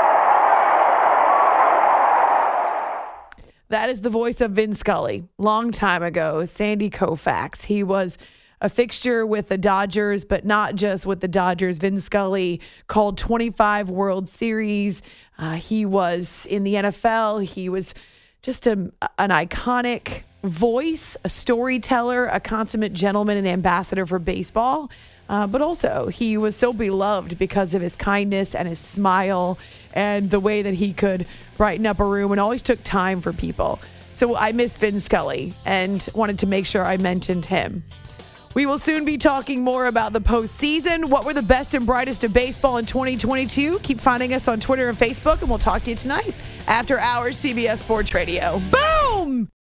That 3.70 3.90
is 3.90 4.02
the 4.02 4.10
voice 4.10 4.42
of 4.42 4.52
Vin 4.52 4.76
Scully. 4.76 5.24
Long 5.38 5.72
time 5.72 6.04
ago, 6.04 6.46
Sandy 6.46 6.90
Koufax. 6.90 7.64
He 7.64 7.84
was 7.84 8.18
a 8.62 8.70
fixture 8.70 9.26
with 9.26 9.50
the 9.50 9.58
Dodgers, 9.58 10.24
but 10.24 10.46
not 10.46 10.76
just 10.76 11.06
with 11.06 11.20
the 11.20 11.28
Dodgers. 11.28 11.80
Vin 11.80 12.00
Scully 12.00 12.62
called 12.88 13.18
25 13.18 13.90
World 13.90 14.30
Series. 14.30 15.02
Uh, 15.38 15.54
he 15.54 15.86
was 15.86 16.46
in 16.50 16.64
the 16.64 16.76
NFL. 16.76 17.44
He 17.44 17.68
was 17.68 17.94
just 18.44 18.68
a, 18.68 18.92
an 19.18 19.32
iconic 19.32 20.22
voice, 20.44 21.18
a 21.24 21.30
storyteller, 21.30 22.28
a 22.28 22.40
consummate 22.40 22.94
gentleman 22.94 23.38
and 23.38 23.48
ambassador 23.48 24.06
for 24.06 24.20
baseball. 24.20 24.92
Uh, 25.28 25.48
but 25.48 25.62
also, 25.62 26.08
he 26.08 26.38
was 26.38 26.56
so 26.56 26.72
beloved 26.72 27.38
because 27.40 27.74
of 27.74 27.82
his 27.82 27.96
kindness 27.96 28.54
and 28.54 28.68
his 28.68 28.80
smile 28.80 29.58
and 29.94 30.30
the 30.30 30.40
way 30.40 30.62
that 30.62 30.76
he 30.76 30.94
could 30.94 31.26
brighten 31.58 31.86
up 31.86 32.00
a 32.00 32.06
room 32.06 32.32
and 32.32 32.40
always 32.40 32.62
took 32.62 32.84
time 32.84 33.22
for 33.22 33.34
people. 33.34 33.80
So 34.12 34.36
I 34.36 34.52
miss 34.52 34.78
Vin 34.78 35.00
Scully 35.00 35.54
and 35.66 36.08
wanted 36.14 36.40
to 36.40 36.48
make 36.48 36.66
sure 36.66 36.86
I 36.86 36.98
mentioned 36.98 37.46
him. 37.46 37.84
We 38.54 38.66
will 38.66 38.78
soon 38.78 39.04
be 39.04 39.18
talking 39.18 39.62
more 39.62 39.88
about 39.88 40.14
the 40.14 40.22
postseason. 40.22 41.06
What 41.06 41.26
were 41.26 41.34
the 41.34 41.42
best 41.42 41.74
and 41.74 41.86
brightest 41.86 42.24
of 42.24 42.32
baseball 42.32 42.78
in 42.78 42.86
2022? 42.86 43.80
Keep 43.80 44.00
finding 44.00 44.34
us 44.34 44.48
on 44.48 44.62
Twitter 44.62 44.88
and 44.88 44.98
Facebook, 44.98 45.42
and 45.42 45.50
we'll 45.50 45.60
talk 45.60 45.84
to 45.84 45.90
you 45.90 45.98
tonight 45.98 46.34
after 46.66 46.98
hours 46.98 47.38
CBS 47.38 47.80
Sports 47.80 48.14
Radio. 48.14 48.62
Boom! 48.72 49.50